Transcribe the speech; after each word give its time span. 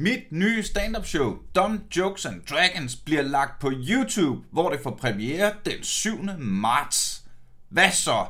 Mit 0.00 0.32
nye 0.32 0.62
stand-up 0.62 1.06
show, 1.06 1.38
Dumb 1.54 1.80
Jokes 1.96 2.26
and 2.26 2.42
Dragons, 2.50 2.96
bliver 2.96 3.22
lagt 3.22 3.58
på 3.60 3.72
YouTube, 3.72 4.46
hvor 4.50 4.70
det 4.70 4.80
får 4.82 4.90
premiere 4.90 5.52
den 5.64 5.82
7. 5.82 6.10
marts. 6.38 7.24
Hvad 7.68 7.90
så? 7.90 8.26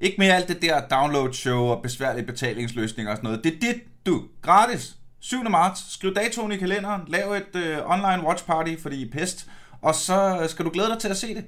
Ikke 0.00 0.16
mere 0.18 0.34
alt 0.34 0.48
det 0.48 0.62
der 0.62 0.88
download 0.88 1.32
show 1.32 1.64
og 1.64 1.82
besværlige 1.82 2.26
betalingsløsninger 2.26 3.10
og 3.10 3.16
sådan 3.16 3.28
noget. 3.28 3.44
Det 3.44 3.54
er 3.54 3.58
dit, 3.60 3.82
du. 4.06 4.22
Gratis. 4.42 4.96
7. 5.20 5.50
marts. 5.50 5.92
Skriv 5.92 6.14
datoen 6.14 6.52
i 6.52 6.56
kalenderen. 6.56 7.02
Lav 7.08 7.32
et 7.32 7.56
øh, 7.56 7.78
online 7.90 8.26
watch 8.26 8.44
party, 8.44 8.74
fordi 8.82 8.96
I 8.96 9.06
er 9.06 9.10
pest. 9.12 9.46
Og 9.82 9.94
så 9.94 10.46
skal 10.48 10.64
du 10.64 10.70
glæde 10.70 10.88
dig 10.88 10.98
til 10.98 11.08
at 11.08 11.16
se 11.16 11.34
det. 11.34 11.44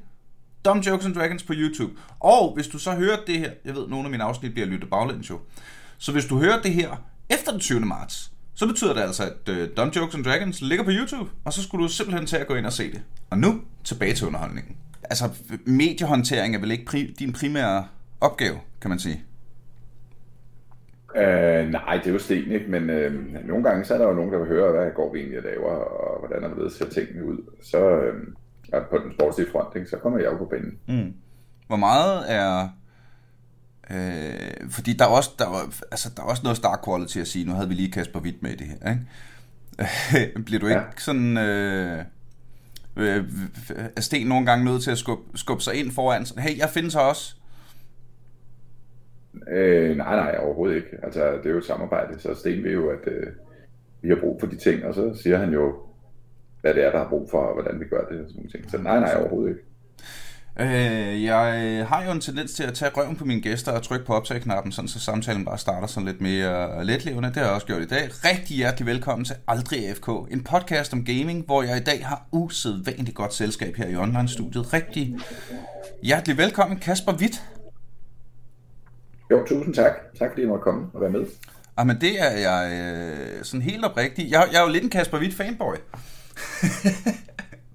Dumb 0.65 0.87
Jokes 0.87 1.07
and 1.07 1.15
Dragons 1.15 1.43
på 1.43 1.53
YouTube. 1.57 1.93
Og 2.21 2.55
hvis 2.55 2.67
du 2.67 2.79
så 2.79 2.95
hører 2.95 3.17
det 3.27 3.39
her, 3.39 3.51
jeg 3.65 3.75
ved, 3.75 3.89
nogle 3.89 4.05
af 4.05 4.11
mine 4.11 4.25
afsnit 4.25 4.53
bliver 4.53 4.67
lyttet 4.67 4.91
baglæns 4.91 5.31
jo. 5.31 5.41
Så 5.99 6.13
hvis 6.13 6.25
du 6.25 6.39
hører 6.39 6.63
det 6.63 6.75
her 6.75 6.97
efter 7.31 7.51
den 7.51 7.61
20. 7.61 7.81
marts, 7.81 8.32
så 8.55 8.67
betyder 8.67 8.95
det 8.95 9.01
altså, 9.01 9.23
at 9.23 9.49
uh, 9.49 9.77
Dumb 9.77 9.97
Jokes 9.97 10.15
and 10.15 10.25
Dragons 10.25 10.61
ligger 10.61 10.85
på 10.85 10.91
YouTube, 10.91 11.31
og 11.45 11.53
så 11.53 11.63
skulle 11.63 11.85
du 11.85 11.89
simpelthen 11.89 12.27
tage 12.27 12.41
at 12.41 12.47
gå 12.47 12.55
ind 12.55 12.67
og 12.67 12.73
se 12.73 12.93
det. 12.93 13.03
Og 13.31 13.39
nu 13.39 13.61
tilbage 13.85 14.15
til 14.15 14.27
underholdningen. 14.27 14.77
Altså, 15.03 15.25
mediehåndtering 15.67 16.55
er 16.55 16.61
vel 16.61 16.71
ikke 16.71 16.85
pri- 16.91 17.15
din 17.19 17.33
primære 17.33 17.87
opgave, 18.21 18.57
kan 18.81 18.89
man 18.91 18.99
sige? 18.99 19.25
Uh, 21.15 21.71
nej, 21.71 21.97
det 21.97 22.07
er 22.07 22.13
jo 22.13 22.19
sten, 22.19 22.53
ikke? 22.53 22.71
Men 22.71 22.83
uh, 22.91 23.47
nogle 23.49 23.65
gange 23.65 23.85
så 23.85 23.95
er 23.95 23.99
der 23.99 24.09
jo 24.09 24.15
nogen, 24.15 24.33
der 24.33 24.39
vil 24.39 24.49
høre, 24.49 24.73
hvad 24.73 24.91
går 24.95 25.13
vi 25.13 25.19
egentlig 25.19 25.39
og 25.39 25.45
laver, 25.45 25.71
og 25.71 26.19
hvordan 26.19 26.51
er 26.51 26.55
det 26.55 26.73
ser 26.73 26.89
tingene 26.89 27.25
ud. 27.25 27.39
Så 27.63 27.79
uh, 28.75 28.83
på 28.91 28.99
den 29.05 29.13
sportslige 29.13 29.51
front, 29.53 29.77
ikke, 29.77 29.91
så 29.91 29.97
kommer 29.97 30.19
jeg 30.19 30.33
jo 30.33 30.37
på 30.37 30.45
banen. 30.45 30.79
Mm. 30.89 31.15
Hvor 31.67 31.77
meget 31.77 32.33
er... 32.33 32.69
Øh, 33.93 34.71
fordi 34.71 34.93
der 34.93 35.05
er, 35.05 35.09
også, 35.09 35.31
der, 35.39 35.45
er, 35.45 35.85
altså, 35.91 36.11
der 36.17 36.23
er 36.23 36.27
også 36.27 36.43
noget 36.43 36.57
star 36.57 36.83
quality 36.85 37.19
at 37.19 37.29
sige. 37.29 37.45
Nu 37.45 37.53
havde 37.53 37.69
vi 37.69 37.75
lige 37.75 37.93
Kasper 37.93 38.21
Witt 38.21 38.43
med 38.43 38.51
i 38.51 38.57
det 38.57 38.67
her. 38.67 38.91
Ikke? 38.91 40.39
Bliver 40.47 40.61
du 40.61 40.67
ikke 40.67 40.81
ja. 40.81 40.87
sådan... 40.99 41.37
Øh, 41.37 42.05
øh, 42.97 43.25
er 43.97 44.01
Sten 44.01 44.27
nogle 44.27 44.47
gange 44.47 44.65
nødt 44.65 44.83
til 44.83 44.91
at 44.91 44.99
skubbe, 44.99 45.39
skubbe 45.39 45.63
sig 45.63 45.75
ind 45.75 45.91
foran? 45.91 46.27
Sådan, 46.27 46.43
hey, 46.43 46.59
jeg 46.59 46.69
findes 46.69 46.95
her 46.95 47.01
også. 47.01 47.37
Øh, 49.49 49.97
nej, 49.97 50.17
nej, 50.17 50.37
overhovedet 50.41 50.77
ikke. 50.77 50.89
Altså, 51.03 51.33
det 51.33 51.47
er 51.47 51.51
jo 51.51 51.59
et 51.59 51.65
samarbejde, 51.65 52.21
så 52.21 52.35
Sten 52.35 52.65
ved 52.65 52.73
jo, 52.73 52.91
at 52.91 53.07
øh, 53.07 53.27
vi 54.03 54.09
har 54.09 54.17
brug 54.17 54.41
for 54.41 54.47
de 54.47 54.57
ting, 54.57 54.85
og 54.85 54.95
så 54.95 55.15
siger 55.23 55.39
han 55.39 55.53
jo, 55.53 55.77
hvad 56.61 56.75
det 56.75 56.85
er, 56.85 56.91
der 56.91 56.99
har 56.99 57.09
brug 57.09 57.31
for, 57.31 57.39
og 57.39 57.55
hvordan 57.55 57.81
vi 57.81 57.85
gør 57.85 58.05
det, 58.05 58.21
og 58.21 58.31
sådan 58.31 58.49
ting. 58.49 58.71
Så 58.71 58.79
nej, 58.79 59.01
nej, 59.01 59.15
overhovedet 59.21 59.51
ikke. 59.51 59.72
Øh, 60.61 61.25
jeg 61.25 61.87
har 61.89 62.05
jo 62.05 62.11
en 62.11 62.21
tendens 62.21 62.53
til 62.53 62.63
at 62.63 62.75
tage 62.75 62.91
røven 62.97 63.17
på 63.17 63.25
mine 63.25 63.41
gæster 63.41 63.73
og 63.73 63.83
trykke 63.83 64.07
på 64.07 64.15
optagknappen, 64.15 64.73
sådan 64.73 64.89
så 64.89 65.01
samtalen 65.01 65.45
bare 65.45 65.59
starter 65.59 65.87
sådan 65.87 66.07
lidt 66.07 66.21
mere 66.21 66.85
letlevende. 66.85 67.29
Det 67.29 67.37
har 67.37 67.45
jeg 67.45 67.53
også 67.53 67.67
gjort 67.67 67.83
i 67.83 67.87
dag. 67.87 68.09
Rigtig 68.25 68.57
hjertelig 68.57 68.87
velkommen 68.87 69.25
til 69.25 69.37
Aldrig 69.49 69.89
AFK, 69.89 70.09
en 70.31 70.45
podcast 70.45 70.93
om 70.93 71.05
gaming, 71.05 71.45
hvor 71.47 71.63
jeg 71.63 71.77
i 71.77 71.81
dag 71.81 72.07
har 72.07 72.27
usædvanligt 72.33 73.17
godt 73.17 73.35
selskab 73.35 73.77
her 73.77 73.87
i 73.87 73.97
online-studiet. 73.97 74.73
Rigtig 74.73 75.17
hjertelig 76.03 76.39
velkommen, 76.39 76.79
Kasper 76.79 77.13
Witt. 77.13 77.43
Jo, 79.31 79.47
tusind 79.47 79.75
tak. 79.75 79.93
Tak 80.19 80.31
fordi 80.31 80.41
jeg 80.41 80.49
måtte 80.49 80.63
komme 80.63 80.87
og 80.95 81.01
være 81.01 81.11
med. 81.11 81.25
Jamen 81.79 82.01
det 82.01 82.21
er 82.21 82.31
jeg 82.31 82.73
øh, 82.73 83.45
sådan 83.45 83.63
helt 83.63 83.85
oprigtigt. 83.85 84.31
Jeg, 84.31 84.49
jeg 84.53 84.59
er 84.59 84.63
jo 84.63 84.73
lidt 84.73 84.85
en 84.85 84.91
Kasper 84.91 85.19
Witt 85.19 85.35
fanboy. 85.35 85.75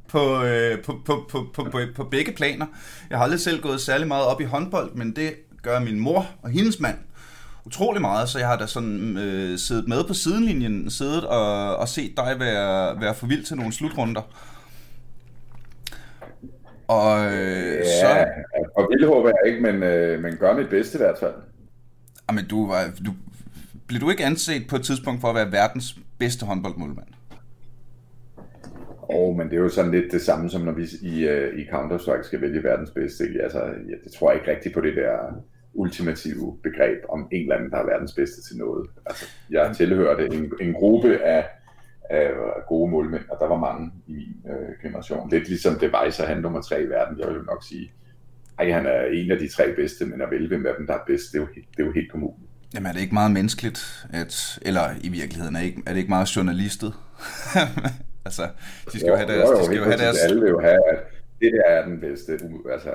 på, 0.10 0.44
øh, 0.44 0.84
på, 0.84 0.96
på, 1.06 1.26
på, 1.30 1.46
på, 1.54 1.64
på, 1.64 1.80
på 1.96 2.04
begge 2.04 2.32
planer. 2.32 2.66
Jeg 3.10 3.18
har 3.18 3.24
aldrig 3.24 3.40
selv 3.40 3.62
gået 3.62 3.82
særlig 3.82 4.08
meget 4.08 4.26
op 4.26 4.42
i 4.42 4.44
håndbold, 4.44 4.92
men 4.94 5.16
det 5.16 5.34
gør 5.64 5.80
min 5.80 6.00
mor 6.00 6.26
og 6.42 6.50
hendes 6.50 6.80
mand 6.80 6.98
utrolig 7.68 8.02
meget, 8.02 8.30
så 8.30 8.40
jeg 8.40 8.48
har 8.48 8.58
da 8.58 8.68
sådan 8.68 9.18
øh, 9.18 9.58
siddet 9.58 9.88
med 9.88 10.04
på 10.08 10.14
sidelinjen, 10.14 10.90
siddet 10.90 11.24
og, 11.24 11.78
og 11.78 11.88
set 11.88 12.14
dig 12.18 12.36
være, 12.40 13.02
være 13.02 13.16
for 13.16 13.28
vild 13.28 13.44
til 13.44 13.58
nogle 13.58 13.74
slutrunder. 13.74 14.22
Og 16.88 17.26
øh, 17.26 17.76
ja, 17.76 18.02
så... 18.02 18.26
og 18.76 18.88
vild 18.90 19.08
håber 19.08 19.30
jeg 19.30 19.54
ikke, 19.54 19.62
men, 19.62 19.84
øh, 19.84 20.22
men 20.24 20.38
gør 20.38 20.56
mit 20.56 20.70
bedste 20.70 20.98
i 20.98 21.02
hvert 21.02 21.18
fald. 21.20 21.34
Jamen, 22.30 22.48
du, 22.48 22.68
var, 22.68 22.92
du, 23.06 23.14
blev 23.88 24.02
du 24.02 24.10
ikke 24.10 24.26
anset 24.26 24.68
på 24.70 24.76
et 24.76 24.84
tidspunkt 24.84 25.22
for 25.22 25.28
at 25.28 25.36
være 25.36 25.52
verdens 25.52 25.96
bedste 26.20 26.46
håndboldmålmand? 26.46 27.08
Og, 29.10 29.36
men 29.38 29.50
det 29.50 29.54
er 29.54 29.62
jo 29.62 29.70
sådan 29.70 29.92
lidt 29.92 30.12
det 30.12 30.22
samme, 30.22 30.50
som 30.50 30.62
når 30.62 30.72
vi 30.72 30.86
i, 31.02 31.28
øh, 31.28 31.60
i 31.60 31.64
Counter-Strike 31.64 32.24
skal 32.24 32.42
vælge 32.42 32.64
verdens 32.64 32.92
bedste. 32.92 33.24
Altså, 33.44 33.60
jeg, 33.64 34.12
tror 34.18 34.32
ikke 34.32 34.52
rigtigt 34.52 34.74
på 34.74 34.82
det 34.82 34.96
der 34.96 35.44
ultimative 35.74 36.58
begreb 36.64 37.00
om 37.10 37.28
en 37.32 37.42
eller 37.42 37.56
anden, 37.56 37.72
der 37.72 37.78
er 37.78 37.86
verdens 37.86 38.14
bedste 38.14 38.42
til 38.42 38.58
noget. 38.58 38.90
Altså, 39.06 39.26
jeg 39.50 39.76
tilhørte 39.76 40.26
en, 40.26 40.52
en 40.62 40.74
gruppe 40.74 41.18
af, 41.24 41.46
af 42.10 42.30
gode 42.68 42.92
målmænd, 42.92 43.24
og 43.30 43.38
der 43.40 43.48
var 43.48 43.60
mange 43.60 43.92
i 44.08 44.12
min 44.12 44.36
øh, 44.52 44.82
generation. 44.82 45.30
Lidt 45.30 45.48
ligesom 45.48 45.80
det 45.80 46.14
så 46.14 46.26
han 46.26 46.38
nummer 46.38 46.62
tre 46.62 46.84
i 46.84 46.90
verden, 46.90 47.20
jeg 47.20 47.28
vil 47.28 47.44
nok 47.46 47.64
sige. 47.64 47.92
Ej, 48.60 48.72
han 48.72 48.86
er 48.86 49.02
en 49.14 49.32
af 49.32 49.38
de 49.40 49.48
tre 49.48 49.76
bedste, 49.76 50.06
men 50.06 50.22
at 50.22 50.32
vælge 50.32 50.48
hvem 50.48 50.66
af 50.66 50.74
dem, 50.78 50.88
der 50.88 50.94
er 50.94 51.06
bedst, 51.08 51.32
det 51.32 51.38
er 51.38 51.42
jo, 51.42 51.48
det 51.56 51.84
er 51.84 51.86
jo 51.86 51.92
helt 51.92 52.12
umuligt. 52.14 52.50
Jamen 52.74 52.88
er 52.88 52.94
det 52.94 53.02
ikke 53.02 53.14
meget 53.14 53.32
menneskeligt, 53.32 54.08
at, 54.10 54.60
eller 54.62 54.82
i 55.04 55.10
virkeligheden 55.10 55.56
er, 55.56 55.62
ikke, 55.62 55.82
er 55.86 55.92
det 55.92 55.98
ikke 55.98 56.10
meget 56.10 56.36
journalistet? 56.36 56.94
Altså, 58.28 58.46
de 58.92 59.00
skal 59.00 59.08
jo, 59.08 59.14
jo 59.14 59.16
have 59.16 59.30
deres... 59.32 59.50
Jo, 59.50 59.54
jo, 59.54 59.60
de 59.60 59.66
skal 59.66 59.78
jo 59.78 59.84
have 59.84 59.98
deres... 59.98 60.18
Alle 60.18 60.42
vil 60.42 60.50
jo 60.50 60.60
have, 60.60 60.82
at 60.92 61.00
det 61.42 61.52
der 61.54 61.64
er 61.64 61.86
den 61.86 62.00
bedste, 62.00 62.32
altså 62.72 62.92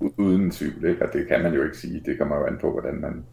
uden 0.00 0.50
tvivl, 0.50 0.84
ikke? 0.84 1.06
og 1.06 1.12
det 1.12 1.28
kan 1.28 1.42
man 1.42 1.54
jo 1.54 1.64
ikke 1.64 1.78
sige. 1.78 2.02
Det 2.06 2.18
kommer 2.18 2.36
jo 2.36 2.46
an 2.46 2.58
på, 2.60 2.70
hvordan 2.70 3.00
man, 3.00 3.24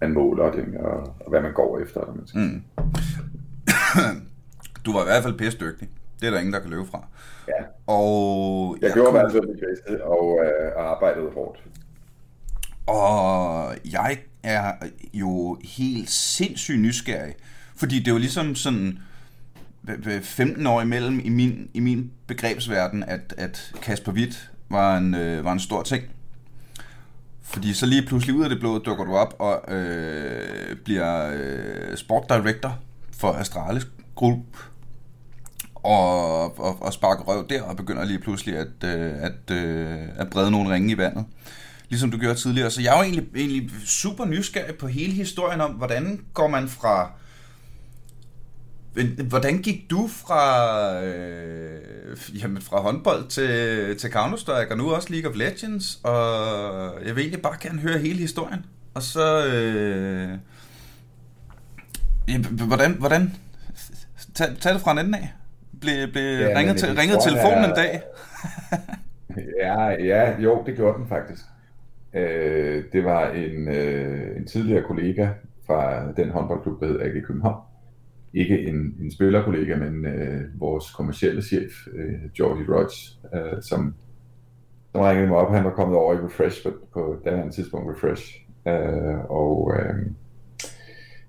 man 0.00 0.12
måler 0.12 0.52
det, 0.52 0.64
og, 0.78 1.14
og 1.20 1.30
hvad 1.30 1.40
man 1.40 1.52
går 1.52 1.78
efter. 1.78 2.14
Man 2.16 2.26
skal. 2.26 2.40
Mm. 2.40 2.62
du 4.86 4.92
var 4.92 5.02
i 5.02 5.04
hvert 5.04 5.22
fald 5.22 5.38
pisse 5.38 5.58
dygtig. 5.58 5.88
Det 6.20 6.26
er 6.26 6.30
der 6.30 6.38
ingen, 6.38 6.52
der 6.52 6.60
kan 6.60 6.70
løbe 6.70 6.86
fra. 6.86 7.06
Ja. 7.48 7.64
Og 7.86 8.76
jeg, 8.80 8.86
jeg 8.86 8.94
gjorde 8.94 9.10
kunne... 9.10 9.20
altså 9.20 9.40
mit 9.40 9.60
bedste 9.60 10.04
og, 10.04 10.40
øh, 10.44 10.72
arbejdede 10.76 11.30
hårdt. 11.34 11.62
Og 12.86 13.76
jeg 13.92 14.18
er 14.42 14.72
jo 15.14 15.58
helt 15.64 16.10
sindssygt 16.10 16.80
nysgerrig, 16.80 17.34
fordi 17.76 17.98
det 17.98 18.08
er 18.08 18.12
jo 18.12 18.18
ligesom 18.18 18.54
sådan 18.54 18.98
15 20.22 20.66
år 20.66 20.80
imellem 20.80 21.20
i 21.24 21.28
min, 21.28 21.70
i 21.74 21.80
min 21.80 22.10
begrebsverden, 22.26 23.02
at, 23.02 23.34
at 23.38 23.72
Kasper 23.82 24.12
Witt 24.12 24.50
var 24.70 24.96
en, 24.96 25.14
øh, 25.14 25.44
var 25.44 25.52
en 25.52 25.60
stor 25.60 25.82
ting. 25.82 26.04
Fordi 27.42 27.74
så 27.74 27.86
lige 27.86 28.06
pludselig 28.06 28.36
ud 28.36 28.44
af 28.44 28.50
det 28.50 28.60
blå 28.60 28.78
dukker 28.78 29.04
du 29.04 29.16
op 29.16 29.34
og 29.38 29.74
øh, 29.74 30.76
bliver 30.84 31.32
øh, 31.34 31.96
sport 31.96 32.24
director 32.28 32.78
for 33.12 33.32
Astralis 33.32 33.86
Group 34.14 34.44
og, 35.74 36.58
og, 36.58 36.82
og 36.82 36.92
sparker 36.92 37.24
røv 37.24 37.46
der 37.48 37.62
og 37.62 37.76
begynder 37.76 38.04
lige 38.04 38.18
pludselig 38.18 38.56
at, 38.56 38.84
øh, 38.84 39.12
at, 39.18 39.50
øh, 39.56 39.98
at 40.16 40.30
brede 40.30 40.50
nogle 40.50 40.74
ringe 40.74 40.92
i 40.92 40.98
vandet. 40.98 41.24
Ligesom 41.88 42.10
du 42.10 42.18
gjorde 42.18 42.38
tidligere. 42.38 42.70
Så 42.70 42.82
jeg 42.82 42.92
er 42.92 42.96
jo 42.96 43.02
egentlig, 43.02 43.26
egentlig 43.36 43.70
super 43.84 44.24
nysgerrig 44.24 44.74
på 44.74 44.86
hele 44.86 45.12
historien 45.12 45.60
om, 45.60 45.70
hvordan 45.70 46.20
går 46.34 46.48
man 46.48 46.68
fra 46.68 47.10
Hvordan 49.28 49.58
gik 49.58 49.90
du 49.90 50.08
fra, 50.08 51.04
øh, 51.04 51.80
jamen 52.42 52.62
fra 52.62 52.80
håndbold 52.80 53.28
til, 53.28 53.98
til 53.98 54.08
Counter-Strike, 54.08 54.70
og 54.70 54.76
nu 54.76 54.90
også 54.90 55.08
League 55.10 55.30
of 55.30 55.36
Legends, 55.36 56.00
og 56.04 56.12
jeg 57.06 57.16
vil 57.16 57.22
egentlig 57.22 57.42
bare 57.42 57.56
gerne 57.60 57.80
høre 57.80 57.98
hele 57.98 58.18
historien. 58.18 58.64
Og 58.94 59.02
så, 59.02 59.46
øh, 59.46 60.38
ja, 62.28 62.38
hvordan, 62.66 62.92
hvordan, 62.92 63.34
tag, 64.34 64.48
tag 64.60 64.74
det 64.74 64.80
fra 64.80 64.92
en 64.92 64.98
ende 64.98 65.18
af. 65.18 65.32
Blev, 65.80 66.12
blev 66.12 66.40
ja, 66.40 66.58
ringet, 66.58 66.76
til, 66.76 66.88
ringet 66.88 67.18
telefonen 67.24 67.64
er... 67.64 67.68
en 67.68 67.74
dag? 67.74 68.02
ja, 69.62 69.88
ja, 69.88 70.40
jo, 70.40 70.62
det 70.66 70.76
gjorde 70.76 70.98
den 70.98 71.08
faktisk. 71.08 71.42
Øh, 72.14 72.84
det 72.92 73.04
var 73.04 73.30
en, 73.30 73.68
øh, 73.68 74.36
en 74.36 74.46
tidligere 74.46 74.82
kollega 74.82 75.28
fra 75.66 76.12
den 76.12 76.30
håndboldklub, 76.30 76.80
der 76.80 76.86
hed 76.86 77.00
AG 77.00 77.24
København, 77.26 77.62
ikke 78.34 78.66
en, 78.66 78.96
en 79.00 79.10
spillerkollega, 79.10 79.76
men 79.76 80.06
øh, 80.06 80.40
vores 80.60 80.90
kommercielle 80.90 81.42
chef, 81.42 81.72
øh, 81.92 82.38
Jordi 82.38 82.62
Rodge, 82.68 83.18
øh, 83.34 83.62
som, 83.62 83.94
som 84.92 85.00
ringede 85.00 85.28
mig 85.28 85.36
op. 85.36 85.54
Han 85.54 85.64
var 85.64 85.70
kommet 85.70 85.98
over 85.98 86.14
i 86.14 86.16
Refresh 86.16 86.62
på, 86.62 86.70
på 86.92 87.20
det 87.24 87.30
andet 87.30 87.54
tidspunkt, 87.54 87.90
Refresh. 87.90 88.44
Øh, 88.68 89.30
og 89.30 89.72
øh, 89.76 90.06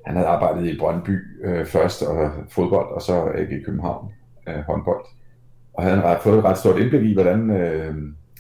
han 0.06 0.16
havde 0.16 0.28
arbejdet 0.28 0.68
i 0.68 0.80
Brøndby 0.80 1.46
øh, 1.46 1.66
først, 1.66 2.04
og 2.04 2.32
fodbold, 2.50 2.88
og 2.96 3.02
så 3.02 3.32
ikke 3.32 3.60
i 3.60 3.64
København, 3.64 4.12
øh, 4.48 4.56
håndbold. 4.56 5.06
Og 5.74 5.84
han 5.84 6.00
havde 6.00 6.20
fået 6.24 6.38
et 6.38 6.44
ret 6.44 6.58
stort 6.58 6.80
indblik 6.80 7.04
i, 7.04 7.14
hvordan 7.14 7.50
øh, 7.50 7.96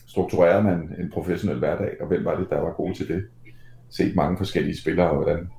strukturerede 0.08 0.64
man 0.64 0.96
en 1.00 1.12
professionel 1.14 1.60
hverdag, 1.60 1.92
og 2.02 2.08
hvem 2.08 2.26
var 2.26 2.36
det, 2.36 2.50
der 2.50 2.60
var 2.60 2.72
god 2.72 2.94
til 2.94 3.08
det. 3.08 3.24
Set 3.90 4.16
mange 4.16 4.38
forskellige 4.38 4.82
spillere, 4.82 5.10
og 5.10 5.16
hvordan 5.16 5.50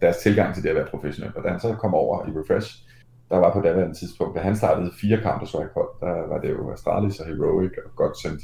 deres 0.00 0.16
tilgang 0.16 0.54
til 0.54 0.62
det 0.62 0.68
at 0.68 0.76
være 0.76 0.86
professionel. 0.86 1.36
Og 1.36 1.44
da 1.44 1.48
han 1.48 1.60
så 1.60 1.74
kom 1.74 1.94
over 1.94 2.26
i 2.26 2.30
Refresh, 2.30 2.90
der 3.30 3.36
var 3.36 3.52
på 3.52 3.60
daværende 3.60 3.98
tidspunkt, 3.98 4.36
da 4.36 4.40
han 4.40 4.56
startede 4.56 4.90
fire 5.00 5.18
Counter-Strike 5.18 5.74
hold, 5.74 5.88
der 6.00 6.28
var 6.28 6.38
det 6.40 6.50
jo 6.50 6.72
Astralis 6.72 7.20
og 7.20 7.26
Heroic 7.26 7.70
og 7.84 7.90
Godsend, 7.96 8.40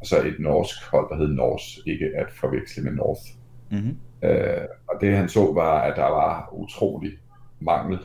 og 0.00 0.06
så 0.06 0.16
et 0.22 0.36
norsk 0.38 0.90
hold, 0.90 1.10
der 1.10 1.16
hed 1.16 1.28
Norse, 1.28 1.80
ikke 1.86 2.06
at 2.16 2.26
forveksle 2.40 2.84
med 2.84 2.92
North. 2.92 3.20
Mm-hmm. 3.70 3.96
Øh, 4.22 4.64
og 4.88 5.00
det 5.00 5.16
han 5.16 5.28
så 5.28 5.52
var, 5.52 5.80
at 5.80 5.96
der 5.96 6.02
var 6.02 6.48
utrolig 6.52 7.12
mangel 7.60 7.98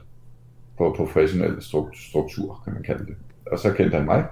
på 0.78 0.94
professionel 0.98 1.62
struktur, 1.94 2.62
kan 2.64 2.74
man 2.74 2.84
kalde 2.84 3.06
det. 3.06 3.16
Og 3.52 3.60
så 3.60 3.74
kendte 3.74 3.98
han 3.98 4.06
mig, 4.06 4.26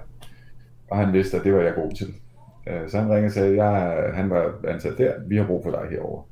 og 0.90 0.96
han 0.96 1.12
vidste, 1.12 1.36
at 1.36 1.44
det 1.44 1.54
var 1.54 1.60
jeg 1.60 1.74
god 1.74 1.92
til. 1.92 2.14
Øh, 2.68 2.88
så 2.88 2.98
han 2.98 3.10
ringede 3.10 3.26
og 3.26 3.32
sagde, 3.32 3.48
at 3.48 3.56
jeg, 3.56 4.10
han 4.14 4.30
var 4.30 4.54
ansat 4.68 4.98
der, 4.98 5.14
vi 5.26 5.36
har 5.36 5.46
brug 5.46 5.64
for 5.64 5.70
dig 5.70 5.90
herovre. 5.90 6.24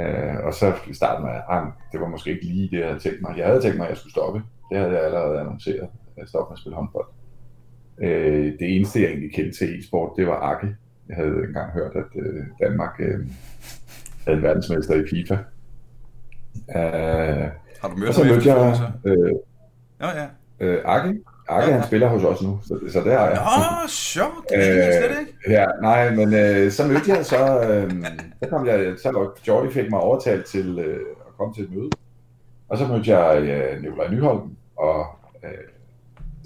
Øh, 0.00 0.36
og 0.44 0.54
så 0.54 0.72
i 0.90 0.94
starten 0.94 1.28
af 1.28 1.42
han, 1.50 1.72
det 1.92 2.00
var 2.00 2.08
måske 2.08 2.30
ikke 2.30 2.44
lige 2.44 2.68
det, 2.70 2.78
jeg 2.78 2.86
havde 2.86 3.00
tænkt 3.00 3.22
mig. 3.22 3.38
Jeg 3.38 3.46
havde 3.46 3.60
tænkt 3.60 3.76
mig, 3.76 3.84
at 3.84 3.90
jeg 3.90 3.96
skulle 3.96 4.12
stoppe. 4.12 4.42
Det 4.70 4.78
havde 4.78 4.92
jeg 4.92 5.04
allerede 5.04 5.40
annonceret, 5.40 5.82
at 5.82 6.16
jeg 6.16 6.28
stoppe 6.28 6.50
med 6.50 6.56
at 6.56 6.60
spille 6.60 6.76
håndbold. 6.76 7.06
Øh, 7.98 8.52
det 8.58 8.76
eneste, 8.76 9.00
jeg 9.00 9.08
egentlig 9.08 9.32
kendte 9.34 9.58
til 9.58 9.78
e-sport, 9.78 10.12
det 10.16 10.26
var 10.26 10.40
Akke. 10.40 10.76
Jeg 11.08 11.16
havde 11.16 11.44
engang 11.48 11.72
hørt, 11.72 11.96
at 11.96 12.22
øh, 12.22 12.44
Danmark 12.62 13.00
øh, 13.00 13.26
havde 14.24 14.36
en 14.38 14.42
verdensmester 14.42 14.94
i 14.94 15.04
FIFA. 15.10 15.34
Øh, 16.76 17.50
Har 17.80 17.88
du 17.88 17.96
mødt 17.96 18.14
så 18.14 18.24
mødte 18.24 18.52
jeg... 18.54 18.90
Øh, 19.04 19.32
ja, 20.00 20.08
ja. 20.20 20.26
Øh, 20.60 20.82
Akke, 20.84 21.20
Akke 21.48 21.68
ja, 21.70 21.76
han 21.78 21.86
spiller 21.86 22.08
hos 22.08 22.24
os 22.24 22.42
nu, 22.42 22.60
så, 22.62 22.80
så 22.88 23.00
det 23.00 23.12
har 23.12 23.28
jeg. 23.28 23.38
Åh, 23.40 23.88
sjovt, 23.88 24.48
det 24.48 24.58
er 24.58 24.86
øh, 24.88 25.08
slet 25.08 25.20
ikke. 25.20 25.32
Ja, 25.48 25.66
nej, 25.82 26.10
men 26.10 26.34
øh, 26.34 26.70
så 26.70 26.86
mødte 26.86 27.10
jeg 27.10 27.26
så, 27.26 27.60
øh, 27.60 27.90
så 28.42 28.48
kom 28.50 28.66
jeg, 28.66 28.94
så 28.98 29.30
Jordi 29.48 29.72
fik 29.72 29.90
mig 29.90 30.00
overtalt 30.00 30.46
til 30.46 30.78
øh, 30.78 31.00
at 31.26 31.36
komme 31.38 31.54
til 31.54 31.64
et 31.64 31.74
møde. 31.74 31.90
Og 32.68 32.78
så 32.78 32.86
mødte 32.86 33.16
jeg 33.16 33.42
øh, 33.42 33.82
Nikolaj 33.82 34.08
Nyholm 34.08 34.56
og 34.76 35.06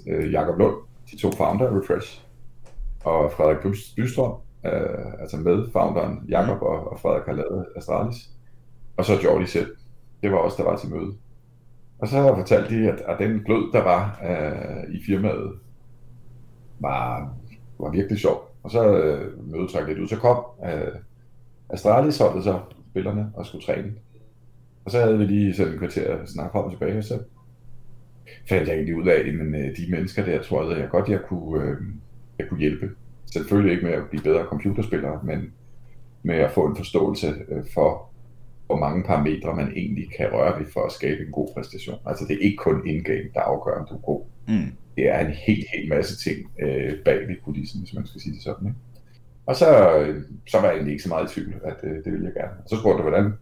øh, 0.07 0.33
Jakob 0.33 0.59
Lund, 0.59 0.75
de 1.11 1.17
to 1.17 1.31
founder 1.31 1.67
af 1.67 1.71
Refresh, 1.71 2.21
og 3.03 3.31
Frederik 3.31 3.57
Bystrøm, 3.95 4.33
øh, 4.65 5.21
altså 5.21 5.37
med 5.37 5.71
founderen 5.71 6.19
Jakob 6.29 6.61
og, 6.61 6.91
og 6.91 6.99
Frederik 6.99 7.25
har 7.25 7.33
lavet 7.33 7.65
Astralis. 7.75 8.29
Og 8.97 9.05
så 9.05 9.13
Jordi 9.23 9.45
selv. 9.45 9.75
Det 10.23 10.31
var 10.31 10.37
også 10.37 10.63
der 10.63 10.69
var 10.69 10.77
til 10.77 10.89
møde. 10.89 11.13
Og 11.99 12.07
så 12.07 12.35
fortalte 12.35 12.75
de, 12.75 12.91
at, 12.91 13.01
at 13.07 13.19
den 13.19 13.39
glød, 13.39 13.71
der 13.71 13.83
var 13.83 14.19
øh, 14.29 14.95
i 14.95 15.03
firmaet, 15.05 15.53
var, 16.79 17.33
var 17.79 17.91
virkelig 17.91 18.19
sjov. 18.19 18.55
Og 18.63 18.71
så 18.71 18.97
øh, 18.97 19.51
mødet 19.51 19.69
trak 19.69 19.87
lidt 19.87 19.99
ud. 19.99 20.07
Så 20.07 20.15
kom 20.15 20.43
øh, 20.65 20.95
Astralis 21.69 22.17
holdet 22.17 22.43
så 22.43 22.59
spillerne 22.91 23.31
og 23.33 23.45
skulle 23.45 23.65
træne. 23.65 23.93
Og 24.85 24.91
så 24.91 24.99
havde 24.99 25.17
vi 25.17 25.25
lige 25.25 25.53
sådan 25.53 25.73
en 25.73 25.79
kvarter 25.79 26.15
at 26.15 26.29
snakke 26.29 26.51
frem 26.51 26.65
og 26.65 26.71
tilbage, 26.71 26.97
og 26.97 27.03
så 27.03 27.19
fandt 28.49 28.67
jeg 28.67 28.75
egentlig 28.75 28.95
ud 28.95 29.07
af, 29.07 29.13
at 29.13 29.25
øh, 29.25 29.77
de 29.77 29.91
mennesker 29.91 30.25
der, 30.25 30.41
tror 30.41 30.69
jeg, 30.69 30.79
jeg 30.79 30.89
godt, 30.89 31.09
jeg 31.09 31.19
kunne, 31.27 31.63
øh, 31.63 31.77
jeg 32.39 32.49
kunne 32.49 32.59
hjælpe. 32.59 32.89
Selvfølgelig 33.33 33.73
ikke 33.73 33.85
med 33.85 33.93
at 33.93 34.09
blive 34.09 34.23
bedre 34.23 34.45
computerspillere, 34.45 35.19
men 35.23 35.53
med 36.23 36.35
at 36.35 36.51
få 36.51 36.67
en 36.67 36.75
forståelse 36.75 37.27
øh, 37.49 37.63
for, 37.73 38.09
hvor 38.67 38.79
mange 38.79 39.03
parametre 39.03 39.55
man 39.55 39.71
egentlig 39.75 40.07
kan 40.17 40.29
røre 40.33 40.59
ved 40.59 40.65
for 40.73 40.85
at 40.85 40.91
skabe 40.91 41.25
en 41.25 41.31
god 41.31 41.47
præstation. 41.53 41.99
Altså 42.05 42.25
det 42.27 42.35
er 42.35 42.45
ikke 42.45 42.57
kun 42.57 42.87
in-game, 42.87 43.29
der 43.33 43.41
afgør, 43.41 43.79
om 43.79 43.87
du 43.89 43.93
er 43.95 44.01
god. 44.01 44.25
Mm. 44.47 44.71
Det 44.95 45.09
er 45.09 45.19
en 45.19 45.33
helt, 45.47 45.65
helt 45.73 45.89
masse 45.89 46.29
ting 46.29 46.51
øh, 46.61 46.93
bag 47.05 47.27
ved 47.27 47.35
kulissen, 47.45 47.79
hvis 47.81 47.93
man 47.93 48.05
skal 48.05 48.21
sige 48.21 48.33
det 48.33 48.43
sådan. 48.43 48.67
Ikke? 48.67 48.79
Og 49.45 49.55
så, 49.55 49.99
øh, 49.99 50.23
så 50.47 50.57
var 50.57 50.65
jeg 50.65 50.73
egentlig 50.73 50.91
ikke 50.91 51.03
så 51.03 51.09
meget 51.09 51.31
i 51.31 51.33
tvivl, 51.33 51.53
at 51.63 51.77
øh, 51.83 52.03
det 52.03 52.11
ville 52.13 52.25
jeg 52.25 52.33
gerne. 52.33 52.57
Så 52.65 52.75
spurgte 52.79 53.03
jeg, 53.03 53.09
hvordan 53.09 53.33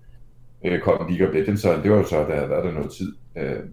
øh, 0.66 0.81
kom 0.81 1.07
League 1.10 1.27
of 1.27 1.33
Legends, 1.33 1.62
så 1.62 1.81
det 1.83 1.92
var 1.92 1.98
jo 1.98 2.04
så, 2.04 2.24
da 2.24 2.36
havde 2.36 2.50
været 2.50 2.66
der 2.66 2.72
noget 2.72 2.92
tid. 2.92 3.16
Øh, 3.36 3.63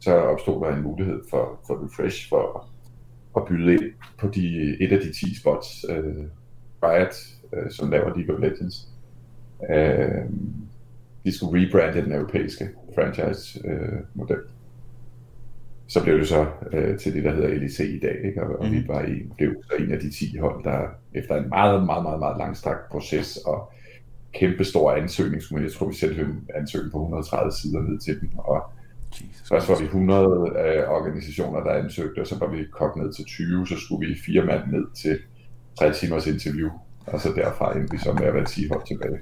så 0.00 0.14
opstod 0.14 0.66
der 0.66 0.76
en 0.76 0.82
mulighed 0.82 1.20
for, 1.30 1.60
for 1.66 1.84
Refresh 1.84 2.28
for 2.28 2.68
at 3.36 3.42
byde 3.48 3.72
ind 3.72 3.92
på 4.18 4.28
de, 4.28 4.76
et 4.80 4.92
af 4.92 5.00
de 5.00 5.12
10 5.12 5.40
spots, 5.40 5.84
øh, 5.90 6.24
Riot, 6.82 7.14
øh, 7.52 7.70
som 7.70 7.90
laver 7.90 8.16
League 8.16 8.34
of 8.34 8.40
Legends. 8.40 8.88
Øh, 9.70 10.24
de 11.24 11.36
skulle 11.36 11.66
rebrande 11.66 12.02
den 12.02 12.12
europæiske 12.12 12.68
franchise-model. 12.94 14.36
Øh, 14.36 14.48
så 15.86 16.02
blev 16.02 16.18
det 16.18 16.28
så 16.28 16.46
øh, 16.72 16.98
til 16.98 17.14
det, 17.14 17.24
der 17.24 17.34
hedder 17.34 17.48
LEC 17.48 17.80
i 17.80 17.98
dag, 17.98 18.16
ikke? 18.24 18.42
og, 18.42 18.58
og 18.58 18.66
mm. 18.66 18.72
vi 18.72 18.78
mhm. 18.78 18.88
var 18.88 19.02
i, 19.02 19.22
blev 19.36 19.54
så 19.70 19.76
en 19.76 19.92
af 19.92 20.00
de 20.00 20.10
10 20.10 20.36
hold, 20.36 20.64
der 20.64 20.88
efter 21.14 21.36
en 21.36 21.48
meget, 21.48 21.84
meget, 21.84 22.02
meget, 22.02 22.18
meget 22.18 22.38
langstrakt 22.38 22.90
proces 22.90 23.36
og 23.36 23.72
kæmpe 24.34 24.64
stor 24.64 24.92
ansøgning, 24.92 25.42
jeg 25.62 25.72
tror, 25.72 25.88
vi 25.88 25.94
selv 25.94 26.20
en 26.20 26.48
ansøgning 26.54 26.92
på 26.92 26.98
130 26.98 27.52
sider 27.52 27.82
ned 27.82 27.98
til 27.98 28.20
dem, 28.20 28.30
og 28.38 28.62
Jesus. 29.12 29.48
Først 29.48 29.68
var 29.68 29.78
vi 29.78 29.84
100 29.84 30.22
øh, 30.24 30.88
organisationer, 30.88 31.60
der 31.60 31.70
ansøgte, 31.70 32.20
og 32.20 32.26
så 32.26 32.38
var 32.38 32.46
vi 32.46 32.64
kogt 32.72 32.96
ned 32.96 33.12
til 33.12 33.24
20, 33.24 33.66
så 33.66 33.76
skulle 33.76 34.08
vi 34.08 34.14
fire 34.26 34.44
mand 34.44 34.62
ned 34.72 34.86
til 34.94 35.18
tre 35.78 35.92
timers 35.92 36.26
interview, 36.26 36.70
og 37.06 37.20
så 37.20 37.32
derfra 37.36 37.76
endte 37.76 37.92
vi 37.92 37.98
så 37.98 38.12
med 38.12 38.24
at 38.24 38.34
være 38.34 38.44
10 38.44 38.68
hold 38.68 38.86
tilbage. 38.86 39.18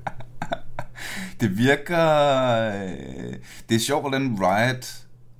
Det 1.42 1.58
virker... 1.58 2.06
Øh, 2.74 3.34
det 3.68 3.74
er 3.74 3.78
sjovt, 3.78 4.02
hvordan 4.02 4.38
Riot... 4.40 4.94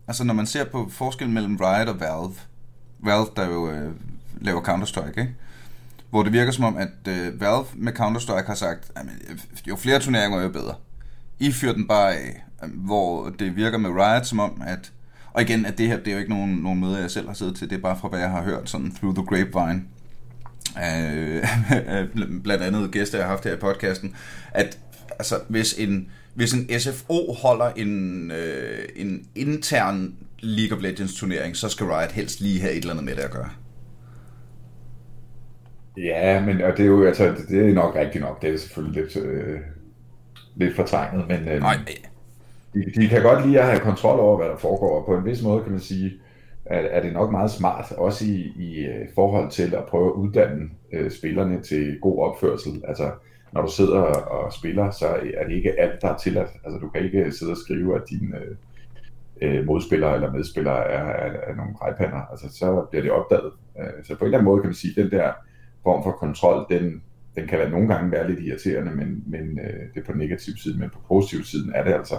Altså, 0.08 0.24
når 0.24 0.34
man 0.34 0.46
ser 0.46 0.64
på 0.64 0.88
forskellen 0.90 1.34
mellem 1.34 1.56
Riot 1.56 1.88
og 1.88 2.00
Valve, 2.00 2.34
Valve, 2.98 3.26
der 3.36 3.46
jo 3.46 3.70
øh, 3.70 3.92
laver 4.40 4.60
Counter-Strike, 4.62 5.20
ikke? 5.20 5.34
hvor 6.10 6.22
det 6.22 6.32
virker 6.32 6.52
som 6.52 6.64
om, 6.64 6.76
at 6.76 7.08
øh, 7.08 7.40
Valve 7.40 7.64
med 7.74 7.92
Counter-Strike 8.00 8.46
har 8.46 8.54
sagt, 8.54 8.92
øh, 8.96 9.38
jo 9.68 9.76
flere 9.76 10.00
turneringer, 10.00 10.42
jo 10.42 10.48
bedre. 10.48 10.74
I 11.38 11.52
fyrer 11.52 11.72
den 11.72 11.88
bare 11.88 12.14
af 12.14 12.44
øh, 12.62 12.70
hvor 12.74 13.28
det 13.28 13.56
virker 13.56 13.78
med 13.78 13.90
Riot 13.90 14.26
som 14.26 14.40
om, 14.40 14.62
at 14.66 14.92
og 15.32 15.42
igen, 15.42 15.66
at 15.66 15.78
det 15.78 15.88
her, 15.88 15.96
det 15.96 16.08
er 16.08 16.12
jo 16.12 16.18
ikke 16.18 16.30
nogen, 16.30 16.50
nogen 16.50 16.80
møde, 16.80 16.98
jeg 16.98 17.10
selv 17.10 17.26
har 17.26 17.34
siddet 17.34 17.56
til, 17.56 17.70
det 17.70 17.76
er 17.76 17.82
bare 17.82 17.98
fra, 17.98 18.08
hvad 18.08 18.20
jeg 18.20 18.30
har 18.30 18.42
hørt 18.42 18.70
sådan 18.70 18.92
through 18.92 19.14
the 19.14 19.24
grapevine. 19.24 19.82
Øh, 20.76 22.42
blandt 22.44 22.62
andet 22.62 22.90
gæster, 22.90 23.18
jeg 23.18 23.26
har 23.26 23.30
haft 23.30 23.44
her 23.44 23.52
i 23.52 23.56
podcasten, 23.56 24.14
at 24.50 24.78
altså, 25.10 25.34
hvis 25.48 25.78
en, 25.78 26.10
hvis 26.34 26.52
en 26.52 26.80
SFO 26.80 27.32
holder 27.32 27.70
en, 27.76 28.30
øh, 28.30 28.78
en 28.96 29.26
intern 29.34 30.14
League 30.38 30.76
of 30.76 30.82
Legends 30.82 31.14
turnering, 31.14 31.56
så 31.56 31.68
skal 31.68 31.86
Riot 31.86 32.12
helst 32.12 32.40
lige 32.40 32.60
have 32.60 32.72
et 32.72 32.78
eller 32.78 32.90
andet 32.90 33.04
med 33.04 33.14
det 33.14 33.22
at 33.22 33.30
gøre. 33.30 33.50
Ja, 35.96 36.44
men 36.44 36.60
og 36.60 36.76
det 36.76 36.80
er 36.80 36.86
jo 36.86 37.06
altså, 37.06 37.34
det 37.48 37.68
er 37.70 37.74
nok 37.74 37.94
rigtigt 37.96 38.24
nok. 38.24 38.42
Det 38.42 38.54
er 38.54 38.58
selvfølgelig 38.58 39.02
lidt, 39.02 39.16
øh, 39.16 39.60
lidt 40.56 40.76
fortegnet, 40.76 41.28
men... 41.28 41.48
Øh, 41.48 41.60
Nej, 41.60 41.76
de, 42.74 42.84
de 43.00 43.08
kan 43.08 43.22
godt 43.22 43.46
lide 43.46 43.60
at 43.60 43.66
have 43.66 43.80
kontrol 43.80 44.20
over, 44.20 44.36
hvad 44.36 44.48
der 44.48 44.56
foregår, 44.56 44.98
og 44.98 45.06
på 45.06 45.16
en 45.16 45.24
vis 45.24 45.42
måde 45.42 45.62
kan 45.62 45.72
man 45.72 45.80
sige, 45.80 46.12
at 46.64 46.84
er 46.90 47.02
det 47.02 47.12
nok 47.12 47.30
meget 47.30 47.50
smart, 47.50 47.92
også 47.92 48.24
i, 48.24 48.52
i 48.56 48.78
øh, 48.78 49.06
forhold 49.14 49.50
til 49.50 49.74
at 49.74 49.84
prøve 49.84 50.06
at 50.06 50.12
uddanne 50.12 50.68
øh, 50.92 51.10
spillerne 51.10 51.62
til 51.62 51.98
god 52.00 52.18
opførsel. 52.18 52.82
Altså, 52.88 53.10
når 53.52 53.62
du 53.62 53.72
sidder 53.72 54.00
og 54.00 54.52
spiller, 54.52 54.90
så 54.90 55.06
er 55.34 55.46
det 55.46 55.54
ikke 55.56 55.80
alt, 55.80 56.02
der 56.02 56.08
er 56.08 56.18
tilladt. 56.18 56.50
Altså, 56.64 56.78
du 56.78 56.88
kan 56.88 57.02
ikke 57.04 57.32
sidde 57.32 57.52
og 57.52 57.56
skrive, 57.56 57.96
at 57.96 58.02
dine 58.10 58.36
øh, 58.36 58.56
øh, 59.42 59.66
modspiller 59.66 59.66
modspillere 59.66 60.14
eller 60.14 60.32
medspillere 60.32 60.84
er, 60.84 61.04
er, 61.04 61.50
er 61.50 61.54
nogle 61.54 61.74
grejpander. 61.74 62.20
Altså, 62.30 62.58
så 62.58 62.86
bliver 62.90 63.02
det 63.02 63.12
opdaget. 63.12 63.52
Øh, 63.78 64.04
så 64.04 64.14
på 64.14 64.24
en 64.24 64.26
eller 64.26 64.38
anden 64.38 64.50
måde 64.50 64.60
kan 64.60 64.68
man 64.68 64.74
sige, 64.74 64.90
at 64.90 65.04
den 65.04 65.18
der 65.18 65.32
form 65.82 66.02
for 66.02 66.10
kontrol, 66.10 66.66
den, 66.70 67.02
den 67.36 67.46
kan 67.46 67.58
være 67.58 67.70
nogle 67.70 67.88
gange 67.88 68.12
være 68.12 68.30
lidt 68.30 68.40
irriterende, 68.40 68.90
men, 68.90 69.24
men 69.26 69.58
øh, 69.58 69.80
det 69.94 70.00
er 70.00 70.04
på 70.06 70.12
den 70.12 70.20
negative 70.20 70.56
side, 70.56 70.78
men 70.78 70.90
på 70.90 70.98
positiv 71.08 71.44
siden 71.44 71.72
er 71.74 71.84
det 71.84 71.92
altså 71.92 72.16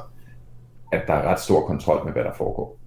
at 0.93 1.03
der 1.07 1.13
er 1.13 1.27
ret 1.31 1.39
stor 1.39 1.67
kontrol 1.67 2.05
med, 2.05 2.13
hvad 2.13 2.23
der 2.23 2.33
foregår. 2.33 2.79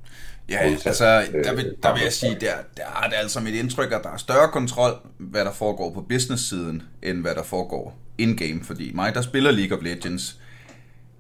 Ja, 0.49 0.59
altså, 0.59 1.25
der 1.45 1.55
vil, 1.55 1.75
der 1.83 1.93
vil 1.93 2.03
jeg 2.03 2.13
sige, 2.13 2.37
der, 2.41 2.53
der 2.77 2.83
er 3.05 3.09
det 3.09 3.17
altså 3.17 3.41
mit 3.41 3.55
indtryk, 3.55 3.93
at 3.93 4.01
der 4.03 4.11
er 4.11 4.17
større 4.17 4.49
kontrol, 4.49 4.93
hvad 5.19 5.45
der 5.45 5.53
foregår 5.53 5.93
på 5.93 6.01
business-siden, 6.01 6.83
end 7.03 7.21
hvad 7.21 7.35
der 7.35 7.43
foregår 7.43 7.99
in-game. 8.19 8.61
Fordi 8.65 8.93
mig, 8.95 9.15
der 9.15 9.23
spiller 9.23 9.51
League 9.51 9.79
of 9.79 9.85
Legends, 9.85 10.41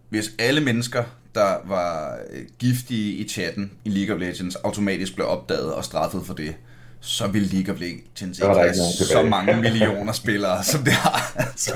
hvis 0.09 0.30
alle 0.38 0.61
mennesker, 0.61 1.04
der 1.35 1.56
var 1.64 2.18
øh, 2.30 2.42
giftige 2.59 3.16
i 3.16 3.28
chatten 3.28 3.73
i 3.85 3.88
League 3.88 4.14
of 4.14 4.21
Legends, 4.21 4.54
automatisk 4.54 5.14
blev 5.14 5.26
opdaget 5.26 5.75
og 5.75 5.85
straffet 5.85 6.26
for 6.26 6.35
det, 6.35 6.54
så 7.00 7.26
vil 7.26 7.42
League 7.42 7.75
of 7.75 7.80
Legends 7.80 8.38
ikke 8.38 8.54
have 8.54 8.75
så 8.75 9.23
mange 9.23 9.56
millioner 9.56 10.12
spillere, 10.12 10.64
som 10.64 10.85
det 10.85 10.92
har. 10.92 11.33
Altså. 11.37 11.73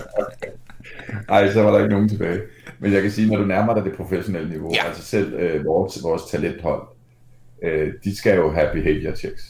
Nej, 1.29 1.53
så 1.53 1.63
var 1.63 1.71
der 1.71 1.79
ikke 1.79 1.91
nogen 1.91 2.09
tilbage. 2.09 2.41
Men 2.79 2.93
jeg 2.93 3.03
kan 3.03 3.11
sige, 3.11 3.29
når 3.29 3.37
du 3.37 3.45
nærmer 3.45 3.75
dig 3.75 3.85
det 3.85 3.93
professionelle 3.97 4.49
niveau, 4.49 4.73
ja. 4.75 4.87
altså 4.87 5.03
selv 5.03 5.35
øh, 5.35 5.65
vores, 5.65 6.03
vores 6.03 6.23
talenthold, 6.31 6.83
øh, 7.63 7.93
de 8.05 8.17
skal 8.17 8.37
jo 8.37 8.51
have 8.51 8.69
behavior 8.73 9.15
checks. 9.15 9.43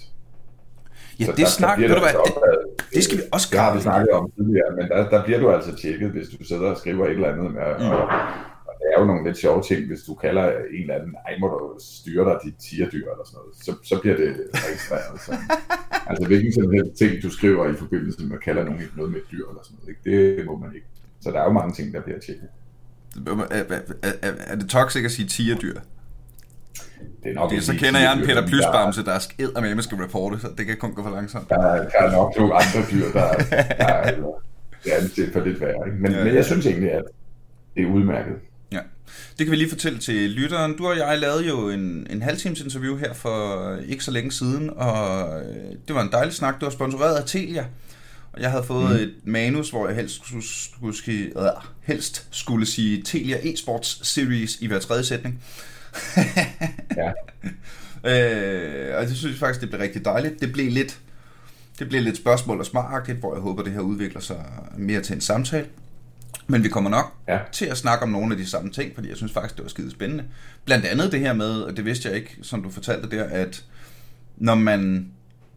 Ja, 1.21 1.25
så 1.25 1.33
det 1.37 1.49
snakker 1.49 1.88
du 1.88 2.00
hvad, 2.00 2.14
det, 2.26 2.95
det 2.95 3.05
skal 3.05 3.17
vi 3.19 3.23
også 3.33 3.49
gøre. 3.50 3.61
Det 3.61 3.69
har 3.69 3.75
vi 3.75 3.83
snakket 3.83 4.11
om 4.11 4.31
tidligere, 4.37 4.71
men 4.79 4.88
der, 4.88 5.11
der 5.11 5.25
bliver 5.25 5.40
du 5.40 5.50
altså 5.50 5.76
tjekket, 5.83 6.11
hvis 6.11 6.29
du 6.29 6.45
sidder 6.45 6.71
og 6.71 6.76
skriver 6.76 7.05
et 7.07 7.11
eller 7.11 7.33
andet 7.33 7.50
med, 7.59 7.71
mm. 7.79 7.95
og, 7.97 8.02
og 8.69 8.73
det 8.79 8.87
er 8.93 9.00
jo 9.00 9.07
nogle 9.07 9.25
lidt 9.26 9.38
sjove 9.38 9.62
ting, 9.62 9.87
hvis 9.87 10.02
du 10.09 10.14
kalder 10.14 10.45
en 10.76 10.81
eller 10.81 10.95
anden, 10.95 11.14
ej 11.26 11.38
må 11.40 11.47
du 11.49 11.79
styre 11.81 12.25
dig 12.29 12.37
dit 12.45 12.57
tierdyr 12.64 13.07
eller 13.12 13.26
sådan 13.26 13.38
noget, 13.40 13.52
så, 13.67 13.73
så 13.90 14.00
bliver 14.02 14.17
det 14.17 14.31
registreret. 14.67 15.21
Så. 15.26 15.33
altså 16.11 16.26
hvilken 16.26 16.52
sådan 16.52 16.73
helst 16.79 16.95
ting, 17.02 17.12
du 17.23 17.31
skriver 17.38 17.62
i 17.73 17.75
forbindelse 17.83 18.26
med 18.26 18.37
at 18.38 18.43
kalde 18.43 18.64
nogen 18.64 18.83
noget 18.97 19.12
med 19.12 19.21
et 19.21 19.31
dyr 19.33 19.45
eller 19.50 19.62
sådan 19.64 19.76
noget, 19.79 19.88
ikke? 19.93 20.37
det 20.38 20.47
må 20.47 20.57
man 20.57 20.71
ikke. 20.75 20.87
Så 21.21 21.31
der 21.31 21.40
er 21.40 21.45
jo 21.45 21.52
mange 21.52 21.73
ting, 21.79 21.95
der 21.95 22.00
bliver 22.00 22.19
tjekket. 22.19 22.49
Er, 23.26 23.64
er, 23.71 23.81
er, 24.23 24.33
er 24.52 24.57
det 24.57 24.69
toxic 24.69 25.05
at 25.05 25.11
sige 25.11 25.29
tigerdyr? 25.29 25.81
Det 27.23 27.31
er 27.31 27.35
nok 27.35 27.50
det, 27.50 27.62
så 27.62 27.75
kender 27.75 28.00
jeg 28.00 28.12
en 28.12 28.27
Peter 28.27 28.47
Plysbamse, 28.47 29.05
der 29.05 29.12
er 29.12 29.19
skid 29.19 29.49
med, 29.61 29.71
at 29.79 29.85
skal 29.85 29.99
reporte, 29.99 30.41
så 30.41 30.49
det 30.59 30.67
kan 30.67 30.77
kun 30.77 30.95
gå 30.95 31.03
for 31.03 31.11
langsomt. 31.11 31.49
Der 31.49 31.59
er, 31.59 31.89
der 31.89 31.99
er 31.99 32.12
nok 32.12 32.37
nogle 32.37 32.55
andre 32.55 32.91
dyr, 32.93 33.05
der, 33.12 33.35
der 33.79 33.85
er, 33.85 34.15
det 34.85 34.93
er 34.97 35.00
det 35.17 35.31
for 35.33 35.41
lidt 35.41 35.61
værre. 35.61 35.87
Ikke? 35.87 35.99
Men, 36.00 36.12
ja, 36.12 36.25
men 36.25 36.35
jeg 36.35 36.45
synes 36.45 36.67
egentlig, 36.67 36.93
at 36.93 37.03
det 37.75 37.83
er 37.83 37.87
udmærket. 37.87 38.35
Ja, 38.73 38.81
det 39.39 39.47
kan 39.47 39.50
vi 39.50 39.57
lige 39.57 39.69
fortælle 39.69 39.99
til 39.99 40.31
lytteren. 40.31 40.77
Du 40.77 40.87
og 40.87 40.97
jeg 40.97 41.19
lavede 41.19 41.49
jo 41.49 41.71
en, 41.71 42.07
en 42.11 42.23
halvtimes 42.23 42.61
interview 42.61 42.97
her 42.97 43.12
for 43.12 43.77
ikke 43.89 44.05
så 44.05 44.11
længe 44.11 44.33
siden, 44.33 44.71
og 44.77 45.29
øh, 45.41 45.75
det 45.89 45.97
var 45.97 46.03
en 46.03 46.12
dejlig 46.12 46.35
snak. 46.35 46.61
Du 46.61 46.67
var 46.67 46.71
sponsoreret 46.71 47.17
af 47.17 47.25
Telia, 47.27 47.65
og 48.33 48.41
jeg 48.41 48.50
havde 48.50 48.65
fået 48.65 48.91
mm. 48.91 49.03
et 49.03 49.15
manus, 49.25 49.71
hvor 49.71 49.87
jeg 49.87 49.97
helst 49.97 50.15
skulle, 50.15 50.97
skulle, 50.97 51.21
øh, 51.21 51.50
helst 51.83 52.29
skulle 52.31 52.67
sige 52.67 53.03
Telia 53.03 53.39
eSports 53.43 54.09
Series 54.09 54.61
i 54.61 54.67
hver 54.67 54.79
tredje 54.79 55.05
sætning. 55.05 55.43
ja. 57.00 57.12
øh, 58.11 58.99
og 58.99 59.06
det 59.06 59.16
synes 59.16 59.32
jeg 59.32 59.38
faktisk, 59.38 59.61
det 59.61 59.68
blev 59.68 59.80
rigtig 59.80 60.04
dejligt. 60.04 60.40
Det 60.40 60.52
blev 60.52 60.70
lidt, 60.70 61.00
det 61.78 61.88
blev 61.88 62.02
lidt 62.02 62.16
spørgsmål 62.16 62.61
og 62.61 62.66
smaragtigt, 62.66 63.18
hvor 63.18 63.35
jeg 63.35 63.42
håber, 63.42 63.62
det 63.62 63.73
her 63.73 63.80
udvikler 63.80 64.20
sig 64.20 64.44
mere 64.76 65.00
til 65.00 65.14
en 65.14 65.20
samtale. 65.20 65.66
Men 66.47 66.64
vi 66.64 66.68
kommer 66.68 66.90
nok 66.90 67.14
ja. 67.28 67.38
til 67.52 67.66
at 67.66 67.76
snakke 67.76 68.02
om 68.02 68.09
nogle 68.09 68.35
af 68.35 68.38
de 68.38 68.47
samme 68.47 68.70
ting, 68.70 68.94
fordi 68.94 69.09
jeg 69.09 69.16
synes 69.16 69.32
faktisk, 69.32 69.56
det 69.56 69.62
var 69.62 69.68
skide 69.68 69.90
spændende. 69.90 70.25
Blandt 70.64 70.85
andet 70.85 71.12
det 71.12 71.20
her 71.20 71.32
med, 71.32 71.61
og 71.61 71.76
det 71.76 71.85
vidste 71.85 72.09
jeg 72.09 72.16
ikke, 72.16 72.38
som 72.42 72.62
du 72.62 72.70
fortalte 72.70 73.16
der, 73.16 73.25
at 73.25 73.64
når 74.37 74.54
man, 74.54 75.09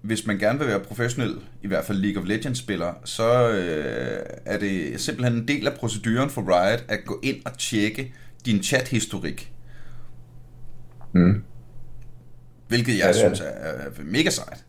hvis 0.01 0.25
man 0.25 0.37
gerne 0.37 0.59
vil 0.59 0.67
være 0.67 0.79
professionel, 0.79 1.35
i 1.61 1.67
hvert 1.67 1.85
fald 1.85 1.97
League 1.97 2.21
of 2.21 2.27
Legends-spiller, 2.27 2.93
så 3.05 3.49
øh, 3.49 4.19
er 4.45 4.59
det 4.59 5.01
simpelthen 5.01 5.37
en 5.37 5.47
del 5.47 5.67
af 5.67 5.73
proceduren 5.73 6.29
for 6.29 6.41
Riot 6.41 6.83
at 6.87 6.99
gå 7.05 7.19
ind 7.23 7.37
og 7.45 7.57
tjekke 7.57 8.13
din 8.45 8.63
chat-historik. 8.63 9.51
Mm. 11.13 11.43
Hvilket 12.67 13.00
jeg 13.00 13.05
ja, 13.05 13.13
synes 13.13 13.39
er, 13.39 13.46
er 13.46 13.89
mega 14.03 14.29
sejt. 14.29 14.65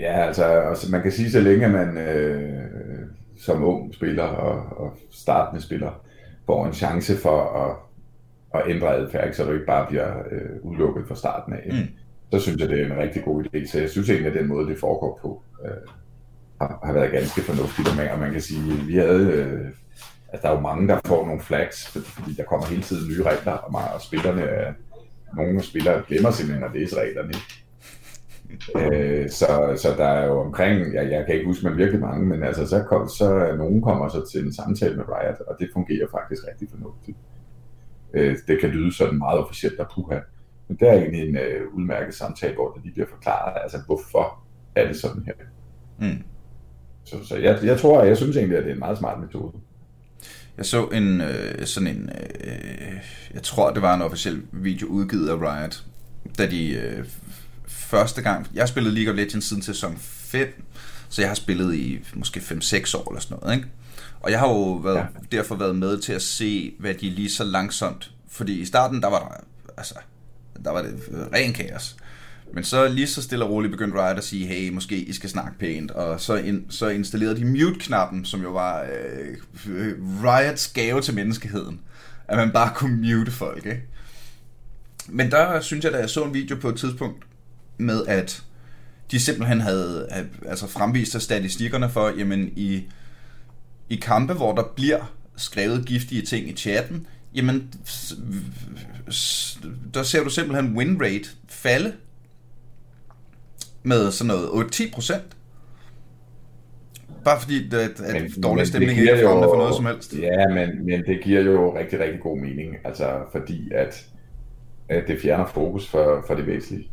Ja, 0.00 0.26
altså, 0.26 0.44
altså 0.44 0.90
man 0.90 1.02
kan 1.02 1.12
sige, 1.12 1.30
så 1.30 1.40
længe 1.40 1.68
man 1.68 1.98
øh, 1.98 2.60
som 3.38 3.64
ung 3.64 3.94
spiller 3.94 4.22
og, 4.22 4.84
og 4.84 4.96
startende 5.10 5.62
spiller 5.62 6.04
får 6.46 6.66
en 6.66 6.72
chance 6.72 7.16
for 7.16 7.42
at, 7.64 7.76
at 8.60 8.70
ændre 8.70 8.96
adfærd, 8.96 9.32
så 9.32 9.44
du 9.44 9.52
ikke 9.52 9.66
bare 9.66 9.86
bliver 9.88 10.18
øh, 10.30 10.50
udelukket 10.62 11.08
fra 11.08 11.14
starten 11.14 11.52
af. 11.52 11.68
Mm. 11.72 11.88
Så 12.32 12.40
synes 12.40 12.60
jeg, 12.60 12.68
det 12.68 12.80
er 12.80 12.86
en 12.86 12.98
rigtig 12.98 13.24
god 13.24 13.44
idé. 13.44 13.70
Så 13.70 13.80
jeg 13.80 13.90
synes 13.90 14.10
egentlig, 14.10 14.32
at 14.32 14.38
den 14.38 14.48
måde, 14.48 14.68
det 14.68 14.78
foregår 14.78 15.18
på, 15.22 15.42
øh, 15.64 15.70
har, 16.60 16.80
har 16.84 16.92
været 16.92 17.12
ganske 17.12 17.40
fornuftigt. 17.40 17.88
Og 17.88 17.96
man, 17.96 18.10
og 18.10 18.18
man 18.18 18.32
kan 18.32 18.40
sige, 18.40 18.86
vi 18.86 18.96
havde... 18.96 19.32
Øh, 19.32 19.66
altså, 20.32 20.42
der 20.42 20.54
er 20.54 20.56
jo 20.56 20.60
mange, 20.60 20.88
der 20.88 21.00
får 21.04 21.26
nogle 21.26 21.40
flags, 21.40 21.86
fordi 21.86 22.34
der 22.34 22.44
kommer 22.44 22.66
hele 22.66 22.82
tiden 22.82 23.08
nye 23.08 23.22
regler, 23.22 23.52
og, 23.52 23.72
meget, 23.72 23.92
og 23.94 24.00
spillerne, 24.00 24.74
nogle 25.36 25.62
spillere 25.62 26.02
glemmer 26.08 26.30
simpelthen 26.30 26.64
at 26.64 26.74
læse 26.74 26.96
reglerne. 27.00 27.32
øh, 28.76 29.30
så, 29.30 29.78
så 29.82 29.88
der 29.96 30.04
er 30.04 30.26
jo 30.26 30.40
omkring, 30.40 30.92
ja, 30.92 31.08
jeg 31.08 31.26
kan 31.26 31.34
ikke 31.34 31.46
huske, 31.46 31.68
men 31.68 31.76
virkelig 31.76 32.00
mange, 32.00 32.26
men 32.26 32.42
altså, 32.42 32.66
så, 32.66 32.82
kom, 32.82 33.08
så 33.08 33.54
nogen 33.58 33.82
kommer 33.82 34.08
så 34.08 34.30
til 34.32 34.44
en 34.44 34.52
samtale 34.52 34.96
med 34.96 35.04
Riot, 35.08 35.40
og 35.40 35.56
det 35.58 35.70
fungerer 35.72 36.06
faktisk 36.10 36.42
rigtig 36.48 36.68
fornuftigt. 36.70 37.18
Øh, 38.14 38.36
det 38.46 38.60
kan 38.60 38.68
lyde 38.68 38.94
sådan 38.96 39.18
meget 39.18 39.38
officielt 39.38 39.80
og 39.80 39.86
puha, 39.94 40.18
men 40.68 40.76
det 40.76 40.88
er 40.88 40.92
egentlig 40.92 41.28
en 41.28 41.36
øh, 41.36 41.74
udmærket 41.74 42.14
samtale, 42.14 42.54
hvor 42.54 42.70
det 42.70 42.82
lige 42.82 42.92
bliver 42.92 43.08
forklaret, 43.08 43.58
altså 43.62 43.78
hvorfor 43.86 44.44
er 44.74 44.86
det 44.86 44.96
sådan 44.96 45.22
her. 45.26 45.34
Mm. 45.98 46.22
Så, 47.04 47.16
så 47.24 47.36
jeg, 47.36 47.58
jeg 47.64 47.78
tror, 47.78 48.04
jeg 48.04 48.16
synes 48.16 48.36
egentlig, 48.36 48.58
at 48.58 48.64
det 48.64 48.70
er 48.70 48.74
en 48.74 48.80
meget 48.80 48.98
smart 48.98 49.20
metode. 49.20 49.52
Jeg 50.56 50.66
så 50.66 50.86
en 50.86 51.20
øh, 51.20 51.66
sådan 51.66 51.86
en, 51.86 52.10
øh, 52.44 53.00
jeg 53.34 53.42
tror 53.42 53.72
det 53.72 53.82
var 53.82 53.94
en 53.94 54.02
officiel 54.02 54.42
video 54.52 54.86
udgivet 54.86 55.28
af 55.28 55.34
Riot, 55.40 55.84
da 56.38 56.46
de 56.46 56.68
øh, 56.68 57.04
første 57.66 58.22
gang, 58.22 58.46
jeg 58.54 58.62
har 58.62 58.66
spillet 58.66 58.92
League 58.92 59.12
of 59.12 59.16
Legends 59.16 59.44
siden 59.44 59.62
sæson 59.62 59.96
5, 59.98 60.64
så 61.08 61.22
jeg 61.22 61.28
har 61.28 61.34
spillet 61.34 61.74
i 61.74 61.98
måske 62.14 62.40
5-6 62.40 62.96
år 62.96 63.10
eller 63.10 63.20
sådan 63.20 63.38
noget, 63.42 63.56
ikke? 63.56 63.68
Og 64.20 64.30
jeg 64.30 64.38
har 64.38 64.48
jo 64.48 64.72
været, 64.72 64.96
ja. 64.96 65.36
derfor 65.36 65.54
været 65.54 65.76
med 65.76 65.98
til 65.98 66.12
at 66.12 66.22
se, 66.22 66.74
hvad 66.78 66.94
de 66.94 67.10
lige 67.10 67.30
så 67.30 67.44
langsomt, 67.44 68.10
fordi 68.28 68.60
i 68.60 68.64
starten, 68.64 69.02
der 69.02 69.08
var 69.08 69.18
der, 69.18 69.44
altså, 69.76 69.94
der 70.64 70.70
var 70.70 70.82
det 70.82 71.00
ren 71.32 71.52
kaos. 71.52 71.96
Men 72.54 72.64
så 72.64 72.88
lige 72.88 73.06
så 73.06 73.22
stille 73.22 73.44
og 73.44 73.50
roligt 73.50 73.70
begyndte 73.70 73.98
Riot 73.98 74.18
at 74.18 74.24
sige, 74.24 74.46
hey, 74.46 74.70
måske 74.70 74.96
I 74.96 75.12
skal 75.12 75.30
snakke 75.30 75.58
pænt. 75.58 75.90
Og 75.90 76.20
så, 76.20 76.34
in, 76.34 76.66
så 76.68 76.88
installerede 76.88 77.36
de 77.36 77.44
mute-knappen, 77.44 78.24
som 78.24 78.42
jo 78.42 78.50
var 78.52 78.82
øh, 79.68 79.96
Riots 80.24 80.68
gave 80.68 81.00
til 81.00 81.14
menneskeheden. 81.14 81.80
At 82.28 82.36
man 82.36 82.50
bare 82.50 82.72
kunne 82.74 82.96
mute 82.96 83.30
folk, 83.30 83.66
ikke? 83.66 83.82
Men 85.08 85.30
der 85.30 85.60
synes 85.60 85.84
jeg, 85.84 85.92
da 85.92 85.98
jeg 85.98 86.10
så 86.10 86.24
en 86.24 86.34
video 86.34 86.56
på 86.56 86.68
et 86.68 86.76
tidspunkt 86.76 87.24
med, 87.78 88.06
at 88.06 88.42
de 89.10 89.20
simpelthen 89.20 89.60
havde 89.60 90.08
altså 90.46 90.66
fremvist 90.66 91.22
statistikkerne 91.22 91.90
for, 91.90 92.12
jamen 92.18 92.52
i, 92.56 92.84
i 93.88 93.96
kampe, 93.96 94.34
hvor 94.34 94.54
der 94.54 94.62
bliver 94.76 95.12
skrevet 95.36 95.86
giftige 95.86 96.22
ting 96.22 96.48
i 96.48 96.52
chatten, 96.56 97.06
jamen 97.34 97.74
der 99.94 100.02
ser 100.02 100.24
du 100.24 100.30
simpelthen 100.30 100.76
win 100.76 101.02
rate 101.02 101.28
falde 101.48 101.92
med 103.82 104.10
sådan 104.10 104.28
noget 104.28 104.48
8-10 104.48 104.94
procent. 104.94 105.36
Bare 107.24 107.40
fordi 107.40 107.68
det, 107.68 107.78
at 107.78 108.00
men, 108.12 108.42
dårlig 108.42 108.66
stemning 108.66 108.98
ikke 108.98 109.10
er 109.10 109.28
for 109.28 109.56
noget 109.56 109.74
som 109.74 109.86
helst. 109.86 110.14
Ja, 110.18 110.48
men, 110.48 110.86
men 110.86 111.04
det 111.04 111.20
giver 111.22 111.40
jo 111.40 111.78
rigtig, 111.78 112.00
rigtig 112.00 112.20
god 112.20 112.38
mening. 112.38 112.76
Altså 112.84 113.18
fordi 113.32 113.70
at, 113.74 114.06
at 114.88 115.04
det 115.08 115.20
fjerner 115.22 115.46
fokus 115.46 115.88
for, 115.88 116.24
for 116.26 116.34
det 116.34 116.46
væsentlige. 116.46 116.90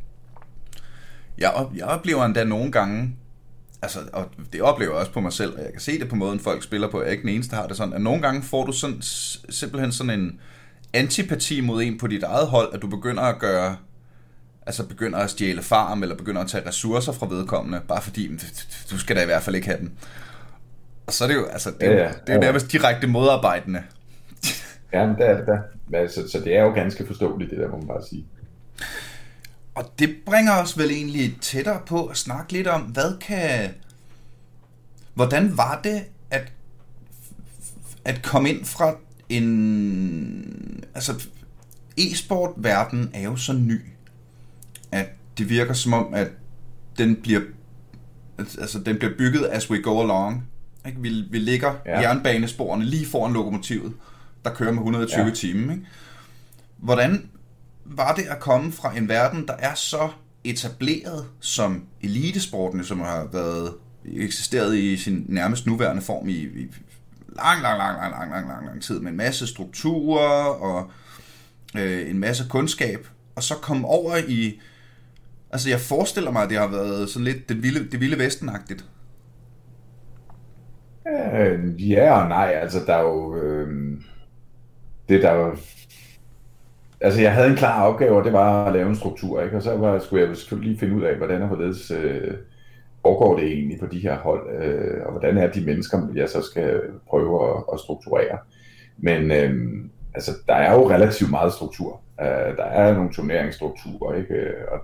Jeg, 1.37 1.51
jeg 1.75 1.85
oplever 1.85 2.25
endda 2.25 2.43
nogle 2.43 2.71
gange, 2.71 3.15
altså, 3.81 3.99
og 4.13 4.25
det 4.53 4.61
oplever 4.61 4.91
jeg 4.91 4.99
også 4.99 5.11
på 5.11 5.19
mig 5.19 5.33
selv, 5.33 5.53
og 5.53 5.63
jeg 5.63 5.71
kan 5.71 5.81
se 5.81 5.99
det 5.99 6.09
på 6.09 6.15
måden, 6.15 6.39
folk 6.39 6.63
spiller 6.63 6.91
på, 6.91 6.99
jeg 6.99 7.07
er 7.07 7.11
ikke 7.11 7.21
den 7.21 7.29
eneste, 7.29 7.55
der 7.55 7.61
har 7.61 7.67
det 7.67 7.77
sådan, 7.77 7.93
at 7.93 8.01
nogle 8.01 8.21
gange 8.21 8.43
får 8.43 8.65
du 8.65 8.71
sådan, 8.71 9.01
simpelthen 9.49 9.91
sådan 9.91 10.19
en 10.19 10.39
antipati 10.93 11.61
mod 11.61 11.83
en 11.83 11.97
på 11.97 12.07
dit 12.07 12.23
eget 12.23 12.47
hold, 12.47 12.73
at 12.73 12.81
du 12.81 12.87
begynder 12.87 13.23
at 13.23 13.39
gøre 13.39 13.75
altså 14.67 14.87
begynder 14.87 15.19
at 15.19 15.29
stjæle 15.29 15.61
farm, 15.61 16.03
eller 16.03 16.15
begynder 16.15 16.41
at 16.41 16.47
tage 16.47 16.67
ressourcer 16.67 17.11
fra 17.11 17.27
vedkommende, 17.29 17.81
bare 17.87 18.01
fordi, 18.01 18.31
du 18.91 18.99
skal 18.99 19.15
da 19.15 19.21
i 19.21 19.25
hvert 19.25 19.43
fald 19.43 19.55
ikke 19.55 19.67
have 19.67 19.79
dem. 19.79 19.91
Og 21.07 21.13
så 21.13 21.23
er 21.23 21.27
det 21.27 21.35
jo, 21.35 21.45
altså, 21.45 21.71
det, 21.79 21.87
er, 21.87 21.91
ja, 21.91 22.03
ja, 22.03 22.07
det 22.07 22.29
er 22.29 22.33
jo 22.33 22.39
nærmest 22.39 22.71
direkte 22.71 23.07
modarbejdende. 23.07 23.83
Ja, 24.93 24.99
det 24.99 25.29
er 25.29 25.37
det 25.37 25.47
da. 25.91 26.07
Så, 26.07 26.29
så 26.31 26.39
det 26.39 26.55
er 26.55 26.63
jo 26.63 26.69
ganske 26.73 27.05
forståeligt, 27.07 27.51
det 27.51 27.59
der, 27.59 27.67
må 27.67 27.77
man 27.77 27.87
bare 27.87 28.03
sige. 28.09 28.25
Og 29.75 29.91
det 29.99 30.15
bringer 30.25 30.53
os 30.61 30.77
vel 30.77 30.91
egentlig 30.91 31.37
tættere 31.41 31.81
på 31.85 32.05
at 32.05 32.17
snakke 32.17 32.53
lidt 32.53 32.67
om, 32.67 32.81
hvad 32.81 33.19
kan... 33.19 33.69
Hvordan 35.13 35.57
var 35.57 35.79
det 35.83 36.03
at, 36.31 36.51
at 38.05 38.21
komme 38.23 38.49
ind 38.49 38.65
fra 38.65 38.95
en... 39.29 40.83
Altså, 40.95 41.27
e-sport-verden 41.97 43.11
er 43.13 43.21
jo 43.21 43.35
så 43.35 43.53
ny 43.53 43.81
at 44.91 45.09
det 45.37 45.49
virker 45.49 45.73
som 45.73 45.93
om, 45.93 46.13
at 46.13 46.27
den 46.97 47.15
bliver, 47.15 47.41
altså, 48.37 48.79
den 48.79 48.97
bliver 48.97 49.13
bygget 49.17 49.45
as 49.51 49.69
we 49.69 49.81
go 49.81 50.01
along. 50.01 50.43
Ikke? 50.87 51.01
Vi, 51.01 51.23
vi 51.31 51.39
ligger 51.39 51.73
ja. 51.85 51.99
jernbanesporene 51.99 52.85
lige 52.85 53.05
foran 53.05 53.33
lokomotivet, 53.33 53.93
der 54.45 54.53
kører 54.53 54.71
med 54.71 54.79
120 54.79 55.25
ja. 55.25 55.31
timer. 55.31 55.73
Ikke? 55.73 55.85
Hvordan 56.77 57.29
var 57.85 58.15
det 58.15 58.23
at 58.23 58.39
komme 58.39 58.71
fra 58.71 58.97
en 58.97 59.09
verden, 59.09 59.47
der 59.47 59.53
er 59.53 59.73
så 59.73 60.09
etableret 60.43 61.25
som 61.39 61.85
elitesporten, 62.01 62.83
som 62.83 62.99
har 62.99 63.29
været 63.33 63.73
eksisteret 64.05 64.77
i 64.77 64.97
sin 64.97 65.25
nærmest 65.27 65.67
nuværende 65.67 66.01
form 66.01 66.29
i, 66.29 66.33
i 66.33 66.67
lang, 67.35 67.61
lang, 67.61 67.77
lang, 67.77 67.99
lang, 67.99 68.11
lang, 68.11 68.31
lang, 68.31 68.47
lang, 68.47 68.65
lang 68.65 68.81
tid, 68.81 68.99
med 68.99 69.11
en 69.11 69.17
masse 69.17 69.47
strukturer 69.47 70.43
og 70.43 70.91
øh, 71.75 72.09
en 72.09 72.19
masse 72.19 72.45
kundskab, 72.49 73.07
og 73.35 73.43
så 73.43 73.55
komme 73.55 73.87
over 73.87 74.17
i 74.27 74.59
Altså, 75.57 75.69
jeg 75.69 75.79
forestiller 75.79 76.31
mig, 76.31 76.43
at 76.43 76.49
det 76.49 76.57
har 76.57 76.67
været 76.67 77.09
sådan 77.09 77.23
lidt 77.23 77.49
det 77.49 77.63
vilde, 77.63 77.91
det 77.91 77.99
vilde 77.99 78.19
vestenagtigt. 78.19 78.85
Øh, 81.07 81.91
ja 81.91 82.21
og 82.21 82.29
nej. 82.29 82.51
Altså, 82.61 82.79
der 82.87 82.93
er 82.93 83.01
jo... 83.01 83.35
Øh, 83.35 83.67
det 85.09 85.21
der 85.21 85.33
jo... 85.33 85.55
Altså, 87.01 87.21
jeg 87.21 87.33
havde 87.33 87.49
en 87.49 87.55
klar 87.55 87.87
opgave, 87.87 88.17
og 88.17 88.23
det 88.23 88.33
var 88.33 88.65
at 88.65 88.73
lave 88.73 88.89
en 88.89 88.95
struktur, 88.95 89.41
ikke? 89.41 89.55
Og 89.55 89.63
så 89.63 89.77
var, 89.77 89.99
skulle 89.99 90.27
jeg 90.27 90.37
selvfølgelig 90.37 90.69
lige 90.69 90.79
finde 90.79 90.95
ud 90.95 91.01
af, 91.01 91.15
hvordan 91.17 91.41
og 91.41 91.47
hvorledes 91.47 91.91
øh, 91.91 92.33
foregår 93.01 93.37
det 93.39 93.47
egentlig 93.47 93.79
på 93.79 93.85
de 93.85 93.99
her 93.99 94.17
hold, 94.17 94.63
øh, 94.63 95.05
og 95.05 95.11
hvordan 95.11 95.37
er 95.37 95.51
de 95.51 95.65
mennesker, 95.65 96.07
jeg 96.15 96.29
så 96.29 96.41
skal 96.41 96.81
prøve 97.09 97.49
at, 97.49 97.63
at 97.73 97.79
strukturere. 97.79 98.37
Men 98.97 99.31
øh, 99.31 99.85
altså, 100.13 100.31
der 100.47 100.55
er 100.55 100.73
jo 100.73 100.89
relativt 100.89 101.31
meget 101.31 101.53
struktur. 101.53 102.01
Uh, 102.21 102.57
der 102.57 102.63
er 102.63 102.93
nogle 102.93 103.13
turneringsstrukturer, 103.13 104.15
ikke? 104.15 104.33
Øh, 104.33 104.53
og 104.71 104.79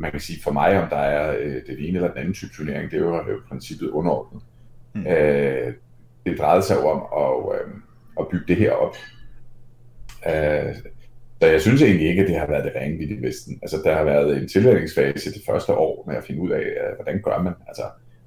man 0.00 0.10
kan 0.10 0.20
sige 0.20 0.42
for 0.42 0.52
mig, 0.52 0.82
om 0.82 0.88
der 0.88 0.96
er 0.96 1.36
øh, 1.40 1.54
det 1.66 1.88
ene 1.88 1.96
eller 1.96 2.08
den 2.08 2.18
anden 2.18 2.34
type 2.34 2.52
turnering, 2.54 2.90
det 2.90 2.96
er 2.96 3.04
jo, 3.04 3.18
det 3.18 3.32
jo 3.32 3.40
princippet 3.48 3.88
underordnet. 3.88 4.42
Mm. 4.94 5.06
Øh, 5.06 5.74
det 6.26 6.38
drejede 6.38 6.62
sig 6.62 6.76
jo 6.76 6.88
om 6.88 7.00
at, 7.22 7.60
øh, 7.60 7.70
at 8.20 8.28
bygge 8.30 8.44
det 8.48 8.56
her 8.56 8.72
op. 8.72 8.96
Øh, 10.26 10.74
så 11.42 11.46
jeg 11.46 11.60
synes 11.60 11.82
egentlig 11.82 12.08
ikke, 12.08 12.22
at 12.22 12.28
det 12.28 12.38
har 12.38 12.46
været 12.46 12.64
det 12.64 12.72
ringe 12.80 13.04
i 13.04 13.22
Vesten. 13.22 13.58
Altså, 13.62 13.76
der 13.84 13.96
har 13.96 14.04
været 14.04 14.36
en 14.36 14.48
tilvændingsfase 14.48 15.32
det 15.32 15.42
første 15.46 15.72
år 15.72 16.04
med 16.06 16.16
at 16.16 16.24
finde 16.24 16.40
ud 16.40 16.50
af, 16.50 16.62
hvordan 16.96 17.22
gør 17.22 17.42
man, 17.42 17.52
altså, 17.68 17.82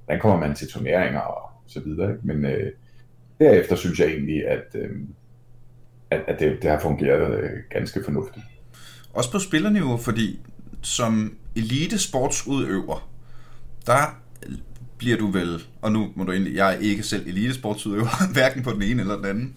hvordan 0.06 0.22
kommer 0.22 0.48
man 0.48 0.56
til 0.56 0.68
turneringer 0.68 1.20
og 1.20 1.50
så 1.68 1.80
videre. 1.80 2.12
Ikke? 2.12 2.27
Men, 2.27 2.46
øh, 2.46 2.72
derefter 3.39 3.75
synes 3.75 4.00
jeg 4.00 4.08
egentlig, 4.08 4.48
at, 4.48 4.75
øh, 4.75 4.92
at, 6.12 6.22
at 6.27 6.39
det, 6.39 6.62
det 6.62 6.70
har 6.70 6.80
fungeret 6.80 7.39
øh, 7.39 7.50
ganske 7.70 8.03
fornuftigt. 8.03 8.46
Også 9.13 9.32
på 9.32 9.39
spillerniveau, 9.39 9.98
fordi 9.98 10.39
som 10.82 11.38
elite 11.55 12.00
sportsudøver, 12.00 13.10
der 13.86 14.17
bliver 14.98 15.17
du 15.17 15.27
vel, 15.27 15.63
og 15.81 15.91
nu 15.91 16.07
må 16.15 16.24
du 16.24 16.31
egentlig, 16.31 16.55
jeg 16.55 16.74
er 16.74 16.77
ikke 16.79 17.03
selv 17.03 17.27
elite 17.27 17.53
sportsudøver, 17.53 18.07
hverken 18.33 18.63
på 18.63 18.72
den 18.72 18.81
ene 18.81 19.01
eller 19.01 19.15
den 19.15 19.25
anden 19.25 19.55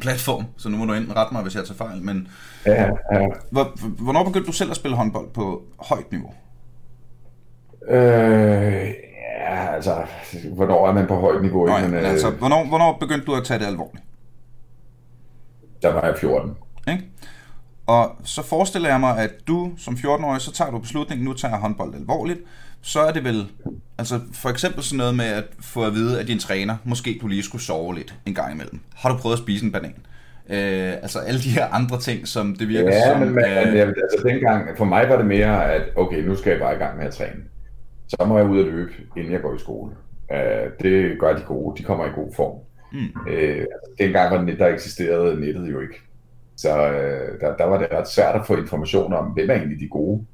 platform, 0.00 0.44
så 0.56 0.68
nu 0.68 0.76
må 0.76 0.84
du 0.84 0.92
enten 0.92 1.16
rette 1.16 1.34
mig, 1.34 1.42
hvis 1.42 1.54
jeg 1.54 1.64
tager 1.64 1.78
fejl, 1.78 2.02
men 2.02 2.28
Ja, 2.66 2.84
ja. 3.12 3.26
hvor, 3.50 3.72
hvornår 4.02 4.24
begyndte 4.24 4.46
du 4.46 4.52
selv 4.52 4.70
at 4.70 4.76
spille 4.76 4.96
håndbold 4.96 5.28
på 5.30 5.62
højt 5.78 6.12
niveau? 6.12 6.34
Øh, 7.88 7.96
ja, 9.40 9.74
altså, 9.74 10.06
hvornår 10.52 10.88
er 10.88 10.92
man 10.92 11.06
på 11.06 11.14
højt 11.20 11.42
niveau? 11.42 11.66
Ikke? 11.66 11.78
ja, 11.78 11.88
Men, 11.88 11.94
øh, 11.94 12.10
altså, 12.10 12.30
hvornår, 12.30 12.64
hvornår 12.64 12.96
begyndte 13.00 13.26
du 13.26 13.34
at 13.34 13.44
tage 13.44 13.58
det 13.60 13.66
alvorligt? 13.66 14.04
Der 15.82 15.92
var 15.92 16.06
jeg 16.06 16.14
14. 16.20 16.54
Ikke? 16.88 17.04
Og 17.86 18.16
så 18.24 18.42
forestiller 18.42 18.88
jeg 18.88 19.00
mig, 19.00 19.18
at 19.18 19.30
du 19.48 19.72
som 19.78 19.94
14-årig, 19.94 20.40
så 20.40 20.52
tager 20.52 20.70
du 20.70 20.78
beslutningen, 20.78 21.24
nu 21.24 21.32
tager 21.32 21.54
jeg 21.54 21.60
håndbold 21.60 21.94
alvorligt. 21.94 22.40
Så 22.82 23.00
er 23.00 23.12
det 23.12 23.24
vel, 23.24 23.46
altså 23.98 24.20
for 24.32 24.48
eksempel 24.48 24.82
sådan 24.84 24.96
noget 24.96 25.14
med 25.14 25.24
at 25.24 25.44
få 25.60 25.84
at 25.84 25.94
vide 25.94 26.20
af 26.20 26.26
din 26.26 26.38
træner, 26.38 26.76
måske 26.84 27.18
du 27.20 27.26
lige 27.26 27.42
skulle 27.42 27.62
sove 27.62 27.94
lidt 27.94 28.14
en 28.26 28.34
gang 28.34 28.54
imellem. 28.54 28.80
Har 28.96 29.12
du 29.12 29.16
prøvet 29.16 29.36
at 29.36 29.42
spise 29.42 29.64
en 29.64 29.72
banan? 29.72 29.94
Øh, 30.50 30.92
altså 30.92 31.18
alle 31.18 31.40
de 31.40 31.50
her 31.50 31.66
andre 31.66 32.00
ting, 32.00 32.28
som 32.28 32.56
det 32.58 32.68
virker 32.68 32.92
Ja, 32.94 33.12
som... 33.12 33.20
men, 33.20 33.34
men 33.34 33.44
øh, 33.44 33.74
øh... 33.74 33.80
altså, 33.80 34.28
dengang, 34.28 34.78
for 34.78 34.84
mig 34.84 35.08
var 35.08 35.16
det 35.16 35.26
mere, 35.26 35.72
at 35.72 35.82
okay, 35.96 36.22
nu 36.22 36.36
skal 36.36 36.50
jeg 36.50 36.60
bare 36.60 36.74
i 36.74 36.78
gang 36.78 36.98
med 36.98 37.06
at 37.06 37.14
træne. 37.14 37.42
Så 38.08 38.24
må 38.26 38.38
jeg 38.38 38.46
ud 38.46 38.58
og 38.58 38.64
løbe, 38.64 38.92
inden 39.16 39.32
jeg 39.32 39.42
går 39.42 39.54
i 39.54 39.58
skole. 39.58 39.92
Uh, 40.30 40.72
det 40.82 41.18
gør 41.20 41.36
de 41.36 41.42
gode, 41.42 41.78
de 41.78 41.82
kommer 41.82 42.06
i 42.06 42.10
god 42.14 42.34
form. 42.36 42.58
Mm. 42.92 43.30
Øh, 43.30 43.58
altså, 43.58 43.90
dengang 43.98 44.34
var 44.34 44.44
det, 44.44 44.58
der 44.58 44.66
eksisterede 44.66 45.40
nettet 45.40 45.72
jo 45.72 45.80
ikke. 45.80 46.05
Så 46.56 46.90
øh, 46.90 47.40
der, 47.40 47.56
der 47.56 47.64
var 47.64 47.78
det 47.78 47.88
ret 47.92 48.08
svært 48.08 48.40
at 48.40 48.46
få 48.46 48.56
information 48.56 49.12
om, 49.12 49.24
hvem 49.24 49.50
er 49.50 49.54
egentlig 49.54 49.80
de 49.80 49.88
gode. 49.88 50.26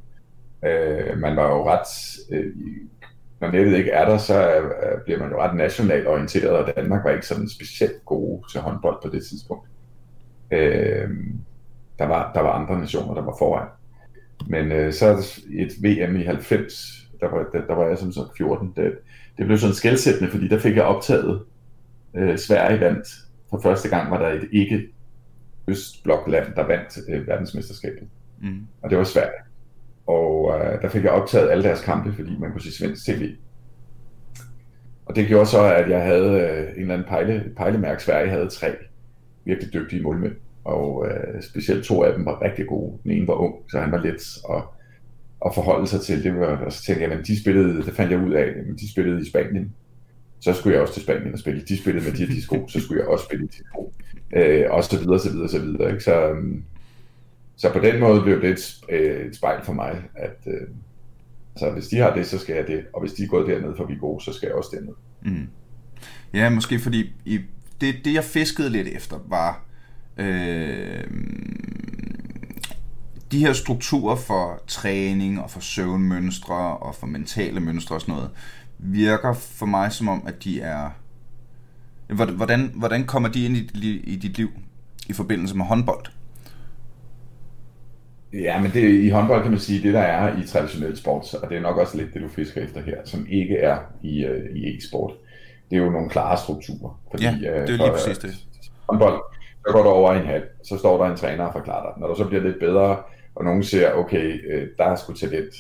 Øh, 0.65 1.19
man 1.19 1.37
var 1.37 1.49
jo 1.49 1.69
ret, 1.69 1.89
øh, 2.31 2.53
når 3.41 3.51
nettet 3.51 3.77
ikke 3.77 3.91
er 3.91 4.09
der, 4.09 4.19
så 4.19 4.57
øh, 4.57 5.01
bliver 5.05 5.19
man 5.19 5.31
jo 5.31 5.43
ret 5.43 5.57
nationalt 5.57 6.07
orienteret, 6.07 6.51
og 6.51 6.73
Danmark 6.77 7.05
var 7.05 7.11
ikke 7.11 7.27
sådan 7.27 7.49
specielt 7.49 8.05
gode 8.05 8.43
til 8.53 8.61
håndbold 8.61 8.97
på 9.03 9.09
det 9.09 9.27
tidspunkt. 9.27 9.69
Øh, 10.51 11.11
der, 11.99 12.07
var, 12.07 12.33
der 12.35 12.41
var 12.41 12.53
andre 12.53 12.81
nationer, 12.81 13.15
der 13.15 13.23
var 13.23 13.37
foran. 13.39 13.69
Men 14.47 14.73
øh, 14.73 14.93
så 14.93 15.41
et 15.53 15.73
VM 15.83 16.17
i 16.17 16.25
90, 16.25 17.09
der 17.21 17.29
var, 17.29 17.47
der, 17.53 17.67
der 17.67 17.75
var 17.75 17.89
jeg 17.89 17.99
som 17.99 18.13
sådan 18.13 18.31
14, 18.37 18.73
det, 18.77 18.99
det 19.39 19.47
blev 19.47 19.59
sådan 19.59 19.75
skældsættende, 19.75 20.31
fordi 20.31 20.49
der 20.49 20.59
fik 20.59 20.77
jeg 20.77 20.85
optaget 20.85 21.43
øh, 22.17 22.39
Sverige 22.39 22.81
vandt. 22.81 23.09
For 23.51 23.61
første 23.61 23.89
gang 23.89 24.11
var 24.11 24.19
der 24.19 24.29
et 24.29 24.49
ikke 24.53 24.89
østblokland, 25.69 26.55
der 26.57 26.67
vandt 26.67 26.99
øh, 27.09 27.27
verdensmesterskabet. 27.27 28.09
Mm. 28.43 28.67
Og 28.83 28.91
det 28.91 28.99
var 28.99 29.05
Sverige. 29.05 29.43
Og 30.07 30.59
øh, 30.59 30.83
der 30.83 30.89
fik 30.89 31.05
jeg 31.05 31.11
optaget 31.11 31.51
alle 31.51 31.65
deres 31.65 31.85
kampe, 31.85 32.13
fordi 32.13 32.37
man 32.39 32.53
kunne 32.53 32.63
se 32.63 32.77
svensk 32.77 33.07
tv. 33.07 33.35
Og 35.07 35.17
det 35.17 35.29
gjorde 35.29 35.47
så, 35.47 35.75
at 35.75 35.91
jeg 35.91 36.03
havde 36.03 36.41
øh, 36.41 36.75
en 36.75 36.81
eller 36.81 36.95
anden 36.95 37.09
pejle, 37.09 37.53
pejlemærke. 37.57 38.03
Sverige 38.03 38.31
havde 38.31 38.49
tre 38.49 38.69
virkelig 39.45 39.73
dygtige 39.73 40.03
målmænd. 40.03 40.33
Og 40.65 41.07
øh, 41.09 41.43
specielt 41.43 41.85
to 41.85 42.03
af 42.03 42.15
dem 42.15 42.25
var 42.25 42.43
rigtig 42.43 42.67
gode. 42.67 42.99
Den 43.03 43.11
ene 43.11 43.29
var 43.29 43.35
ung, 43.35 43.55
så 43.71 43.81
han 43.81 43.93
var 43.93 43.99
let 43.99 44.39
at, 44.51 44.63
at 45.47 45.55
forholde 45.55 45.87
sig 45.87 46.01
til. 46.01 46.25
Det 46.25 46.35
var, 46.41 46.47
og 46.47 46.73
så 46.73 46.83
tænkte 46.83 47.05
jeg, 47.05 47.13
at 47.13 47.27
de 47.27 47.41
spillede, 47.41 47.83
det 47.83 47.95
fandt 47.95 48.13
jeg 48.13 48.21
ud 48.21 48.33
af, 48.33 48.43
at 48.43 48.81
de 48.81 48.93
spillede 48.93 49.21
i 49.21 49.31
Spanien. 49.31 49.73
Så 50.41 50.53
skulle 50.53 50.75
jeg 50.75 50.83
også 50.83 50.95
til 50.95 51.03
Spanien 51.03 51.33
og 51.33 51.39
spille. 51.39 51.63
De 51.69 51.79
spillede 51.79 52.05
med 52.05 52.13
de 52.13 52.27
her 52.27 52.35
de 52.35 52.43
sko, 52.43 52.69
så 52.69 52.81
skulle 52.81 53.01
jeg 53.01 53.09
også 53.09 53.25
spille 53.25 53.45
i 53.45 53.49
de 53.49 53.65
sko. 53.69 53.93
Øh, 54.33 54.65
og 54.71 54.85
så 54.85 54.99
videre, 54.99 55.19
så 55.19 55.31
videre, 55.33 55.49
så 55.49 55.59
videre. 55.59 55.91
Ikke? 55.91 56.05
Så, 56.05 56.29
øhm, 56.29 56.65
så 57.57 57.73
på 57.73 57.79
den 57.79 58.01
måde 58.01 58.23
blev 58.23 58.43
det 58.43 58.51
et, 58.51 58.77
øh, 58.89 59.27
et 59.27 59.37
spejl 59.37 59.65
for 59.65 59.73
mig, 59.73 60.03
at 60.15 60.39
øh, 60.47 60.69
altså, 61.55 61.71
hvis 61.71 61.89
de 61.89 61.99
har 61.99 62.15
det, 62.15 62.27
så 62.27 62.39
skal 62.39 62.57
jeg 62.57 62.67
det. 62.67 62.85
Og 62.93 63.01
hvis 63.01 63.13
de 63.13 63.23
er 63.23 63.29
gået 63.29 63.49
derned, 63.49 63.77
for 63.77 63.87
vi 63.87 63.95
er 63.95 63.99
gode, 63.99 64.25
så 64.25 64.33
skal 64.33 64.47
jeg 64.47 64.55
også 64.55 64.71
derned. 64.73 64.95
Mm. 65.23 65.49
Ja, 66.35 66.51
måske 66.51 66.79
fordi 66.79 67.13
i, 67.25 67.41
det, 67.81 67.95
det, 68.05 68.15
jeg 68.15 68.25
fiskede 68.25 68.71
lidt 68.71 68.89
efter, 68.89 69.17
var 69.29 69.65
øh, 70.17 71.05
de 73.33 73.39
her 73.39 73.53
strukturer 73.53 74.17
for 74.17 74.63
træning 74.67 75.41
og 75.41 75.51
for 75.51 75.61
søvnmønstre 75.61 76.77
og 76.77 76.95
for 76.95 77.07
mentale 77.07 77.61
mønstre 77.61 77.97
og 77.97 78.01
sådan 78.01 78.15
noget, 78.15 78.31
virker 78.79 79.35
for 79.35 79.67
mig 79.67 79.93
som 79.93 80.09
om, 80.09 80.23
at 80.27 80.45
de 80.45 80.61
er... 80.61 80.91
Hvordan, 82.13 82.73
hvordan 82.75 83.05
kommer 83.05 83.29
de 83.29 83.45
ind 83.45 83.57
i, 83.57 84.01
i 84.05 84.17
dit 84.17 84.37
liv 84.37 84.49
i 85.09 85.13
forbindelse 85.13 85.57
med 85.57 85.65
håndbold? 85.65 86.07
Ja, 88.33 88.61
men 88.61 88.71
det, 88.71 88.91
i 88.91 89.09
håndbold 89.09 89.43
kan 89.43 89.51
man 89.51 89.61
sige, 89.61 89.83
det 89.83 89.95
der 89.95 90.01
er 90.01 90.43
i 90.43 90.47
traditionel 90.47 90.97
sport, 90.97 91.35
og 91.35 91.49
det 91.49 91.57
er 91.57 91.61
nok 91.61 91.77
også 91.77 91.97
lidt 91.97 92.15
det, 92.15 92.23
du 92.23 92.29
fisker 92.29 92.63
efter 92.63 92.83
her, 92.83 92.97
som 93.05 93.27
ikke 93.29 93.57
er 93.57 93.79
i, 94.03 94.27
uh, 94.27 94.57
i 94.57 94.77
e-sport, 94.77 95.13
det 95.71 95.79
er 95.79 95.83
jo 95.83 95.91
nogle 95.91 96.11
klare 96.11 96.39
strukturer. 96.39 97.01
Fordi, 97.11 97.25
ja, 97.25 97.31
det 97.31 97.47
er 97.47 97.67
lige 97.67 97.79
for, 97.79 97.93
præcis 97.93 98.19
det. 98.19 98.31
Håndbold, 98.89 99.23
så 99.67 99.73
går 99.73 99.83
du 99.83 99.89
over 99.89 100.13
en 100.13 100.27
halv, 100.27 100.43
så 100.65 100.79
står 100.79 101.05
der 101.05 101.11
en 101.11 101.17
træner 101.17 101.45
og 101.45 101.53
forklarer 101.53 101.83
dig. 101.83 102.01
Når 102.01 102.09
du 102.09 102.15
så 102.15 102.25
bliver 102.25 102.43
lidt 102.43 102.59
bedre, 102.61 102.97
og 103.35 103.45
nogen 103.45 103.63
ser, 103.63 103.93
okay, 103.93 104.41
der 104.79 104.85
er 104.85 104.97
sgu 104.97 105.13
talent 105.13 105.55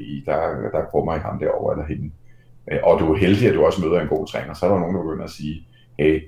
i, 0.00 0.22
der, 0.26 0.38
der 0.72 0.84
kommer 0.92 1.16
i 1.16 1.18
ham 1.18 1.38
derovre 1.38 1.72
eller 1.74 1.86
hende, 1.86 2.10
og 2.82 3.00
du 3.00 3.12
er 3.12 3.18
heldig, 3.18 3.48
at 3.48 3.54
du 3.54 3.64
også 3.64 3.80
møder 3.80 4.00
en 4.00 4.08
god 4.08 4.26
træner, 4.26 4.54
så 4.54 4.66
er 4.66 4.70
der 4.70 4.80
nogen, 4.80 4.96
der 4.96 5.02
begynder 5.02 5.24
at 5.24 5.30
sige, 5.30 5.66
hey, 5.98 6.22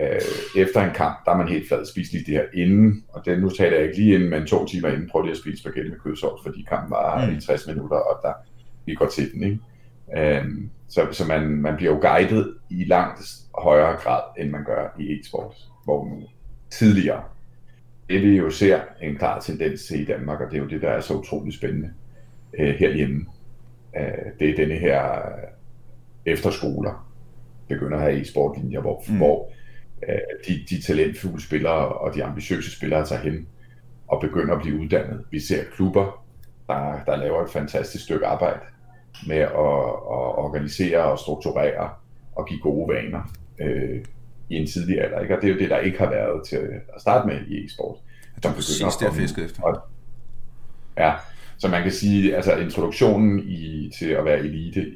øh, 0.00 0.62
efter 0.62 0.80
en 0.80 0.94
kamp, 0.94 1.24
der 1.24 1.32
er 1.32 1.36
man 1.36 1.48
helt 1.48 1.68
flad, 1.68 1.86
spis 1.86 2.12
lige 2.12 2.24
det 2.24 2.34
her 2.34 2.44
inden, 2.54 3.04
og 3.08 3.24
det, 3.24 3.40
nu 3.40 3.50
taler 3.50 3.76
jeg 3.76 3.86
ikke 3.86 3.98
lige 3.98 4.14
inden, 4.14 4.30
men 4.30 4.46
to 4.46 4.66
timer 4.66 4.88
inden, 4.88 5.08
prøv 5.10 5.22
lige 5.22 5.32
at 5.32 5.38
spise 5.38 5.60
spaghetti 5.60 5.90
med 5.90 5.98
kødsovs, 5.98 6.42
fordi 6.42 6.66
kampen 6.68 6.90
var 6.90 7.26
mm. 7.26 7.36
i 7.36 7.40
60 7.40 7.66
minutter, 7.66 7.96
og 7.96 8.20
der, 8.22 8.32
vi 8.86 8.94
går 8.94 9.06
til 9.06 9.32
den, 9.32 9.42
ikke? 9.42 9.58
Øhm, 10.16 10.70
så 10.88 11.08
så 11.12 11.26
man, 11.26 11.48
man 11.48 11.76
bliver 11.76 11.92
jo 11.92 12.00
guidet 12.00 12.54
i 12.70 12.84
langt 12.84 13.20
højere 13.58 13.96
grad, 13.96 14.22
end 14.38 14.50
man 14.50 14.64
gør 14.64 14.96
i 14.98 15.20
e-sport, 15.20 15.54
hvor 15.84 16.04
nu 16.04 16.22
tidligere. 16.70 17.22
Det 18.08 18.22
vi 18.22 18.36
jo 18.36 18.50
ser 18.50 18.80
en 19.02 19.16
klar 19.16 19.40
tendens 19.40 19.84
til 19.86 20.00
i 20.00 20.04
Danmark, 20.04 20.40
og 20.40 20.50
det 20.50 20.56
er 20.56 20.62
jo 20.62 20.68
det, 20.68 20.82
der 20.82 20.88
er 20.88 21.00
så 21.00 21.14
utroligt 21.14 21.56
spændende 21.56 21.90
øh, 22.58 22.74
herhjemme, 22.74 23.26
øh, 23.96 24.32
det 24.40 24.50
er 24.50 24.56
denne 24.56 24.74
her 24.74 25.22
efterskoler, 26.26 27.09
begynder 27.74 27.96
at 27.96 28.02
have 28.02 28.20
e-sportlinjer, 28.20 28.80
hvor, 28.80 29.04
mm. 29.08 29.16
hvor 29.16 29.52
øh, 30.08 30.18
de, 30.48 30.64
de 30.70 30.82
talentfulde 30.82 31.42
spillere 31.42 31.88
og 31.88 32.14
de 32.14 32.24
ambitiøse 32.24 32.76
spillere 32.76 33.06
tager 33.06 33.22
hen 33.22 33.46
og 34.08 34.20
begynder 34.20 34.54
at 34.54 34.62
blive 34.62 34.80
uddannet. 34.80 35.24
Vi 35.30 35.40
ser 35.40 35.64
klubber, 35.74 36.24
der, 36.68 37.04
der 37.06 37.16
laver 37.16 37.44
et 37.44 37.50
fantastisk 37.50 38.04
stykke 38.04 38.26
arbejde 38.26 38.60
med 39.26 39.36
at, 39.36 39.48
at 39.48 40.32
organisere 40.44 41.02
og 41.04 41.18
strukturere 41.18 41.90
og 42.36 42.46
give 42.46 42.60
gode 42.60 42.94
vaner 42.94 43.32
øh, 43.60 44.04
i 44.50 44.54
en 44.54 44.66
tidlig 44.66 45.02
alder. 45.04 45.20
Ikke? 45.20 45.36
Og 45.36 45.42
det 45.42 45.48
er 45.50 45.52
jo 45.54 45.58
det, 45.58 45.70
der 45.70 45.78
ikke 45.78 45.98
har 45.98 46.10
været 46.10 46.46
til 46.48 46.56
at 46.94 47.00
starte 47.00 47.28
med 47.28 47.46
i 47.46 47.64
e-sport. 47.64 47.96
Det 48.36 48.44
er 48.44 48.52
præcis 48.52 48.96
det, 48.96 49.06
jeg 49.06 49.14
fiskede 49.14 49.46
efter. 49.46 49.62
Og, 49.62 49.82
ja, 50.98 51.14
så 51.58 51.68
man 51.68 51.82
kan 51.82 51.92
sige, 51.92 52.36
altså 52.36 52.56
introduktionen 52.56 53.38
i, 53.38 53.90
til 53.98 54.08
at 54.10 54.24
være 54.24 54.38
elite 54.38 54.86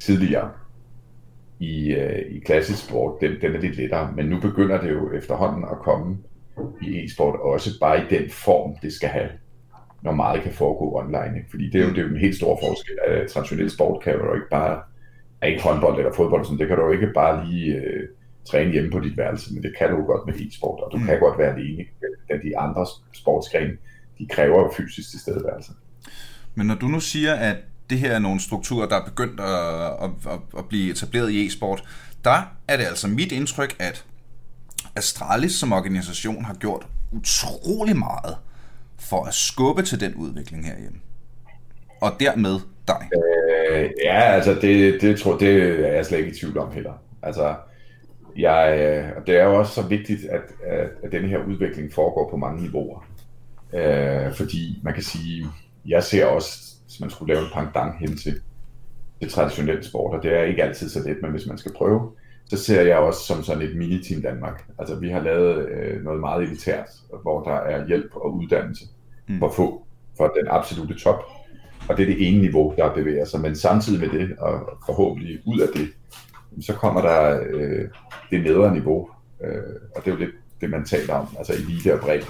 tidligere 0.00 0.50
i, 1.60 1.92
øh, 1.92 2.36
i 2.36 2.38
klassisk 2.38 2.84
sport, 2.84 3.20
den, 3.20 3.40
den 3.40 3.54
er 3.54 3.60
lidt 3.60 3.76
lettere, 3.76 4.12
men 4.16 4.26
nu 4.26 4.40
begynder 4.40 4.80
det 4.80 4.90
jo 4.90 5.12
efterhånden 5.12 5.64
at 5.64 5.78
komme 5.78 6.18
i 6.82 7.04
e-sport 7.04 7.40
også 7.40 7.70
bare 7.80 8.00
i 8.00 8.04
den 8.10 8.30
form, 8.30 8.76
det 8.82 8.92
skal 8.92 9.08
have, 9.08 9.28
når 10.02 10.12
meget 10.12 10.42
kan 10.42 10.52
foregå 10.52 10.98
online. 10.98 11.36
Ikke? 11.36 11.50
Fordi 11.50 11.70
det 11.70 11.80
er, 11.80 11.84
jo, 11.84 11.90
det 11.90 11.98
er 11.98 12.02
jo 12.02 12.08
en 12.08 12.20
helt 12.20 12.36
stor 12.36 12.58
forskel. 12.62 12.94
At 13.06 13.30
traditionel 13.30 13.70
sport 13.70 14.02
kan 14.02 14.12
jo 14.12 14.34
ikke 14.34 14.50
bare, 14.50 14.82
er 15.40 15.46
ikke 15.46 15.62
håndbold 15.62 15.98
eller 15.98 16.12
fodbold, 16.12 16.44
sådan, 16.44 16.58
det 16.58 16.68
kan 16.68 16.76
du 16.76 16.84
jo 16.84 16.92
ikke 16.92 17.12
bare 17.14 17.46
lige 17.46 17.74
øh, 17.74 18.08
træne 18.44 18.72
hjemme 18.72 18.90
på 18.90 19.00
dit 19.00 19.16
værelse, 19.16 19.54
men 19.54 19.62
det 19.62 19.74
kan 19.78 19.90
du 19.90 19.96
jo 19.96 20.04
godt 20.04 20.26
med 20.26 20.34
e-sport, 20.34 20.80
og 20.80 20.92
du 20.92 20.96
mm. 20.96 21.04
kan 21.04 21.20
godt 21.20 21.38
være 21.38 21.54
alene. 21.54 21.84
Da 22.28 22.34
de 22.42 22.58
andre 22.58 22.86
sportsgrene, 23.12 23.72
de 24.18 24.26
kræver 24.30 24.58
jo 24.58 24.72
fysisk 24.76 25.10
tilstedeværelse. 25.10 25.72
Men 26.54 26.66
når 26.66 26.74
du 26.74 26.86
nu 26.86 27.00
siger, 27.00 27.34
at 27.34 27.56
det 27.90 27.98
her 27.98 28.12
er 28.12 28.18
nogle 28.18 28.40
strukturer, 28.40 28.88
der 28.88 28.96
er 28.96 29.04
begyndt 29.04 29.40
at, 29.40 30.04
at, 30.04 30.32
at, 30.32 30.40
at 30.58 30.64
blive 30.68 30.90
etableret 30.90 31.30
i 31.30 31.46
e-sport, 31.46 31.84
der 32.24 32.42
er 32.68 32.76
det 32.76 32.84
altså 32.84 33.08
mit 33.08 33.32
indtryk, 33.32 33.76
at 33.78 34.04
Astralis 34.96 35.52
som 35.52 35.72
organisation 35.72 36.44
har 36.44 36.54
gjort 36.54 36.86
utrolig 37.12 37.96
meget 37.96 38.36
for 38.98 39.24
at 39.24 39.34
skubbe 39.34 39.82
til 39.82 40.00
den 40.00 40.14
udvikling 40.14 40.66
herhjemme. 40.66 40.98
Og 42.00 42.12
dermed 42.20 42.60
dig. 42.88 43.08
Øh, 43.70 43.90
ja, 44.04 44.20
altså 44.20 44.54
det, 44.54 45.00
det, 45.00 45.20
tror, 45.20 45.38
det 45.38 45.62
er 45.88 45.92
jeg 45.92 46.06
slet 46.06 46.18
ikke 46.18 46.30
i 46.30 46.34
tvivl 46.34 46.58
om 46.58 46.72
heller. 46.72 46.92
Altså, 47.22 47.54
jeg, 48.36 48.78
øh, 48.78 49.10
og 49.16 49.26
det 49.26 49.36
er 49.36 49.44
jo 49.44 49.58
også 49.58 49.74
så 49.74 49.82
vigtigt, 49.82 50.24
at, 50.24 50.42
at, 50.66 50.88
at 51.02 51.12
denne 51.12 51.28
her 51.28 51.38
udvikling 51.38 51.92
foregår 51.92 52.30
på 52.30 52.36
mange 52.36 52.62
niveauer. 52.62 53.06
Øh, 53.72 54.34
fordi 54.34 54.80
man 54.82 54.94
kan 54.94 55.02
sige, 55.02 55.46
jeg 55.86 56.04
ser 56.04 56.26
også 56.26 56.69
hvis 56.90 57.00
man 57.00 57.10
skulle 57.10 57.34
lave 57.34 57.46
en 57.46 57.52
pendant 57.52 57.98
hen 57.98 58.16
til, 58.16 58.40
til 59.20 59.30
traditionel 59.30 59.84
sport, 59.84 60.16
og 60.16 60.22
det 60.22 60.34
er 60.34 60.42
ikke 60.42 60.62
altid 60.64 60.88
så 60.88 61.08
let, 61.08 61.22
men 61.22 61.30
hvis 61.30 61.46
man 61.46 61.58
skal 61.58 61.72
prøve, 61.72 62.12
så 62.46 62.56
ser 62.56 62.82
jeg 62.82 62.96
også 62.96 63.20
som 63.20 63.42
sådan 63.42 63.62
et 63.62 63.76
mini-team 63.76 64.22
Danmark. 64.22 64.64
Altså 64.78 64.94
vi 64.94 65.08
har 65.08 65.20
lavet 65.20 65.68
øh, 65.68 66.04
noget 66.04 66.20
meget 66.20 66.42
elitært, 66.42 66.88
hvor 67.22 67.42
der 67.42 67.56
er 67.56 67.86
hjælp 67.86 68.10
og 68.14 68.34
uddannelse 68.34 68.84
mm. 69.28 69.38
for 69.38 69.50
få, 69.50 69.86
for 70.16 70.26
den 70.26 70.48
absolute 70.50 70.94
top. 70.94 71.22
Og 71.88 71.96
det 71.96 72.02
er 72.02 72.06
det 72.06 72.28
ene 72.28 72.40
niveau, 72.40 72.74
der 72.76 72.94
bevæger 72.94 73.24
sig. 73.24 73.40
Men 73.40 73.56
samtidig 73.56 74.00
med 74.00 74.20
det, 74.20 74.38
og 74.38 74.78
forhåbentlig 74.86 75.40
ud 75.46 75.60
af 75.60 75.68
det, 75.74 75.88
så 76.64 76.74
kommer 76.74 77.00
der 77.00 77.40
øh, 77.50 77.88
det 78.30 78.42
nedre 78.42 78.72
niveau. 78.72 79.10
Øh, 79.44 79.62
og 79.96 80.04
det 80.04 80.10
er 80.10 80.14
jo 80.14 80.20
lidt 80.20 80.34
det, 80.60 80.70
man 80.70 80.84
taler 80.84 81.14
om, 81.14 81.26
altså 81.38 81.52
elite 81.52 81.94
og 81.94 82.00
bredde. 82.00 82.26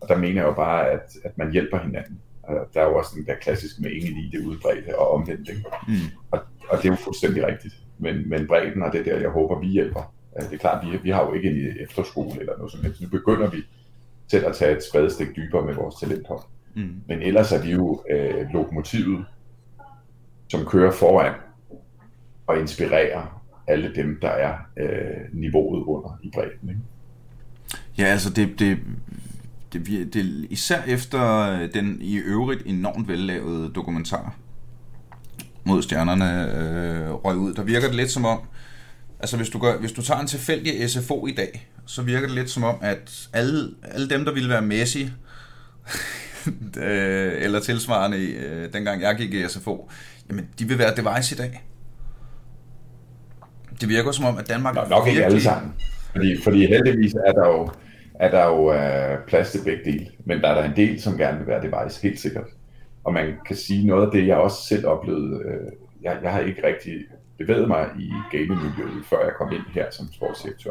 Og 0.00 0.08
der 0.08 0.16
mener 0.16 0.42
jeg 0.42 0.48
jo 0.48 0.54
bare, 0.54 0.90
at, 0.90 1.16
at 1.24 1.38
man 1.38 1.52
hjælper 1.52 1.78
hinanden. 1.78 2.20
Der 2.74 2.80
er 2.80 2.84
jo 2.84 2.96
også 2.96 3.10
den 3.16 3.26
der 3.26 3.34
klassiske 3.34 3.82
med 3.82 3.90
ingen 3.90 4.16
elite 4.16 4.48
udbredte 4.48 4.98
og 4.98 5.10
omvendt. 5.10 5.48
Ikke? 5.48 5.64
Mm. 5.88 5.94
Og, 6.30 6.40
og 6.68 6.78
det 6.78 6.84
er 6.84 6.92
jo 6.92 6.96
fuldstændig 6.96 7.46
rigtigt. 7.46 7.74
Men, 7.98 8.28
men 8.28 8.46
bredden, 8.46 8.82
og 8.82 8.92
det 8.92 9.00
er 9.00 9.04
der, 9.04 9.20
jeg 9.20 9.30
håber, 9.30 9.60
vi 9.60 9.66
hjælper. 9.66 10.12
Det 10.36 10.52
er 10.52 10.58
klart, 10.58 10.86
vi, 10.86 10.98
vi 11.02 11.10
har 11.10 11.26
jo 11.26 11.32
ikke 11.32 11.50
en 11.50 11.76
efterskole 11.80 12.40
eller 12.40 12.56
noget 12.56 12.72
som 12.72 12.82
helst. 12.82 13.00
Nu 13.00 13.08
begynder 13.08 13.50
vi 13.50 13.56
selv 14.30 14.46
at 14.46 14.54
tage 14.56 14.76
et 14.76 14.84
spadestik 14.84 15.36
dybere 15.36 15.66
med 15.66 15.74
vores 15.74 15.94
talenthold. 15.94 16.40
Mm. 16.74 17.02
Men 17.08 17.22
ellers 17.22 17.52
er 17.52 17.62
vi 17.62 17.70
jo 17.70 18.04
øh, 18.10 18.46
lokomotivet, 18.52 19.24
som 20.48 20.64
kører 20.64 20.90
foran 20.90 21.34
og 22.46 22.60
inspirerer 22.60 23.42
alle 23.66 23.94
dem, 23.94 24.18
der 24.22 24.28
er 24.28 24.54
øh, 24.76 25.20
niveauet 25.32 25.84
under 25.84 26.18
i 26.22 26.30
bredden. 26.34 26.68
Ikke? 26.68 26.80
Ja, 27.98 28.04
altså 28.04 28.30
det, 28.30 28.58
det, 28.58 28.78
det, 29.72 30.14
det, 30.14 30.46
især 30.50 30.82
efter 30.86 31.58
den 31.74 31.98
i 32.00 32.16
øvrigt 32.16 32.62
enormt 32.66 33.08
vellavede 33.08 33.72
dokumentar 33.74 34.34
mod 35.64 35.82
stjernerne 35.82 36.52
øh, 36.56 37.10
røg 37.10 37.36
ud, 37.36 37.54
der 37.54 37.62
virker 37.62 37.86
det 37.86 37.96
lidt 37.96 38.10
som 38.10 38.24
om, 38.24 38.40
altså 39.20 39.36
hvis 39.36 39.48
du, 39.48 39.58
gør, 39.58 39.78
hvis 39.78 39.92
du 39.92 40.02
tager 40.02 40.20
en 40.20 40.26
tilfældig 40.26 40.90
SFO 40.90 41.26
i 41.26 41.32
dag, 41.32 41.68
så 41.86 42.02
virker 42.02 42.26
det 42.26 42.34
lidt 42.36 42.50
som 42.50 42.64
om, 42.64 42.74
at 42.82 43.28
alle, 43.32 43.70
alle 43.82 44.10
dem, 44.10 44.24
der 44.24 44.32
ville 44.32 44.48
være 44.48 44.62
Messi, 44.62 45.02
øh, 46.76 47.32
eller 47.36 47.60
tilsvarende 47.60 48.18
øh, 48.18 48.72
dengang 48.72 49.02
jeg 49.02 49.16
gik 49.16 49.34
i 49.34 49.48
SFO, 49.48 49.90
jamen 50.28 50.48
de 50.58 50.68
vil 50.68 50.78
være 50.78 50.94
device 50.96 51.34
i 51.34 51.38
dag. 51.38 51.62
Det 53.80 53.88
virker 53.88 54.12
som 54.12 54.24
om, 54.24 54.38
at 54.38 54.48
Danmark... 54.48 54.74
Nok, 54.74 54.90
nok 54.90 55.08
ikke 55.08 55.24
alle 55.24 55.42
sammen. 55.42 55.72
Fordi, 56.12 56.42
fordi 56.42 56.66
heldigvis 56.66 57.14
er 57.14 57.32
der 57.32 57.48
jo, 57.48 57.70
er 58.20 58.30
der 58.30 58.46
jo 58.46 58.66
er 58.66 59.16
plads 59.26 59.52
til 59.52 59.60
begge 59.64 59.84
dele. 59.84 60.06
Men 60.24 60.40
der 60.40 60.48
er 60.48 60.54
der 60.54 60.64
en 60.64 60.76
del, 60.76 61.00
som 61.00 61.16
gerne 61.16 61.38
vil 61.38 61.46
være 61.46 61.62
device, 61.62 62.02
helt 62.02 62.20
sikkert. 62.20 62.46
Og 63.04 63.12
man 63.12 63.34
kan 63.46 63.56
sige 63.56 63.86
noget 63.86 64.06
af 64.06 64.12
det, 64.12 64.26
jeg 64.26 64.36
også 64.36 64.66
selv 64.68 64.86
oplevede. 64.86 65.42
øh, 65.44 65.72
jeg, 66.02 66.18
jeg 66.22 66.32
har 66.32 66.40
ikke 66.40 66.66
rigtig 66.66 66.94
bevæget 67.38 67.68
mig 67.68 67.88
i 67.98 68.10
gamingmiljøet, 68.32 69.04
før 69.04 69.24
jeg 69.24 69.32
kom 69.38 69.52
ind 69.52 69.62
her 69.74 69.90
som 69.90 70.12
sportsdirektør. 70.12 70.70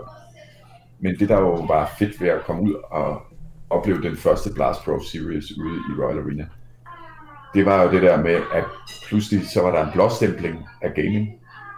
Men 0.99 1.19
det, 1.19 1.29
der 1.29 1.39
jo 1.39 1.51
var 1.51 1.95
fedt 1.99 2.21
ved 2.21 2.29
at 2.29 2.43
komme 2.45 2.62
ud 2.62 2.73
og 2.91 3.21
opleve 3.69 4.01
den 4.01 4.17
første 4.17 4.53
Blast 4.53 4.84
Pro 4.84 4.99
Series 4.99 5.58
ude 5.58 5.77
i 5.89 6.01
Royal 6.01 6.19
Arena, 6.19 6.47
det 7.53 7.65
var 7.65 7.84
jo 7.84 7.91
det 7.91 8.01
der 8.01 8.23
med, 8.23 8.39
at 8.53 8.63
pludselig 9.08 9.47
så 9.47 9.62
var 9.62 9.71
der 9.71 9.86
en 9.86 9.91
blåstempling 9.93 10.65
af 10.81 10.93
gaming. 10.93 11.29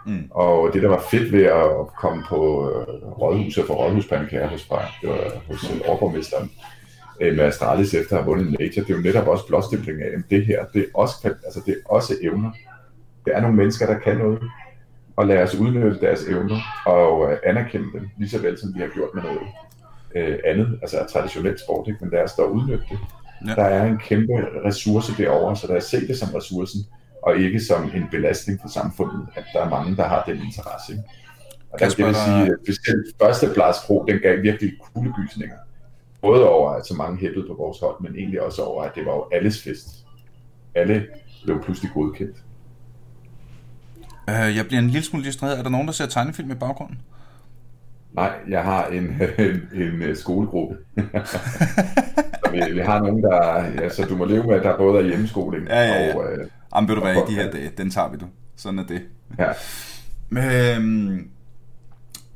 Mm. 0.08 0.28
Og 0.30 0.70
det, 0.72 0.82
der 0.82 0.88
var 0.88 1.02
fedt 1.10 1.32
ved 1.32 1.44
at 1.44 1.70
komme 2.00 2.24
på 2.28 2.70
øh, 2.70 2.86
rådhuset 3.20 3.64
for 3.66 3.74
rådhuspandekager 3.74 4.48
hos, 4.48 4.68
det 5.02 5.08
var 5.08 5.42
hos 5.46 5.70
øh, 5.70 5.80
overborgmesteren 5.88 6.50
øh, 7.20 7.36
med 7.36 7.44
Astralis 7.44 7.94
efter 7.94 8.16
at 8.16 8.22
have 8.22 8.26
vundet 8.26 8.56
major, 8.60 8.82
det 8.82 8.90
er 8.90 8.96
jo 8.96 9.02
netop 9.02 9.28
også 9.28 9.46
blåstempling 9.46 10.02
af, 10.02 10.06
at 10.06 10.22
det 10.30 10.46
her, 10.46 10.64
det 10.74 10.80
er, 10.80 10.86
også, 10.94 11.34
altså 11.44 11.60
det 11.66 11.72
er 11.72 11.94
også 11.94 12.14
evner. 12.22 12.52
Det 13.24 13.36
er 13.36 13.40
nogle 13.40 13.56
mennesker, 13.56 13.86
der 13.86 13.98
kan 13.98 14.16
noget, 14.16 14.42
og 15.16 15.26
lad 15.26 15.42
os 15.42 15.54
udnytte 15.54 16.00
deres 16.00 16.22
evner 16.22 16.60
og 16.86 17.32
øh, 17.32 17.38
anerkende 17.44 17.86
dem, 17.92 18.08
lige 18.18 18.30
så 18.30 18.38
vel 18.38 18.58
som 18.58 18.74
vi 18.74 18.80
har 18.80 18.88
gjort 18.88 19.14
med 19.14 19.22
noget 19.22 19.40
øh, 20.14 20.38
andet, 20.44 20.78
altså 20.82 21.06
traditionelt 21.12 21.60
sport, 21.60 21.88
ikke? 21.88 21.98
men 22.00 22.10
lad 22.10 22.22
os 22.22 22.34
da 22.34 22.42
udnytte 22.42 22.84
det. 22.90 22.98
Ja. 23.46 23.54
Der 23.54 23.64
er 23.64 23.86
en 23.86 23.98
kæmpe 23.98 24.32
ressource 24.64 25.12
derovre, 25.22 25.56
så 25.56 25.66
lad 25.66 25.76
os 25.76 25.84
se 25.84 26.08
det 26.08 26.18
som 26.18 26.28
ressourcen, 26.34 26.80
og 27.22 27.36
ikke 27.36 27.60
som 27.60 27.90
en 27.94 28.08
belastning 28.10 28.60
for 28.60 28.68
samfundet, 28.68 29.26
at 29.34 29.44
der 29.52 29.60
er 29.60 29.70
mange, 29.70 29.96
der 29.96 30.08
har 30.08 30.24
den 30.24 30.36
interesse. 30.36 30.92
Ikke? 30.92 31.04
Og 31.70 31.80
der, 31.80 31.88
det 31.88 32.06
vil 32.06 32.14
sige, 32.14 32.42
at 32.42 32.56
specielt 32.64 33.16
første 33.22 33.50
Blast 33.54 33.86
Pro, 33.86 34.04
den 34.08 34.18
gav 34.18 34.42
virkelig 34.42 34.72
kuldegysninger. 34.94 35.56
Både 36.20 36.48
over, 36.48 36.70
at 36.70 36.86
så 36.86 36.94
mange 36.94 37.18
hæppede 37.18 37.46
på 37.48 37.54
vores 37.54 37.78
hold, 37.80 38.00
men 38.00 38.14
egentlig 38.16 38.42
også 38.42 38.62
over, 38.62 38.82
at 38.82 38.94
det 38.94 39.06
var 39.06 39.12
jo 39.12 39.28
alles 39.32 39.62
fest. 39.62 39.88
Alle 40.74 41.06
blev 41.44 41.62
pludselig 41.62 41.90
godkendt. 41.94 42.36
Uh, 44.28 44.56
jeg 44.56 44.66
bliver 44.66 44.80
en 44.80 44.90
lille 44.90 45.04
smule 45.04 45.24
distraheret. 45.24 45.58
Er 45.58 45.62
der 45.62 45.70
nogen, 45.70 45.86
der 45.86 45.92
ser 45.92 46.06
tegnefilm 46.06 46.50
i 46.50 46.54
baggrunden? 46.54 47.00
Nej, 48.12 48.32
jeg 48.48 48.64
har 48.64 48.86
en, 48.86 49.04
en, 49.38 49.68
en 49.72 50.02
øh, 50.02 50.16
skolegruppe. 50.16 50.76
vi, 52.52 52.72
vi 52.72 52.80
har 52.80 53.00
nogen, 53.00 53.22
der... 53.22 53.64
Ja, 53.64 53.88
så 53.88 54.04
du 54.04 54.16
må 54.16 54.24
leve 54.24 54.46
med, 54.46 54.54
at 54.54 54.62
der 54.62 54.76
både 54.76 54.98
er 54.98 55.06
hjemmeskoling 55.06 55.66
ja, 55.66 55.80
ja, 55.80 56.06
ja. 56.06 56.16
og... 56.16 56.32
Øh, 56.32 56.46
Jamen, 56.74 56.88
ved 56.88 56.94
du 56.94 57.00
hvad, 57.02 57.14
i 57.14 57.30
de 57.30 57.34
her 57.34 57.50
dage, 57.50 57.70
den 57.78 57.90
tager 57.90 58.08
vi 58.10 58.16
du. 58.16 58.26
Sådan 58.56 58.78
er 58.78 58.86
det. 58.86 59.02
Ja. 59.38 59.48
Men, 60.28 60.44
øhm, 60.44 61.28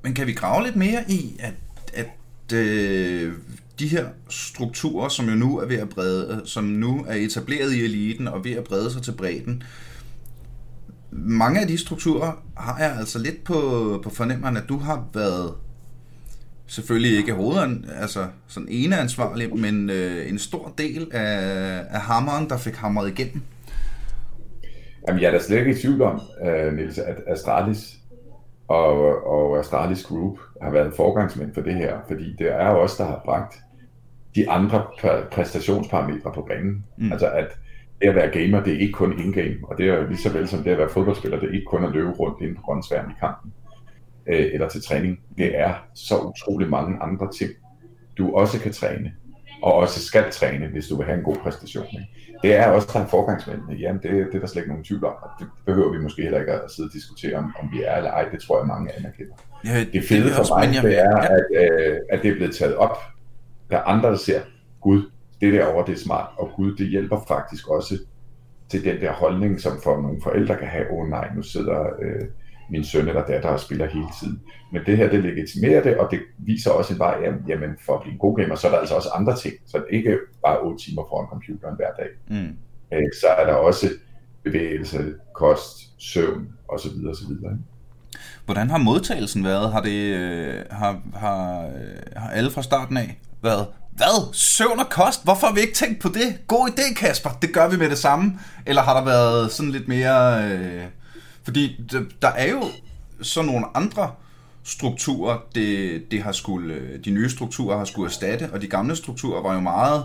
men 0.03 0.15
kan 0.15 0.27
vi 0.27 0.33
grave 0.33 0.65
lidt 0.65 0.77
mere 0.77 1.05
i, 1.09 1.37
at, 1.41 1.55
at 1.95 2.57
øh, 2.57 3.33
de 3.79 3.89
her 3.89 4.07
strukturer, 4.29 5.09
som 5.09 5.29
jo 5.29 5.35
nu 5.35 5.59
er 5.59 5.67
ved 5.67 5.77
at 5.77 5.89
brede, 5.89 6.43
som 6.45 6.65
nu 6.65 7.05
er 7.09 7.15
etableret 7.15 7.73
i 7.73 7.85
eliten 7.85 8.29
og 8.29 8.45
ved 8.45 8.53
at 8.53 8.65
brede 8.65 8.91
sig 8.93 9.03
til 9.03 9.13
bredden, 9.13 9.63
mange 11.11 11.61
af 11.61 11.67
de 11.67 11.79
strukturer 11.79 12.33
har 12.57 12.79
jeg 12.79 12.97
altså 12.99 13.19
lidt 13.19 13.45
på, 13.45 14.01
på 14.05 14.11
fornemmeren, 14.11 14.57
at 14.57 14.65
du 14.69 14.79
har 14.79 15.09
været 15.15 15.55
selvfølgelig 16.67 17.19
ikke 17.19 17.33
hovedan, 17.33 17.85
altså 18.01 18.27
sådan 18.47 18.69
ene 18.71 18.99
ansvarlig, 18.99 19.57
men 19.57 19.91
øh, 19.91 20.31
en 20.31 20.39
stor 20.39 20.73
del 20.79 21.09
af, 21.13 21.85
af 21.91 22.01
hammeren, 22.01 22.49
der 22.49 22.57
fik 22.57 22.75
hamret 22.75 23.09
igennem. 23.09 23.43
Jamen, 25.09 25.23
jeg 25.23 25.29
er 25.29 25.33
da 25.33 25.39
slet 25.39 25.59
ikke 25.59 25.71
i 25.71 25.75
tvivl 25.75 26.03
om, 26.03 26.21
uh, 26.41 26.75
Niels, 26.75 26.99
at 26.99 27.17
Astralis 27.27 27.99
og, 28.69 29.27
og 29.27 29.59
Astralis 29.59 30.05
Group 30.05 30.39
har 30.63 30.71
været 30.71 30.95
forgangsmænd 30.97 31.55
for 31.55 31.61
det 31.61 31.75
her, 31.75 31.99
fordi 32.09 32.37
det 32.39 32.53
er 32.53 32.69
os, 32.69 32.97
der 32.97 33.05
har 33.05 33.21
bragt 33.25 33.55
de 34.35 34.51
andre 34.51 34.87
præstationsparametre 35.33 36.33
på 36.35 36.47
banen. 36.49 36.85
Mm. 36.97 37.13
Altså 37.13 37.31
at 37.31 37.59
det 38.01 38.09
at 38.09 38.15
være 38.15 38.31
gamer, 38.31 38.63
det 38.63 38.75
er 38.75 38.79
ikke 38.79 38.93
kun 38.93 39.19
in-game, 39.19 39.57
og 39.63 39.79
det 39.79 39.89
er 39.89 40.09
lige 40.09 40.19
så 40.19 40.33
vel 40.33 40.49
som 40.49 40.63
det 40.63 40.71
at 40.71 40.79
være 40.79 40.89
fodboldspiller, 40.89 41.41
det 41.41 41.49
er 41.49 41.53
ikke 41.53 41.67
kun 41.67 41.85
at 41.85 41.93
løbe 41.93 42.11
rundt 42.11 42.41
inden 42.41 42.57
på 42.57 42.63
grøntsværen 42.63 43.11
i 43.11 43.15
kampen 43.21 43.53
øh, 44.27 44.51
eller 44.53 44.69
til 44.69 44.83
træning. 44.83 45.21
Det 45.39 45.59
er 45.59 45.75
så 45.95 46.19
utrolig 46.19 46.69
mange 46.69 47.03
andre 47.03 47.33
ting, 47.33 47.51
du 48.19 48.35
også 48.35 48.61
kan 48.61 48.73
træne, 48.73 49.13
og 49.63 49.75
også 49.75 50.05
skal 50.05 50.25
træne, 50.31 50.67
hvis 50.67 50.87
du 50.87 50.97
vil 50.97 51.07
have 51.07 51.19
en 51.19 51.25
god 51.25 51.37
præstation. 51.37 51.87
Ikke? 51.93 52.39
Det 52.43 52.55
er 52.55 52.67
også 52.67 52.89
der 52.93 53.01
er 53.01 53.07
forgangsmændene. 53.07 53.75
Jamen, 53.75 54.03
det, 54.03 54.11
det 54.11 54.35
er 54.35 54.41
der 54.41 54.47
slet 54.47 54.63
ikke 54.63 54.69
nogen 54.69 54.85
tvivl 54.85 55.05
om, 55.05 55.15
det 55.39 55.47
behøver 55.67 55.93
vi 55.93 55.99
måske 55.99 56.23
heller 56.23 56.41
ikke 56.41 56.53
at 56.53 56.71
sidde 56.71 56.87
og 56.87 56.93
diskutere, 56.93 57.35
om, 57.35 57.55
om 57.63 57.69
vi 57.73 57.83
er 57.83 57.97
eller 57.97 58.11
ej. 58.11 58.29
Det 58.29 58.41
tror 58.43 58.59
jeg, 58.59 58.67
mange 58.67 58.99
anerkender. 58.99 59.35
Ja, 59.65 59.85
det, 59.93 60.05
fede 60.05 60.25
det 60.25 60.33
for 60.33 60.59
mig, 60.59 60.83
det 60.83 60.99
er, 60.99 61.17
at, 61.17 61.45
øh, 61.57 61.99
at 62.11 62.23
det 62.23 62.31
er 62.31 62.35
blevet 62.35 62.57
taget 62.57 62.77
op. 62.77 62.97
Der 63.71 63.77
er 63.77 63.83
andre, 63.83 64.11
der 64.11 64.17
ser, 64.17 64.41
Gud, 64.81 65.11
det 65.41 65.53
derovre, 65.53 65.87
det 65.87 65.93
er 65.93 66.05
smart, 66.05 66.29
og 66.39 66.51
Gud, 66.57 66.77
det 66.77 66.87
hjælper 66.87 67.25
faktisk 67.29 67.69
også 67.69 67.99
til 68.69 68.85
den 68.85 69.01
der 69.01 69.13
holdning, 69.13 69.61
som 69.61 69.73
for 69.85 70.03
nogle 70.03 70.21
forældre 70.23 70.57
kan 70.57 70.69
have, 70.69 70.91
åh 70.91 70.99
oh, 70.99 71.09
nej, 71.09 71.31
nu 71.37 71.43
sidder 71.43 71.81
øh, 72.03 72.25
min 72.71 72.85
søn 72.85 73.09
eller 73.09 73.27
datter 73.27 73.49
og 73.49 73.61
spiller 73.61 73.87
hele 73.87 74.07
tiden. 74.21 74.41
Men 74.73 74.83
det 74.87 74.97
her, 74.97 75.11
det 75.11 75.23
legitimerer 75.23 75.83
det, 75.83 75.97
og 75.97 76.09
det 76.11 76.21
viser 76.39 76.71
også 76.71 76.93
en 76.93 76.99
vej, 76.99 77.15
jamen 77.49 77.71
for 77.87 77.95
at 77.95 78.03
blive 78.03 78.13
en 78.13 78.19
god 78.19 78.37
gamer, 78.37 78.55
så 78.55 78.67
er 78.67 78.71
der 78.71 78.79
altså 78.79 78.95
også 78.95 79.09
andre 79.15 79.37
ting. 79.37 79.55
Så 79.67 79.79
det 79.79 79.85
er 79.91 79.97
ikke 79.99 80.19
bare 80.45 80.61
8 80.61 80.85
timer 80.85 81.03
foran 81.09 81.29
computeren 81.29 81.77
hver 81.77 81.93
dag. 81.99 82.09
Mm. 82.29 82.57
Øh, 82.93 83.09
så 83.21 83.27
er 83.27 83.47
der 83.47 83.55
også 83.55 83.87
bevægelse, 84.45 85.15
kost, 85.35 86.03
søvn 86.03 86.49
osv. 86.69 87.07
osv. 87.11 87.35
Hvordan 88.45 88.71
har 88.71 88.79
modtagelsen 88.79 89.45
været? 89.45 89.73
Har, 89.73 89.81
det, 89.81 90.17
øh, 90.17 90.55
har, 90.71 91.01
har, 91.15 91.71
har 92.17 92.31
alle 92.31 92.51
fra 92.51 92.63
starten 92.63 92.97
af 92.97 93.19
været 93.43 93.67
hvad? 93.97 94.33
Søvn 94.33 94.81
og 94.81 94.89
kost? 94.91 95.25
Hvorfor 95.25 95.47
har 95.47 95.55
vi 95.55 95.61
ikke 95.61 95.75
tænkt 95.75 96.03
på 96.03 96.09
det? 96.09 96.47
God 96.47 96.69
idé, 96.69 96.95
Kasper. 96.95 97.31
Det 97.43 97.55
gør 97.55 97.69
vi 97.69 97.77
med 97.77 97.91
det 97.91 97.99
samme. 97.99 98.39
Eller 98.67 98.83
har 98.83 98.95
der 98.99 99.05
været 99.05 99.53
sådan 99.53 99.73
lidt 99.73 99.89
mere... 99.89 100.45
Øh... 100.45 100.83
Fordi 101.45 101.81
der 102.23 102.29
er 102.29 102.51
jo 102.51 102.63
så 103.23 103.43
nogle 103.43 103.77
andre 103.77 104.13
strukturer, 104.65 105.39
det, 105.55 106.03
det 106.11 106.23
har 106.23 106.33
skulle, 106.33 106.75
øh, 106.75 107.05
de 107.05 107.11
nye 107.11 107.31
strukturer 107.31 107.79
har 107.79 107.85
skulle 107.85 108.07
erstatte, 108.07 108.51
og 108.53 108.63
de 108.63 108.67
gamle 108.67 108.97
strukturer 108.97 109.43
var 109.43 109.55
jo 109.55 109.61
meget 109.61 110.05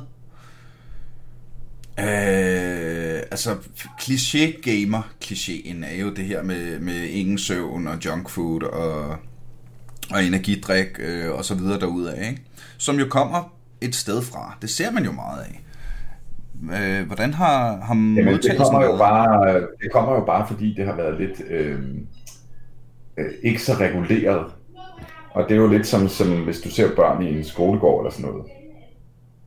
Øh, 2.00 3.24
altså, 3.32 3.58
kliché-gamer, 4.00 5.02
klichéen 5.24 5.86
er 5.86 5.96
jo 5.96 6.14
det 6.14 6.26
her 6.26 6.44
med, 6.44 6.80
med 6.80 7.04
ingen 7.04 7.38
søvn 7.38 7.88
og 7.88 8.06
junk 8.06 8.30
food 8.30 8.64
og, 8.64 9.18
og 10.12 10.24
energidrik 10.24 10.88
øh, 11.00 11.32
og 11.32 11.46
så 11.46 11.56
videre 11.56 11.80
derudaf, 11.80 12.30
ikke? 12.30 12.42
Som 12.78 13.00
jo 13.00 13.06
kommer 13.10 13.54
et 13.82 13.96
sted 13.96 14.22
fra. 14.22 14.58
Det 14.62 14.70
ser 14.70 14.92
man 14.92 15.06
jo 15.06 15.12
meget 15.12 15.42
af. 15.42 15.62
Øh, 16.64 17.08
hvordan 17.08 17.34
har, 17.34 17.78
har 17.82 17.96
Jamen, 17.96 18.34
det 18.34 18.58
kommer 18.58 18.86
jo 18.86 18.98
bare, 18.98 19.60
Det 19.60 19.92
kommer 19.92 20.16
jo 20.16 20.26
bare, 20.26 20.48
fordi 20.48 20.74
det 20.78 20.86
har 20.86 20.96
været 20.96 21.20
lidt... 21.20 21.42
Øh, 21.50 21.80
øh, 23.18 23.32
ikke 23.44 23.62
så 23.62 23.74
reguleret. 23.74 24.46
Og 25.32 25.44
det 25.44 25.52
er 25.52 25.62
jo 25.62 25.68
lidt 25.68 25.88
som, 25.88 26.08
som 26.08 26.44
hvis 26.44 26.62
du 26.62 26.70
ser 26.70 26.96
børn 26.96 27.24
i 27.24 27.38
en 27.38 27.44
skolegård 27.44 28.02
eller 28.02 28.12
sådan 28.12 28.32
noget, 28.32 28.46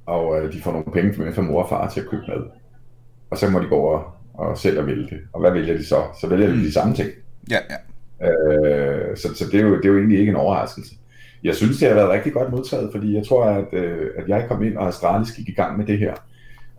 og 0.07 0.41
øh, 0.41 0.53
de 0.53 0.63
får 0.63 0.73
nogle 0.73 0.93
penge 0.93 1.23
med 1.23 1.33
fra 1.33 1.43
mor 1.43 1.63
og 1.63 1.69
far 1.69 1.89
til 1.89 2.01
at 2.01 2.07
købe 2.07 2.23
mad. 2.29 2.47
Og 3.31 3.39
så 3.39 3.51
må 3.51 3.59
de 3.59 3.67
gå 3.67 3.77
over 3.77 4.19
og 4.35 4.59
selv 4.59 4.79
og 4.79 4.87
vælge 4.87 5.03
det. 5.03 5.21
Og 5.33 5.41
hvad 5.41 5.51
vælger 5.51 5.77
de 5.77 5.87
så? 5.87 6.03
Så 6.21 6.27
vælger 6.27 6.47
de 6.47 6.57
de 6.57 6.73
samme 6.73 6.95
ting. 6.95 7.11
Ja, 7.51 7.59
ja. 7.71 7.77
Øh, 8.29 9.17
så 9.17 9.35
så 9.35 9.45
det, 9.53 9.61
er 9.61 9.65
jo, 9.65 9.77
det 9.77 9.85
er 9.85 9.89
jo 9.89 9.99
egentlig 9.99 10.19
ikke 10.19 10.31
en 10.31 10.37
overraskelse. 10.37 10.95
Jeg 11.45 11.55
synes, 11.55 11.79
det 11.79 11.89
har 11.89 11.95
været 11.95 12.11
rigtig 12.11 12.33
godt 12.33 12.51
modtaget, 12.51 12.91
fordi 12.93 13.17
jeg 13.17 13.27
tror, 13.27 13.45
at, 13.45 13.67
øh, 13.73 14.11
at 14.17 14.29
jeg 14.29 14.47
kom 14.49 14.63
ind, 14.63 14.77
og 14.77 14.89
Astralis 14.89 15.33
gik 15.33 15.49
i 15.49 15.53
gang 15.53 15.79
med 15.79 15.87
det 15.87 15.99
her. 15.99 16.15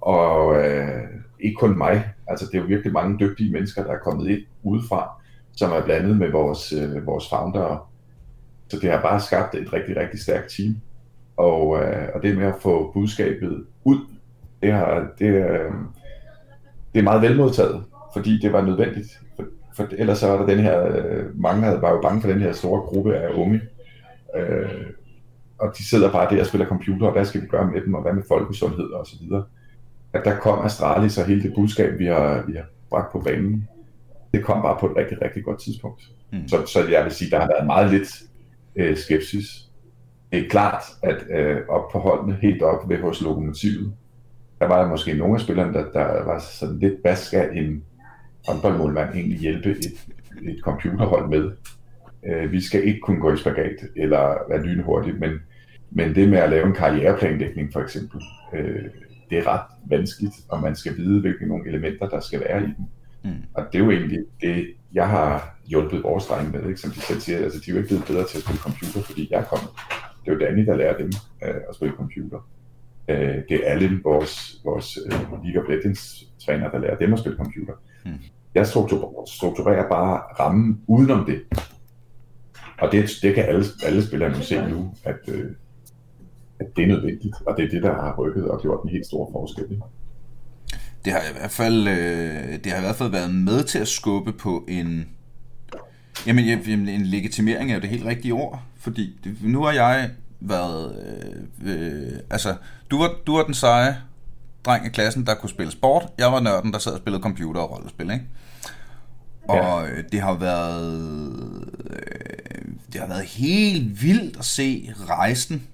Og 0.02 0.66
øh, 0.66 1.04
ikke 1.40 1.56
kun 1.56 1.78
mig. 1.78 2.10
Altså, 2.28 2.46
det 2.46 2.56
er 2.56 2.60
jo 2.60 2.68
virkelig 2.68 2.94
mange 2.94 3.20
dygtige 3.20 3.52
mennesker, 3.52 3.84
der 3.84 3.92
er 3.92 3.98
kommet 3.98 4.30
ind 4.30 4.42
udefra, 4.64 5.10
som 5.54 5.72
er 5.72 5.82
blandet 5.82 6.18
med 6.18 6.32
vores, 6.32 6.74
øh, 6.74 7.06
vores 7.06 7.30
founder. 7.30 7.90
Så 8.68 8.80
det 8.80 8.92
har 8.92 9.02
bare 9.02 9.20
skabt 9.20 9.56
et 9.56 9.74
rigtig, 9.74 9.98
rigtig 9.98 10.20
stærkt 10.20 10.50
team. 10.58 10.78
Og, 11.38 11.84
øh, 11.84 12.08
og 12.16 12.24
det 12.24 12.38
med 12.38 12.46
at 12.46 12.56
få 12.62 12.92
budskabet 12.94 13.66
ud, 13.84 13.98
det, 14.62 14.72
har, 14.72 15.08
det, 15.20 15.26
øh, 15.26 15.72
det 16.94 17.00
er 17.00 17.04
meget 17.04 17.22
velmodtaget, 17.22 17.84
fordi 18.14 18.40
det 18.42 18.54
var 18.54 18.62
nødvendigt. 18.62 19.20
For, 19.36 19.46
for 19.76 19.88
ellers 19.92 20.18
så 20.18 20.28
var 20.28 20.38
der 20.38 20.46
den 20.46 20.60
her, 20.60 20.86
øh, 20.88 21.42
mange 21.42 21.64
havde, 21.64 21.82
var 21.82 21.92
jo 21.92 22.02
bange 22.02 22.22
for 22.22 22.28
den 22.28 22.42
her 22.42 22.52
store 22.52 22.82
gruppe 22.82 23.16
af 23.16 23.34
unge, 23.34 23.62
øh, 24.36 24.70
og 25.60 25.78
de 25.78 25.90
sidder 25.90 26.12
bare 26.12 26.36
der 26.36 26.40
og 26.40 26.46
spiller 26.46 26.68
computer, 26.68 27.08
og 27.08 27.14
hvad 27.14 27.26
skal 27.26 27.42
vi 27.42 27.48
gøre 27.48 27.72
med 27.72 27.82
dem, 27.82 27.94
og 27.94 28.02
hvad 28.02 28.14
med 28.14 28.24
folkesundhed 28.28 28.90
og 28.90 29.08
så 29.08 29.16
videre. 29.22 29.44
At 30.14 30.26
der 30.26 30.40
kom 30.40 30.66
Astralis 30.66 31.18
og 31.18 31.26
hele 31.26 31.44
det 31.44 31.54
budskab, 31.56 32.00
vi 32.00 32.06
har, 32.06 32.44
vi 32.48 32.54
har 32.54 32.66
bragt 32.90 33.12
på 33.12 33.20
banen, 33.20 33.68
det 34.34 34.44
kom 34.44 34.62
bare 34.62 34.78
på 34.80 34.86
et 34.86 34.96
rigtig, 34.96 35.22
rigtig 35.22 35.44
godt 35.44 35.60
tidspunkt. 35.60 36.02
Mm. 36.32 36.48
Så, 36.48 36.66
så 36.66 36.88
jeg 36.88 37.04
vil 37.04 37.12
sige, 37.12 37.32
der 37.32 37.40
har 37.40 37.48
været 37.48 37.66
meget 37.66 37.92
lidt 37.92 38.10
øh, 38.76 38.98
skepsis. 38.98 39.46
Det 40.32 40.40
er 40.40 40.50
klart, 40.50 40.84
at 41.04 41.18
øh, 41.30 41.58
op 41.70 41.92
på 41.92 42.00
holdene, 42.00 42.38
helt 42.42 42.62
op 42.62 42.90
ved 42.90 42.98
hos 42.98 43.22
lokomotivet, 43.22 43.94
der 44.60 44.68
var 44.68 44.82
der 44.82 44.90
måske 44.90 45.14
nogle 45.14 45.36
af 45.36 45.42
spillerne, 45.42 45.74
der, 45.74 45.92
der 45.92 46.24
var 46.24 46.40
sådan 46.40 46.80
lidt, 46.80 46.94
hvad 47.02 47.16
skal 47.16 47.58
en 47.58 47.84
håndboldmålmand 48.48 49.14
egentlig 49.14 49.40
hjælpe 49.40 49.70
et, 49.72 49.86
et 50.42 50.60
computerhold 50.64 51.30
med? 51.30 51.52
Øh, 52.26 52.52
vi 52.52 52.62
skal 52.62 52.84
ikke 52.84 53.00
kunne 53.00 53.20
gå 53.20 53.34
i 53.34 53.38
spagat 53.38 53.76
eller 53.96 54.50
være 54.50 54.64
lynhurtigt, 54.64 55.20
men, 55.20 55.32
men 55.92 56.16
det 56.16 56.30
med 56.30 56.38
at 56.38 56.50
lave 56.50 56.68
en 56.68 56.74
karriereplanlægning 56.74 57.74
for 57.74 57.80
eksempel, 57.80 58.22
øh, 58.54 58.84
det 59.30 59.38
er 59.38 59.48
ret 59.48 59.62
vanskeligt, 59.90 60.36
og 60.50 60.62
man 60.62 60.76
skal 60.76 60.98
vide, 60.98 61.22
hvilke 61.22 61.48
nogle 61.48 61.68
elementer, 61.68 62.10
der 62.10 62.20
skal 62.20 62.40
være 62.40 62.64
i 62.64 62.66
den. 62.66 62.88
Mm. 63.24 63.44
Og 63.54 63.66
det 63.72 63.80
er 63.80 63.84
jo 63.84 63.92
egentlig 63.92 64.20
det, 64.42 64.68
jeg 64.94 65.10
har 65.10 65.58
hjulpet 65.66 66.04
vores 66.04 66.26
drenge 66.26 66.52
med, 66.52 66.70
ikke? 66.70 66.82
som 66.82 66.92
de 66.92 67.00
selv 67.00 67.20
siger, 67.20 67.38
altså 67.38 67.60
de 67.66 67.72
er 67.72 67.74
jo 67.74 67.78
ikke 67.78 67.88
blevet 67.88 68.06
bedre 68.06 68.28
til 68.28 68.38
at 68.38 68.44
spille 68.44 68.60
computer, 68.60 69.02
fordi 69.02 69.28
jeg 69.32 69.40
er 69.40 69.44
kommet. 69.44 69.70
Det 70.26 70.32
er 70.32 70.34
jo 70.34 70.40
Danny, 70.40 70.66
der 70.66 70.76
lærer 70.76 70.98
dem 70.98 71.12
øh, 71.44 71.62
at 71.70 71.76
spille 71.76 71.96
computer. 71.96 72.40
Øh, 73.08 73.36
det 73.50 73.52
er 73.52 73.72
alle 73.72 74.00
vores, 74.04 74.62
vores 74.66 75.00
øh, 75.06 75.44
League 75.44 75.62
of 75.62 75.70
Legends 75.70 76.24
træner, 76.46 76.72
der 76.72 76.80
lærer 76.80 76.98
dem 76.98 77.14
at 77.14 77.20
spille 77.20 77.38
computer. 77.38 77.74
Mm. 78.06 78.12
Jeg 78.56 78.68
strukturerer, 78.68 79.26
strukturerer 79.28 79.90
bare 79.90 80.18
rammen 80.40 80.82
udenom 80.88 81.26
det. 81.26 81.42
Og 82.78 82.92
det, 82.92 83.10
det 83.22 83.36
kan 83.36 83.46
alle, 83.46 83.66
alle 83.86 84.04
spillere 84.04 84.30
nu 84.30 84.42
se 84.42 84.70
nu, 84.70 84.94
at, 85.04 85.20
øh, 85.28 85.52
at 86.62 86.76
det 86.76 86.84
er 86.84 86.88
nødvendigt, 86.88 87.36
og 87.46 87.58
det 87.58 87.66
er 87.66 87.70
det, 87.70 87.84
der 87.84 87.94
har 87.94 88.16
rykket 88.18 88.48
og 88.48 88.62
gjort 88.62 88.84
en 88.84 88.90
helt 88.90 89.06
stor 89.06 89.30
forskel. 89.32 89.82
Det 91.06 91.14
har 91.14 91.20
i 91.20 91.40
hvert 91.40 91.52
fald, 91.52 91.88
øh, 91.88 92.64
det 92.64 92.72
har 92.72 92.78
i 92.78 92.82
hvert 92.82 92.96
fald 92.96 93.10
været 93.10 93.36
med 93.36 93.64
til 93.64 93.80
at 93.80 93.88
skubbe 93.88 94.34
på 94.34 94.66
en, 94.68 95.10
jamen, 96.28 96.70
en 96.90 97.02
legitimering 97.06 97.72
af 97.72 97.82
det 97.82 97.90
helt 97.90 98.06
rigtige 98.06 98.34
ord, 98.34 98.64
fordi 98.78 99.20
det, 99.24 99.38
nu 99.44 99.64
har 99.64 99.72
jeg 99.72 100.10
været, 100.40 100.96
øh, 101.64 101.74
øh, 101.74 102.20
altså, 102.30 102.56
du 102.92 102.98
var, 102.98 103.16
du 103.28 103.36
var 103.36 103.44
den 103.44 103.54
seje 103.54 103.98
dreng 104.66 104.86
i 104.86 104.90
klassen, 104.90 105.26
der 105.26 105.34
kunne 105.34 105.50
spille 105.50 105.72
sport. 105.72 106.04
Jeg 106.18 106.32
var 106.32 106.40
nørden, 106.40 106.74
der 106.74 106.80
sad 106.80 106.92
og 106.92 106.98
spillede 106.98 107.24
computer 107.24 107.62
og 107.62 107.72
rollespil, 107.72 108.12
ikke? 108.12 108.26
Og 109.48 109.88
ja. 109.88 110.02
det 110.12 110.22
har 110.22 110.34
været 110.34 110.94
øh, 111.90 112.42
det 112.94 113.02
har 113.02 113.08
været 113.08 113.26
helt 113.26 114.04
vildt 114.04 114.38
at 114.38 114.46
se 114.46 114.94
rejsen 115.10 115.68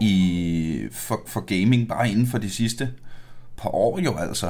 i 0.00 0.88
for, 0.92 1.20
for 1.26 1.40
gaming 1.40 1.88
bare 1.88 2.08
inden 2.10 2.26
for 2.26 2.38
de 2.38 2.50
sidste 2.50 2.88
par 3.62 3.74
år 3.74 3.98
jo 3.98 4.16
altså. 4.18 4.46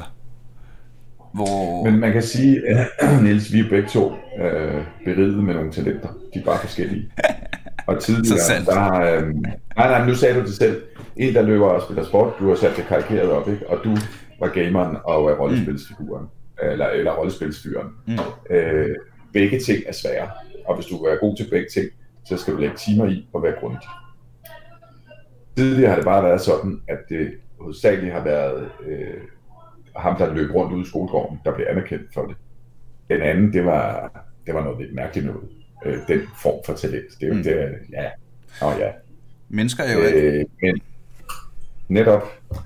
Hvor... 1.35 1.85
Men 1.85 2.01
man 2.01 2.13
kan 2.13 2.23
sige, 2.23 2.61
at 2.69 3.23
Niels, 3.23 3.53
vi 3.53 3.61
er 3.61 3.69
begge 3.69 3.89
to 3.89 4.13
øh, 4.39 4.85
beriget 5.05 5.45
med 5.45 5.55
nogle 5.55 5.73
talenter. 5.73 6.09
De 6.35 6.39
er 6.39 6.45
bare 6.45 6.59
forskellige. 6.59 7.11
Og 7.87 8.03
tidligere, 8.03 8.65
der 8.67 9.01
øh, 9.01 9.35
nej, 9.35 9.55
nej, 9.77 10.07
nu 10.07 10.15
sagde 10.15 10.41
du 10.41 10.41
det 10.41 10.55
selv. 10.55 10.83
En, 11.17 11.35
der 11.35 11.43
løber 11.43 11.67
og 11.67 11.83
spiller 11.83 12.05
sport, 12.05 12.33
du 12.39 12.49
har 12.49 12.57
sat 12.57 12.77
det 12.77 12.85
karikeret 12.85 13.31
op, 13.31 13.49
ikke? 13.49 13.71
Og 13.71 13.79
du 13.85 13.97
var 14.41 14.49
gameren 14.49 14.97
og 15.05 15.31
er 15.31 15.35
rollespilsfiguren. 15.35 16.23
Mm. 16.23 16.69
Eller, 16.71 16.87
eller 16.87 17.13
rollespilsfyren. 17.13 17.89
Mm. 18.07 18.15
Øh, 18.51 18.89
begge 19.33 19.61
ting 19.61 19.83
er 19.87 19.93
svære. 19.93 20.29
Og 20.67 20.75
hvis 20.75 20.87
du 20.87 20.97
er 20.97 21.17
god 21.21 21.37
til 21.37 21.47
begge 21.51 21.67
ting, 21.75 21.87
så 22.25 22.37
skal 22.37 22.55
du 22.55 22.59
lægge 22.59 22.77
timer 22.77 23.07
i 23.07 23.27
og 23.33 23.43
være 23.43 23.55
grundig. 23.61 23.89
Tidligere 25.57 25.89
har 25.89 25.97
det 25.97 26.05
bare 26.05 26.25
været 26.25 26.41
sådan, 26.41 26.83
at 26.89 26.99
det 27.09 27.33
hovedsageligt 27.61 28.13
har 28.13 28.25
været 28.25 28.69
øh, 28.87 29.21
ham, 29.97 30.17
der 30.17 30.35
løb 30.35 30.55
rundt 30.55 30.73
ude 30.73 30.83
i 30.83 30.89
skolegården, 30.89 31.41
der 31.45 31.55
blev 31.55 31.67
anerkendt 31.71 32.15
for 32.15 32.27
det. 32.27 32.37
Den 33.11 33.23
anden, 33.23 33.53
det 33.53 33.65
var, 33.65 34.11
det 34.47 34.55
var 34.55 34.65
noget 34.65 34.81
lidt 34.81 34.95
mærkeligt 34.95 35.27
noget. 35.27 35.49
Øh, 35.87 35.99
den 36.09 36.21
form 36.43 36.61
for 36.67 36.73
talent. 36.73 37.07
Det 37.21 37.23
er 37.23 37.29
jo 37.29 37.35
mm. 37.35 37.43
det, 37.43 37.79
ja. 37.93 38.11
Nå 38.61 38.71
ja. 38.71 38.91
Mennesker 39.49 39.85
er 39.85 39.93
jo 39.93 40.03
ikke. 40.03 40.21
Øh, 40.21 40.45
men 40.63 40.81
netop, 41.89 42.23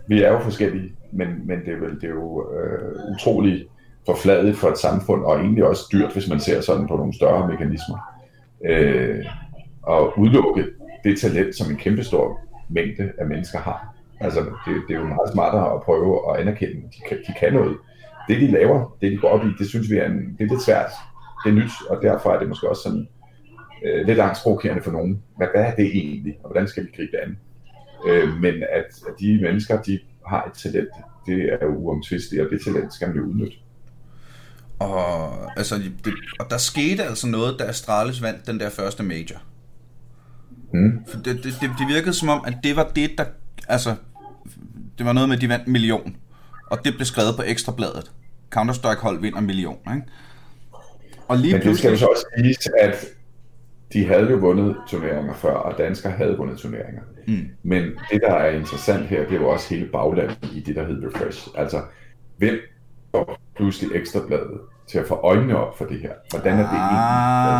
vi 0.06 0.22
er 0.22 0.32
jo 0.32 0.38
forskellige, 0.38 0.92
men, 1.12 1.28
men 1.46 1.60
det 1.60 1.72
er, 1.72 1.80
vel, 1.80 1.94
det 1.94 2.04
er 2.04 2.08
jo 2.08 2.52
øh, 2.52 3.14
utroligt 3.14 3.68
forfladet 4.06 4.56
for 4.56 4.68
et 4.68 4.78
samfund, 4.78 5.24
og 5.24 5.40
egentlig 5.40 5.64
også 5.64 5.82
dyrt, 5.92 6.12
hvis 6.12 6.28
man 6.28 6.40
ser 6.40 6.60
sådan 6.60 6.88
på 6.88 6.96
nogle 6.96 7.14
større 7.14 7.48
mekanismer. 7.48 7.98
Øh, 8.64 9.24
og 9.82 10.18
udelukke 10.18 10.64
det 11.04 11.20
talent, 11.20 11.56
som 11.56 11.70
en 11.70 11.76
kæmpestor 11.76 12.40
mængde 12.68 13.12
af 13.18 13.26
mennesker 13.26 13.58
har. 13.58 13.94
Altså, 14.20 14.40
det, 14.40 14.82
det 14.88 14.96
er 14.96 15.00
jo 15.00 15.06
meget 15.06 15.32
smartere 15.32 15.74
at 15.74 15.82
prøve 15.82 16.30
at 16.30 16.40
anerkende, 16.40 16.76
at 16.86 16.94
de 16.94 17.00
kan, 17.08 17.18
de 17.26 17.34
kan 17.40 17.52
noget. 17.52 17.76
Det, 18.28 18.40
de 18.40 18.50
laver, 18.50 18.96
det, 19.00 19.12
de 19.12 19.16
går 19.16 19.28
op 19.28 19.46
i, 19.46 19.48
det 19.58 19.68
synes 19.68 19.90
vi 19.90 19.96
er, 19.96 20.06
en, 20.06 20.36
det 20.38 20.44
er 20.44 20.48
lidt 20.48 20.62
svært. 20.62 20.90
Det 21.44 21.50
er 21.50 21.56
nyt, 21.56 21.72
og 21.90 22.02
derfor 22.02 22.32
er 22.32 22.38
det 22.38 22.48
måske 22.48 22.68
også 22.68 22.82
sådan 22.82 23.08
øh, 23.84 24.06
lidt 24.06 24.18
angstprovokerende 24.18 24.82
for 24.82 24.90
nogen. 24.90 25.22
Hvad, 25.36 25.46
hvad 25.54 25.64
er 25.64 25.74
det 25.74 25.86
egentlig, 25.86 26.38
og 26.42 26.50
hvordan 26.50 26.68
skal 26.68 26.84
vi 26.84 26.88
gribe 26.96 27.12
det 27.12 27.18
an? 27.18 27.38
Øh, 28.08 28.40
men 28.40 28.54
at, 28.54 28.84
at 29.08 29.14
de 29.20 29.38
mennesker, 29.42 29.82
de 29.82 30.00
har 30.26 30.44
et 30.44 30.52
talent, 30.52 30.88
det 31.26 31.52
er 31.52 31.66
jo 31.66 31.74
uomtvisteligt, 31.74 32.44
og 32.44 32.50
det 32.50 32.60
talent 32.64 32.94
skal 32.94 33.08
man 33.08 33.16
jo 33.16 33.22
udnytte. 33.22 33.56
Og, 34.78 35.58
altså, 35.58 35.74
det, 36.04 36.14
og 36.40 36.50
der 36.50 36.58
skete 36.58 37.04
altså 37.04 37.26
noget, 37.26 37.58
da 37.58 37.64
Astralis 37.64 38.22
vandt 38.22 38.46
den 38.46 38.60
der 38.60 38.70
første 38.70 39.02
major. 39.02 39.42
Mm. 40.76 41.04
For 41.08 41.18
det, 41.18 41.36
det, 41.44 41.54
det, 41.60 41.70
det 41.78 41.88
virkede 41.88 42.14
som 42.14 42.28
om, 42.28 42.44
at 42.46 42.54
det 42.64 42.76
var 42.76 42.90
det, 42.96 43.10
der... 43.18 43.24
Altså, 43.68 43.94
det 44.98 45.06
var 45.06 45.12
noget 45.12 45.28
med, 45.28 45.36
at 45.36 45.42
de 45.42 45.48
vandt 45.48 45.66
en 45.66 45.72
million. 45.72 46.16
Og 46.70 46.84
det 46.84 46.94
blev 46.94 47.04
skrevet 47.04 47.36
på 47.36 47.42
ekstrabladet. 47.46 48.12
Counter-Strike-hold 48.54 49.20
vinder 49.20 49.38
en 49.38 49.46
million, 49.46 49.78
ikke? 49.94 50.06
Og 51.28 51.38
lige 51.38 51.52
Men 51.52 51.62
det 51.62 51.78
skal 51.78 51.90
jo 51.90 51.96
så 51.96 52.06
også 52.06 52.26
sige, 52.36 52.80
at 52.82 53.06
de 53.92 54.06
havde 54.06 54.30
jo 54.30 54.36
vundet 54.36 54.76
turneringer 54.88 55.34
før, 55.34 55.54
og 55.54 55.78
danskere 55.78 56.12
havde 56.12 56.36
vundet 56.36 56.58
turneringer. 56.58 57.02
Mm. 57.26 57.48
Men 57.62 57.82
det, 57.82 58.20
der 58.20 58.34
er 58.34 58.50
interessant 58.50 59.06
her, 59.06 59.20
det 59.20 59.32
er 59.32 59.40
jo 59.40 59.48
også 59.48 59.74
hele 59.74 59.86
baglandet 59.86 60.38
i 60.54 60.60
det, 60.60 60.76
der 60.76 60.86
hedder 60.86 61.08
Refresh. 61.08 61.48
Altså, 61.56 61.82
hvem 62.36 62.58
får 63.10 63.40
pludselig 63.56 63.90
ekstrabladet 63.94 64.60
til 64.86 64.98
at 64.98 65.06
få 65.08 65.14
øjnene 65.14 65.56
op 65.56 65.78
for 65.78 65.84
det 65.84 66.00
her? 66.00 66.12
Hvordan 66.30 66.52
er 66.52 66.70
det 66.70 66.78
egentlig, 66.78 66.98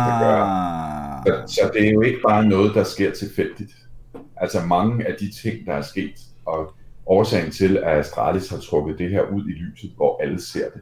der 0.07 0.19
gør? 0.19 1.06
Så, 1.25 1.43
så 1.47 1.71
det 1.73 1.87
er 1.87 1.91
jo 1.91 2.01
ikke 2.01 2.19
bare 2.27 2.45
noget, 2.45 2.75
der 2.75 2.83
sker 2.83 3.11
tilfældigt. 3.11 3.71
Altså 4.37 4.65
mange 4.65 5.07
af 5.07 5.15
de 5.19 5.31
ting, 5.31 5.65
der 5.65 5.73
er 5.73 5.81
sket, 5.81 6.13
og 6.45 6.73
årsagen 7.05 7.51
til, 7.51 7.77
at 7.77 7.99
Astralis 7.99 8.49
har 8.49 8.57
trukket 8.57 8.97
det 8.99 9.09
her 9.09 9.21
ud 9.21 9.49
i 9.49 9.51
lyset, 9.51 9.91
hvor 9.95 10.21
alle 10.21 10.41
ser 10.41 10.69
det, 10.69 10.81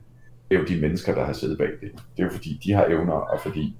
det 0.49 0.55
er 0.55 0.59
jo 0.59 0.65
de 0.65 0.81
mennesker, 0.81 1.15
der 1.15 1.25
har 1.25 1.33
siddet 1.33 1.57
bag 1.57 1.67
det. 1.67 1.91
Det 1.91 2.19
er 2.19 2.23
jo 2.23 2.29
fordi, 2.29 2.61
de 2.63 2.73
har 2.73 2.85
evner, 2.85 3.13
og 3.13 3.39
fordi 3.41 3.77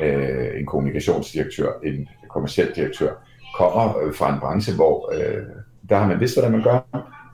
øh, 0.00 0.60
en 0.60 0.66
kommunikationsdirektør, 0.66 1.72
en 1.84 2.08
kommersiel 2.30 2.72
direktør, 2.76 3.14
kommer 3.58 3.98
øh, 4.02 4.14
fra 4.14 4.34
en 4.34 4.40
branche, 4.40 4.74
hvor 4.74 5.12
øh, 5.14 5.42
der 5.88 5.96
har 5.96 6.06
man 6.06 6.20
vidst, 6.20 6.34
hvordan 6.34 6.52
man 6.52 6.62
gør, 6.62 6.78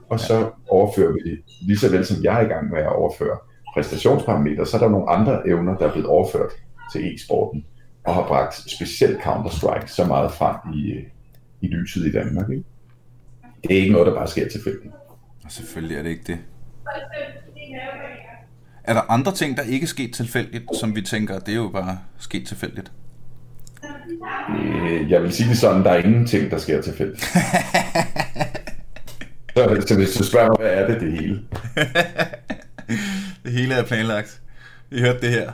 og 0.09 0.19
så 0.19 0.49
overfører 0.69 1.11
vi 1.11 1.31
det, 1.31 1.39
lige 1.61 1.77
så 1.77 1.91
vel 1.91 2.05
som 2.05 2.23
jeg 2.23 2.41
er 2.41 2.45
i 2.45 2.49
gang 2.49 2.69
med 2.69 2.79
at 2.79 2.95
overføre 2.95 3.37
præstationsparametre, 3.73 4.65
så 4.65 4.77
er 4.77 4.81
der 4.81 4.89
nogle 4.89 5.09
andre 5.09 5.47
evner, 5.47 5.77
der 5.77 5.87
er 5.87 5.91
blevet 5.91 6.07
overført 6.07 6.51
til 6.93 7.15
e-sporten, 7.15 7.65
og 8.03 8.15
har 8.15 8.27
bragt 8.27 8.71
specielt 8.71 9.17
Counter-Strike 9.17 9.87
så 9.87 10.05
meget 10.05 10.31
frem 10.31 10.73
i, 10.73 10.95
i 11.61 11.67
lyset 11.67 12.05
i 12.05 12.11
Danmark. 12.11 12.49
Ikke? 12.49 12.63
Det 13.63 13.77
er 13.77 13.81
ikke 13.81 13.91
noget, 13.91 14.07
der 14.07 14.13
bare 14.13 14.27
sker 14.27 14.49
tilfældigt. 14.49 14.93
Selvfølgelig 15.49 15.97
er 15.97 16.03
det 16.03 16.09
ikke 16.09 16.23
det. 16.27 16.39
Er 18.83 18.93
der 18.93 19.11
andre 19.11 19.33
ting, 19.33 19.57
der 19.57 19.63
ikke 19.63 19.83
er 19.83 19.87
sket 19.87 20.13
tilfældigt, 20.13 20.63
som 20.79 20.95
vi 20.95 21.01
tænker, 21.01 21.39
det 21.39 21.51
er 21.51 21.55
jo 21.55 21.69
bare 21.69 21.99
sket 22.17 22.47
tilfældigt? 22.47 22.91
Øh, 24.49 25.11
jeg 25.11 25.23
vil 25.23 25.33
sige 25.33 25.49
det 25.49 25.57
sådan, 25.57 25.83
der 25.83 25.91
er 25.91 25.97
ingenting, 25.97 26.51
der 26.51 26.57
sker 26.57 26.81
tilfældigt. 26.81 27.21
så, 29.55 29.83
så 29.87 29.95
hvis 29.95 30.13
du 30.13 30.23
spørger 30.23 30.47
mig, 30.47 30.57
hvad 30.59 30.83
er 30.83 30.87
det 30.87 31.01
det 31.01 31.11
hele? 31.11 31.41
det 33.43 33.51
hele 33.51 33.73
er 33.73 33.83
planlagt. 33.83 34.41
Vi 34.89 34.99
hørte 34.99 35.21
det 35.21 35.29
her. 35.29 35.51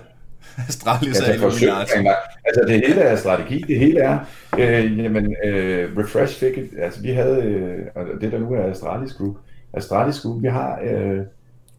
Astralis 0.68 1.08
altså, 1.08 1.24
er 1.24 1.34
Illuminati. 1.34 2.08
Altså 2.46 2.64
det 2.68 2.88
hele 2.88 3.02
er 3.02 3.16
strategi, 3.16 3.66
det 3.68 3.80
hele 3.80 4.00
er, 4.00 4.20
øh, 4.60 5.00
jamen, 5.00 5.36
øh, 5.46 5.98
Refresh 5.98 6.40
fik 6.40 6.58
et, 6.58 6.70
altså 6.82 7.02
vi 7.02 7.10
havde, 7.10 7.44
øh, 7.44 7.86
og 7.96 8.06
det 8.22 8.32
der 8.32 8.40
nu 8.40 8.54
er 8.54 8.64
Astralis 8.64 9.14
Group, 9.14 9.36
Astralis 9.74 10.20
Group, 10.22 10.42
vi 10.42 10.48
har 10.48 10.80
øh, 10.84 11.20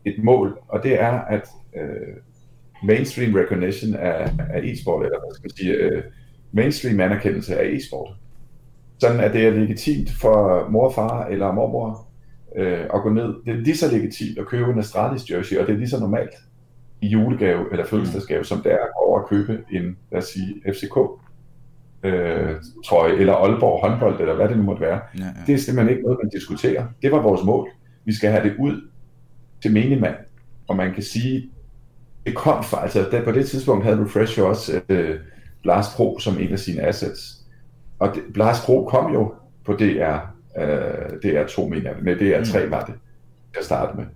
et 0.05 0.25
mål, 0.25 0.59
og 0.69 0.83
det 0.83 1.03
er, 1.03 1.21
at 1.21 1.49
øh, 1.77 2.17
mainstream 2.83 3.35
recognition 3.35 3.95
af, 3.95 4.33
af 4.51 4.61
e-sport, 4.63 5.05
eller 5.05 5.19
hvad 5.19 5.35
skal 5.35 5.45
man 5.45 5.57
sige, 5.57 5.73
øh, 5.73 6.03
mainstream 6.53 7.01
anerkendelse 7.01 7.59
af 7.59 7.67
e-sport. 7.67 8.15
Sådan 9.01 9.21
at 9.21 9.33
det 9.33 9.47
er 9.47 9.51
legitimt 9.51 10.11
for 10.21 10.69
mor 10.71 10.87
og 10.87 10.95
far 10.95 11.27
eller 11.27 11.53
mormor 11.53 12.07
øh, 12.57 12.81
at 12.95 13.03
gå 13.03 13.09
ned. 13.09 13.35
Det 13.47 13.55
er 13.55 13.61
lige 13.61 13.77
så 13.77 13.91
legitimt 13.93 14.39
at 14.39 14.47
købe 14.47 14.71
en 14.73 14.79
Astralis 14.79 15.31
jersey, 15.31 15.57
og 15.57 15.67
det 15.67 15.73
er 15.73 15.79
lige 15.79 15.89
så 15.89 16.01
normalt 16.01 16.35
i 17.03 17.09
julegave 17.09 17.65
eller 17.73 17.87
fødselsdagsgave, 17.87 18.45
som 18.45 18.63
det 18.63 18.73
er 18.73 18.77
at 18.77 18.89
over 19.07 19.21
at 19.21 19.29
købe 19.29 19.65
en, 19.71 19.97
lad 20.13 20.23
os 20.23 20.29
sige, 20.29 20.63
FCK 20.73 20.97
øh, 22.03 22.57
trøje, 22.87 23.13
eller 23.13 23.33
Aalborg 23.33 23.89
håndbold, 23.89 24.21
eller 24.21 24.35
hvad 24.35 24.49
det 24.49 24.57
nu 24.57 24.63
måtte 24.63 24.83
være. 24.83 25.01
Ja, 25.19 25.25
ja. 25.25 25.31
Det 25.47 25.55
er 25.55 25.59
simpelthen 25.59 25.97
ikke 25.97 26.03
noget, 26.03 26.19
man 26.23 26.31
diskuterer. 26.31 26.87
Det 27.03 27.13
var 27.13 27.23
vores 27.23 27.45
mål. 27.45 27.69
Vi 28.05 28.15
skal 28.15 28.31
have 28.31 28.49
det 28.49 28.57
ud 28.59 28.89
til 29.63 29.73
menigmand. 29.73 30.15
Og 30.69 30.77
man 30.77 30.95
kan 30.95 31.03
sige, 31.03 31.51
det 32.27 32.35
kom 32.35 32.65
fra, 32.65 32.83
altså 32.83 33.09
der, 33.11 33.25
på 33.25 33.33
det 33.33 33.49
tidspunkt 33.49 33.85
havde 33.85 34.05
Refresh 34.05 34.39
jo 34.39 34.49
også 34.49 34.81
øh, 34.89 35.19
Blast 35.63 35.97
Pro 35.97 36.19
som 36.19 36.39
en 36.39 36.53
af 36.53 36.59
sine 36.59 36.83
assets. 36.83 37.47
Og 37.99 38.15
det, 38.15 38.23
Blast 38.35 38.65
Pro 38.65 38.89
kom 38.91 39.13
jo 39.13 39.35
på 39.65 39.73
DR, 39.73 40.17
øh, 40.59 41.07
DR2 41.25 41.69
mener 41.69 41.91
jeg, 41.91 41.97
med 42.03 42.17
DR3 42.17 42.65
mm. 42.65 42.71
var 42.71 42.85
det, 42.85 42.95
jeg 43.57 43.65
startede 43.65 43.99
med. 43.99 44.07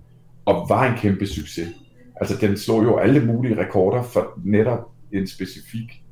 Og 0.45 0.65
var 0.69 0.91
en 0.91 0.97
kæmpe 0.97 1.27
succes. 1.27 1.67
Altså 2.15 2.37
den 2.41 2.57
slog 2.57 2.83
jo 2.83 2.97
alle 2.97 3.25
mulige 3.25 3.59
rekorder 3.59 4.03
for 4.03 4.39
netop 4.43 4.91
en 5.11 5.27
specifik 5.27 6.03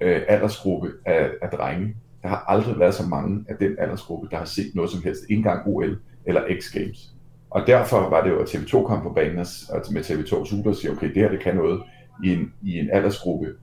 øh, 0.00 0.22
aldersgruppe 0.28 0.92
af, 1.06 1.30
af 1.42 1.48
drenge. 1.48 1.96
Der 2.22 2.28
har 2.28 2.44
aldrig 2.48 2.78
været 2.78 2.94
så 2.94 3.06
mange 3.06 3.44
af 3.48 3.56
den 3.56 3.76
aldersgruppe, 3.78 4.28
der 4.30 4.36
har 4.36 4.44
set 4.44 4.74
noget 4.74 4.90
som 4.90 5.02
helst, 5.02 5.22
ikke 5.22 5.38
engang 5.38 5.66
OL 5.66 5.98
eller 6.26 6.42
X 6.60 6.72
Games. 6.72 7.14
Og 7.50 7.66
derfor 7.66 8.08
var 8.08 8.24
det 8.24 8.30
jo, 8.30 8.38
at 8.38 8.54
TV2 8.54 8.86
kom 8.86 9.02
på 9.02 9.12
banen 9.12 9.38
og 9.70 9.82
med 9.92 10.04
TV2 10.04 10.46
Super 10.46 10.70
og 10.70 10.76
siger, 10.76 10.92
okay, 10.92 11.08
det 11.08 11.16
her 11.16 11.30
det 11.30 11.40
kan 11.40 11.54
noget 11.54 11.82
i 12.24 12.32
en, 12.32 12.52
i 12.62 12.78
en 12.78 12.90
aldersgruppe 12.92 13.54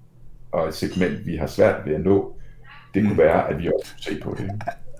og 0.51 0.67
et 0.67 0.73
segment, 0.73 1.25
vi 1.25 1.35
har 1.35 1.47
svært 1.47 1.85
ved 1.85 1.95
at 1.95 2.01
nå. 2.01 2.35
Det 2.93 3.03
kunne 3.03 3.13
mm. 3.13 3.17
være, 3.17 3.49
at 3.49 3.59
vi 3.59 3.67
også 3.67 3.87
skulle 3.87 4.15
se 4.15 4.23
på 4.23 4.35
det. 4.37 4.51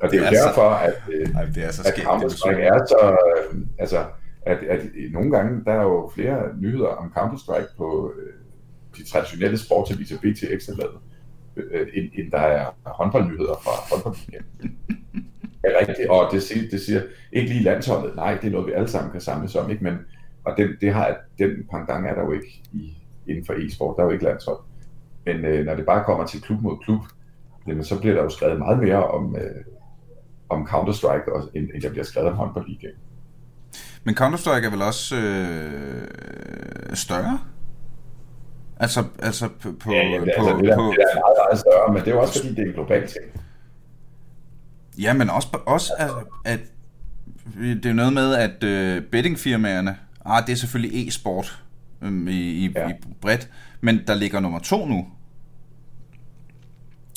Og 0.01 0.11
det 0.11 0.19
er 0.19 0.31
jo 0.31 0.47
derfor, 0.47 0.69
at, 0.69 0.93
øh, 1.13 1.35
Ej, 1.35 1.45
det 1.55 1.63
er 1.63 1.71
så 1.71 1.81
at 1.87 1.93
Counter-Strike 1.93 2.61
er 2.61 2.85
så... 2.85 3.17
Øh, 3.53 3.61
altså, 3.79 4.05
at, 4.47 4.57
at 4.57 4.81
nogle 5.11 5.31
gange, 5.31 5.63
der 5.65 5.71
er 5.71 5.83
jo 5.83 6.11
flere 6.15 6.57
nyheder 6.59 6.87
om 6.87 7.13
Counter-Strike 7.17 7.77
på 7.77 8.13
øh, 8.17 8.33
de 8.97 9.05
traditionelle 9.05 9.57
sportsaviser, 9.57 10.17
BT 10.17 10.43
Ekstrabladet, 10.43 10.99
øh, 11.55 11.87
end, 11.93 12.09
end 12.13 12.31
der 12.31 12.39
er 12.39 12.65
håndboldnyheder 12.85 13.55
fra 13.63 13.95
håndboldligaen. 13.95 14.45
Det 15.61 15.65
er 15.75 15.79
rigtigt, 15.79 16.09
og 16.09 16.31
det 16.31 16.43
siger, 16.43 16.69
det 16.71 16.81
siger 16.81 17.01
ikke 17.31 17.49
lige 17.49 17.63
landsholdet, 17.63 18.15
nej, 18.15 18.37
det 18.41 18.47
er 18.47 18.51
noget, 18.51 18.67
vi 18.67 18.71
alle 18.71 18.87
sammen 18.87 19.11
kan 19.11 19.21
samles 19.21 19.55
om, 19.55 19.71
ikke? 19.71 19.83
men 19.83 19.97
og 20.43 20.57
den, 20.57 20.69
det 20.81 20.93
har, 20.93 21.17
den 21.39 21.67
pangdang 21.71 22.07
er 22.07 22.15
der 22.15 22.21
jo 22.21 22.31
ikke 22.31 22.63
i, 22.73 22.97
inden 23.27 23.45
for 23.45 23.53
e-sport, 23.53 23.95
der 23.97 24.03
er 24.03 24.07
jo 24.07 24.13
ikke 24.13 24.25
landshold. 24.25 24.59
Men 25.25 25.45
øh, 25.45 25.65
når 25.65 25.75
det 25.75 25.85
bare 25.85 26.03
kommer 26.03 26.25
til 26.25 26.41
klub 26.41 26.61
mod 26.61 26.77
klub, 26.83 27.01
jamen, 27.67 27.83
så 27.83 27.99
bliver 27.99 28.15
der 28.15 28.23
jo 28.23 28.29
skrevet 28.29 28.59
meget 28.59 28.79
mere 28.79 29.07
om, 29.07 29.35
øh, 29.35 29.63
om 30.49 30.67
Counter-Strike, 30.67 31.49
end, 31.53 31.69
end 31.73 31.81
der 31.81 31.89
bliver 31.89 32.03
skrevet 32.03 32.29
om 32.29 32.35
håndboldligaen. 32.35 32.95
Men 34.03 34.15
Counter-Strike 34.19 34.65
er 34.65 34.69
vel 34.69 34.81
også 34.81 35.15
øh, 35.15 36.95
større? 36.95 37.39
Altså, 38.79 39.03
altså 39.19 39.49
på... 39.61 39.71
på 39.79 39.91
ja, 39.91 39.97
ja, 39.97 40.19
det, 40.21 40.31
altså, 40.37 40.53
på, 40.53 40.61
det, 40.61 40.69
er, 40.69 40.75
på, 40.75 40.83
det 40.83 41.05
er 41.13 41.19
meget, 41.19 41.37
meget 41.47 41.59
større, 41.59 41.93
men 41.93 42.01
det 42.01 42.07
er 42.07 42.11
jo 42.11 42.21
også 42.21 42.39
fordi, 42.39 42.55
det 42.55 42.59
er 42.59 42.67
en 42.67 42.73
global 42.73 43.07
ting. 43.07 43.25
Ja, 45.01 45.13
men 45.13 45.29
også, 45.29 45.47
også 45.65 45.93
at, 45.99 46.09
at 46.45 46.59
det 47.83 47.85
er 47.85 47.93
noget 47.93 48.13
med, 48.13 48.35
at 48.35 48.63
øh, 48.63 49.01
bettingfirmaerne, 49.01 49.97
ah, 50.25 50.45
det 50.45 50.51
er 50.51 50.57
selvfølgelig 50.57 51.07
e-sport 51.07 51.63
øh, 52.01 52.27
i, 52.27 52.65
i, 52.65 52.71
ja. 52.75 52.89
i 52.89 52.93
bredt, 53.21 53.49
men 53.81 54.01
der 54.07 54.13
ligger 54.13 54.39
nummer 54.39 54.59
to 54.59 54.85
nu. 54.85 55.07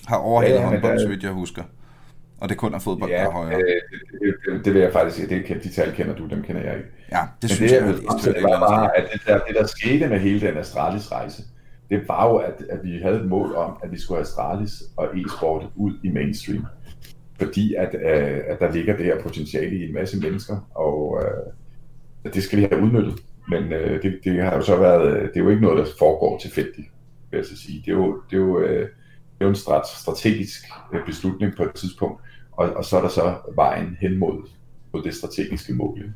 Har 0.07 0.17
overhældet 0.17 0.57
ja, 0.57 0.63
ja, 0.63 0.69
håndbold, 0.69 1.01
så 1.01 1.09
vidt 1.09 1.23
jeg 1.23 1.33
husker. 1.33 1.63
Og 2.41 2.49
det 2.49 2.57
kun 2.57 2.75
er 2.75 2.79
fodbold, 2.79 3.11
ja, 3.11 3.17
der 3.17 3.27
er 3.27 3.31
højere. 3.31 3.61
Øh, 3.61 4.33
det, 4.47 4.65
det, 4.65 4.75
vil 4.75 4.83
jeg 4.83 4.93
faktisk 4.93 5.17
sige. 5.17 5.29
Det, 5.29 5.63
de 5.63 5.69
tal 5.69 5.93
kender 5.93 6.15
du, 6.15 6.27
dem 6.27 6.43
kender 6.43 6.63
jeg 6.63 6.77
ikke. 6.77 6.89
Ja, 7.13 7.21
det 7.43 7.43
Men 7.43 7.49
synes 7.49 7.73
det, 7.73 7.79
jeg, 7.79 7.87
jeg, 7.87 8.27
jeg 8.27 8.35
det 8.35 8.43
var 8.43 8.61
bare, 8.61 8.97
at 8.97 9.09
det 9.13 9.21
der, 9.27 9.39
det 9.39 9.55
der 9.55 9.67
skete 9.67 10.09
med 10.09 10.19
hele 10.19 10.41
den 10.41 10.57
Astralis 10.57 11.13
rejse, 11.13 11.43
det 11.91 12.09
var 12.09 12.29
jo, 12.29 12.37
at, 12.37 12.63
at 12.71 12.79
vi 12.83 12.99
havde 13.03 13.17
et 13.17 13.27
mål 13.27 13.55
om, 13.55 13.77
at 13.83 13.93
vi 13.93 14.01
skulle 14.01 14.17
have 14.17 14.23
Astralis 14.23 14.83
og 14.97 15.19
e-sport 15.19 15.67
ud 15.77 15.93
i 16.05 16.09
mainstream. 16.09 16.67
Fordi 17.39 17.75
at, 17.75 17.95
øh, 17.95 18.41
at 18.49 18.61
der 18.61 18.73
ligger 18.73 18.97
det 18.97 19.05
her 19.05 19.23
potentiale 19.23 19.77
i 19.77 19.89
en 19.89 19.95
masse 19.95 20.21
mennesker, 20.21 20.69
og 20.75 21.23
øh, 22.25 22.33
det 22.35 22.43
skal 22.43 22.59
vi 22.59 22.69
have 22.71 22.83
udnyttet. 22.83 23.15
Men 23.49 23.73
øh, 23.73 24.03
det, 24.03 24.21
det 24.25 24.43
har 24.43 24.57
jo 24.57 24.63
så 24.63 24.77
været, 24.77 25.31
det 25.35 25.41
er 25.41 25.45
jo 25.45 25.49
ikke 25.49 25.63
noget, 25.63 25.79
der 25.79 25.93
foregår 25.99 26.39
tilfældigt, 26.39 26.89
vil 27.31 27.39
jeg 27.39 27.47
så 27.47 27.57
sige. 27.57 27.83
Det 27.87 27.89
er 27.89 27.97
jo, 27.97 28.23
det 28.31 28.37
er 28.37 28.41
jo, 28.41 28.61
øh, 28.61 28.81
det 29.41 29.41
er 29.41 29.45
jo 29.45 29.49
en 29.49 29.83
strategisk 29.85 30.65
øh, 30.93 31.07
beslutning 31.07 31.57
på 31.57 31.63
et 31.63 31.75
tidspunkt, 31.75 32.23
og, 32.61 32.77
og 32.77 32.85
så 32.85 32.97
er 32.97 33.03
der 33.03 33.09
så 33.09 33.35
vejen 33.55 33.97
hen 34.01 34.19
mod, 34.19 34.49
mod 34.93 35.03
det 35.03 35.15
strategiske 35.15 35.73
mål. 35.73 36.13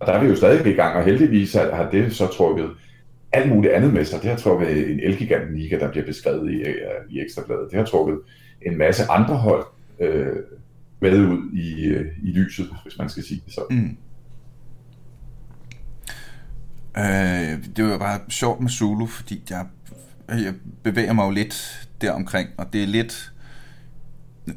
Og 0.00 0.06
der 0.06 0.12
er 0.12 0.22
vi 0.22 0.28
jo 0.28 0.36
stadig 0.36 0.66
i 0.66 0.76
gang, 0.76 0.96
og 0.96 1.04
heldigvis 1.04 1.52
har 1.52 1.88
det 1.90 2.16
så 2.16 2.26
trukket 2.26 2.70
alt 3.32 3.48
muligt 3.48 3.72
andet 3.72 3.92
med 3.92 4.04
sig. 4.04 4.22
Det 4.22 4.30
har 4.30 4.36
trukket 4.36 4.90
en 4.90 5.00
Elgiganten 5.00 5.58
Liga, 5.58 5.78
der 5.78 5.90
bliver 5.90 6.06
beskrevet 6.06 6.52
i, 6.52 6.56
øh, 6.56 6.76
i 7.10 7.20
Ekstrabladet. 7.20 7.70
Det 7.70 7.78
har 7.78 7.86
trukket 7.86 8.18
en 8.62 8.78
masse 8.78 9.04
andre 9.10 9.36
hold 9.36 9.66
øh, 10.00 10.36
med 11.00 11.18
ud 11.18 11.52
i, 11.52 11.84
øh, 11.84 12.06
i 12.22 12.30
lyset, 12.30 12.68
hvis 12.82 12.98
man 12.98 13.08
skal 13.08 13.22
sige 13.22 13.42
det 13.46 13.54
sådan. 13.54 13.76
Mm. 13.76 13.96
Øh, 16.98 17.76
det 17.76 17.84
var 17.84 17.98
bare 17.98 18.20
sjovt 18.28 18.60
med 18.60 18.70
Zulu, 18.70 19.06
fordi 19.06 19.42
jeg, 19.50 19.66
jeg 20.28 20.54
bevæger 20.82 21.12
mig 21.12 21.24
jo 21.24 21.30
lidt 21.30 21.88
deromkring, 22.00 22.48
og 22.58 22.72
det 22.72 22.82
er 22.82 22.86
lidt 22.86 23.32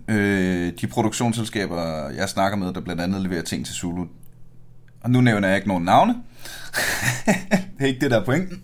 øh, 0.08 0.74
de 0.82 0.88
produktionsselskaber, 0.88 2.10
jeg 2.10 2.30
snakker 2.30 2.58
med, 2.58 2.74
der 2.74 2.82
blandt 2.82 3.02
andet 3.02 3.22
leverer 3.22 3.42
ting 3.42 3.66
til 3.66 3.76
Zulu. 3.76 4.06
Og 5.02 5.10
nu 5.10 5.22
nævner 5.22 5.48
jeg 5.48 5.58
ikke 5.58 5.68
nogen 5.68 5.84
navne. 5.84 6.16
det 7.78 7.80
er 7.80 7.86
ikke 7.86 8.00
det, 8.00 8.12
der 8.12 8.20
er 8.20 8.26
pointen. 8.26 8.64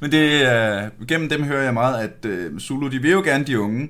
Men 0.00 0.12
det, 0.12 0.42
øh, 0.42 1.06
gennem 1.08 1.28
dem 1.28 1.44
hører 1.44 1.62
jeg 1.62 1.74
meget, 1.74 2.02
at 2.02 2.24
øh, 2.24 2.60
Zulu, 2.60 2.88
de 2.88 3.02
vil 3.02 3.10
jo 3.10 3.20
gerne 3.20 3.44
de 3.44 3.60
unge, 3.60 3.88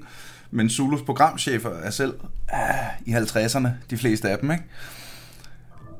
men 0.51 0.71
Zulus 0.71 1.03
programchefer 1.03 1.71
er 1.71 1.91
selv 1.91 2.15
øh, 2.55 3.07
i 3.07 3.15
50'erne, 3.15 3.69
de 3.91 3.99
fleste 3.99 4.31
af 4.31 4.39
dem, 4.39 4.51
ikke? 4.51 4.65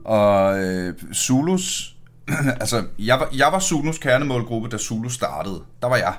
Og 0.05 0.65
øh, 0.65 0.95
Zulus, 1.15 1.97
altså, 2.61 2.85
jeg 2.99 3.21
var, 3.21 3.29
jeg 3.37 3.53
var 3.53 3.61
Zulus 3.61 3.99
kernemålgruppe, 3.99 4.69
da 4.69 4.79
Zulu 4.79 5.09
startede. 5.09 5.63
Der 5.83 5.89
var 5.89 5.97
jeg 5.97 6.15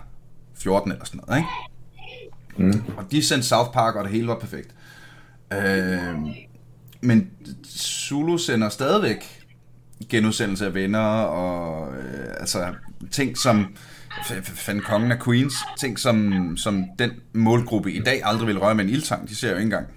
14 0.58 0.91
eller 0.91 1.05
sådan 1.05 1.21
noget, 1.27 1.39
ikke? 1.39 1.49
Mm. 2.60 2.84
Og 2.98 3.12
de 3.12 3.24
sendte 3.24 3.48
South 3.48 3.72
Park, 3.72 3.95
og 3.95 4.04
det 4.04 4.12
hele 4.12 4.28
var 4.28 4.39
perfekt. 4.39 4.76
Øh, 5.54 6.19
men 7.02 7.29
Zulu 7.65 8.38
sender 8.38 8.69
stadigvæk 8.69 9.46
genudsendelse 10.10 10.65
af 10.65 10.73
venner, 10.73 11.00
og 11.21 11.94
øh, 11.94 12.33
altså 12.40 12.73
ting 13.12 13.38
som 13.38 13.75
fandt 14.44 14.83
kongen 14.83 15.12
af 15.12 15.19
Queens, 15.23 15.54
ting 15.79 16.00
som, 16.00 16.33
som 16.58 16.86
den 17.00 17.12
målgruppe 17.33 17.92
i 17.92 18.00
dag 18.00 18.21
aldrig 18.23 18.48
vil 18.48 18.60
røre 18.60 18.75
med 18.75 18.83
en 18.86 18.90
ildtang, 18.90 19.29
de 19.29 19.36
ser 19.36 19.50
jo 19.50 19.56
ikke 19.56 19.63
engang 19.63 19.88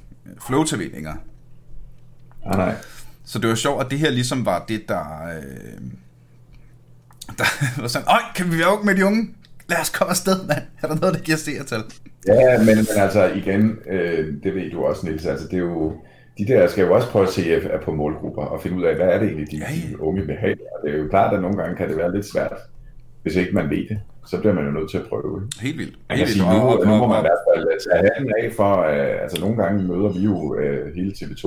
flow 0.47 0.65
tv 0.65 0.91
længere. 0.93 1.17
Ah, 2.47 2.59
nej. 2.59 2.75
Så 3.25 3.39
det 3.39 3.49
var 3.49 3.55
sjovt, 3.55 3.85
at 3.85 3.91
det 3.91 3.99
her 3.99 4.11
ligesom 4.11 4.47
var 4.47 4.65
det, 4.69 4.89
der... 4.89 5.27
Øh, 5.37 5.81
der 7.39 7.45
var 7.81 7.89
sådan, 7.89 8.09
Øj, 8.09 8.21
kan 8.35 8.53
vi 8.53 8.59
være 8.59 8.85
med 8.85 8.95
de 8.95 9.07
unge? 9.07 9.29
Lad 9.69 9.81
os 9.81 9.91
komme 9.91 10.11
afsted, 10.11 10.47
mand. 10.47 10.63
Er 10.83 10.89
der 10.89 10.95
noget, 10.95 11.15
der 11.15 11.21
giver 11.21 11.37
seertal? 11.37 11.85
Ja, 12.27 12.59
men, 12.59 12.77
men 12.77 12.97
altså 12.97 13.25
igen, 13.35 13.79
øh, 13.91 14.35
det 14.43 14.55
ved 14.55 14.71
du 14.71 14.85
også, 14.85 15.07
Niels, 15.07 15.27
altså 15.27 15.49
det 15.49 15.55
er 15.55 15.59
jo, 15.59 15.93
de 16.39 16.47
der 16.47 16.67
skal 16.67 16.87
jo 16.87 16.95
også 16.95 17.09
prøve 17.09 17.27
at 17.27 17.33
se 17.33 17.61
på 17.85 17.95
målgrupper 17.95 18.43
og 18.43 18.63
finde 18.63 18.77
ud 18.77 18.83
af, 18.83 18.95
hvad 18.95 19.07
er 19.07 19.19
det 19.19 19.29
egentlig, 19.29 19.51
de, 19.51 19.57
ja, 19.57 19.65
ja. 19.71 19.93
de 19.93 20.03
unge 20.03 20.27
vil 20.27 20.37
have. 20.37 20.53
Og 20.53 20.87
det 20.87 20.95
er 20.95 20.99
jo 20.99 21.09
klart, 21.09 21.35
at 21.35 21.43
nogle 21.43 21.57
gange 21.57 21.77
kan 21.77 21.89
det 21.89 21.97
være 21.97 22.15
lidt 22.15 22.27
svært, 22.33 22.57
hvis 23.23 23.37
ikke 23.37 23.53
man 23.55 23.71
ved 23.71 23.89
det. 23.89 24.01
Så 24.27 24.41
bliver 24.41 24.55
man 24.55 24.65
jo 24.65 24.71
nødt 24.71 24.91
til 24.91 24.99
at 24.99 25.07
prøve. 25.09 25.49
Helt 25.61 25.79
vildt. 25.79 25.99
Man 26.09 26.19
kan 26.19 26.27
sige, 26.27 26.45
nu, 26.45 26.85
nu 26.85 26.97
må 26.97 27.07
man 27.07 27.19
i 27.19 27.27
hvert 27.29 27.45
fald 27.49 27.93
tage 27.93 28.11
handen 28.15 28.33
af 28.43 28.53
for, 28.53 28.75
uh, 28.77 29.23
altså 29.23 29.41
nogle 29.41 29.57
gange 29.57 29.83
møder 29.83 30.13
vi 30.13 30.19
jo 30.19 30.37
uh, 30.37 30.95
hele 30.95 31.13
TV2 31.17 31.47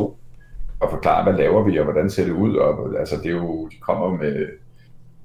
og 0.80 0.90
forklare, 0.90 1.24
hvad 1.24 1.34
laver 1.34 1.64
vi, 1.64 1.78
og 1.78 1.84
hvordan 1.84 2.10
ser 2.10 2.24
det 2.24 2.32
ud, 2.32 2.56
og 2.56 3.00
altså 3.00 3.16
det 3.18 3.26
er 3.26 3.36
jo, 3.36 3.68
de 3.68 3.76
kommer 3.82 4.18
med 4.18 4.46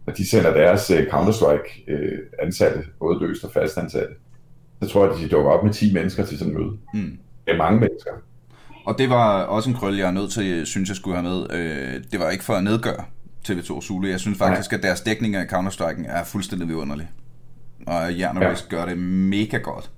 og 0.07 0.17
de 0.17 0.31
sender 0.31 0.53
deres 0.53 0.91
uh, 0.91 0.97
Counter-Strike 0.97 1.93
uh, 1.93 2.19
ansatte, 2.39 2.85
både 2.99 3.19
løst 3.21 3.45
og 3.45 3.51
fast 3.53 3.79
ansatte, 3.79 4.15
så 4.83 4.89
tror 4.89 5.05
jeg, 5.05 5.15
at 5.15 5.21
de 5.21 5.29
dukker 5.29 5.51
op 5.51 5.65
med 5.65 5.73
10 5.73 5.93
mennesker 5.93 6.25
til 6.25 6.39
sådan 6.39 6.53
en 6.53 6.59
møde. 6.59 6.73
Mm. 6.95 7.19
Det 7.47 7.55
er 7.55 7.57
mange 7.57 7.81
mennesker. 7.81 8.11
Og 8.85 8.99
det 8.99 9.11
var 9.11 9.43
også 9.43 9.71
en 9.71 9.77
krølle, 9.77 9.99
jeg 9.99 10.07
er 10.07 10.13
nødt 10.13 10.31
til, 10.33 10.67
synes 10.67 10.89
jeg 10.89 10.97
skulle 10.97 11.17
have 11.17 11.29
med. 11.29 11.47
Øh, 11.53 12.03
det 12.13 12.21
var 12.21 12.31
ikke 12.31 12.45
for 12.45 12.53
at 12.53 12.65
nedgøre 12.65 13.05
TV2 13.49 13.81
Zulu. 13.81 14.09
Jeg 14.09 14.21
synes 14.21 14.39
faktisk, 14.39 14.73
Nej. 14.73 14.79
at 14.79 14.83
deres 14.83 15.01
dækning 15.01 15.37
af 15.37 15.45
Counter-Strike 15.45 16.07
er 16.09 16.25
fuldstændig 16.25 16.69
vidunderlig. 16.69 17.09
Og 17.87 18.15
Jan 18.15 18.37
og 18.37 18.43
ja. 18.43 18.55
gør 18.71 18.87
det 18.87 18.99
mega 18.99 19.57
godt. 19.57 19.91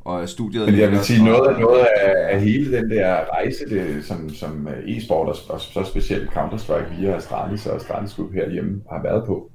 Og 0.00 0.28
studiet... 0.28 0.66
Men 0.66 0.78
jeg 0.78 0.90
vil 0.90 0.98
sige, 0.98 1.24
noget, 1.24 1.54
af, 1.54 1.60
noget 1.60 1.86
af, 2.00 2.34
af 2.34 2.40
hele 2.40 2.76
den 2.76 2.90
der 2.90 3.16
rejse, 3.32 3.64
det, 3.70 4.04
som, 4.04 4.30
som 4.34 4.68
e-sport 4.86 5.28
og, 5.28 5.36
og 5.48 5.60
så 5.60 5.84
specielt 5.84 6.30
Counter-Strike 6.30 7.00
via 7.00 7.16
Astralis 7.16 7.66
og 7.66 7.76
Astralis 7.76 8.14
Group 8.14 8.32
herhjemme 8.32 8.82
har 8.90 9.02
været 9.02 9.24
på, 9.26 9.50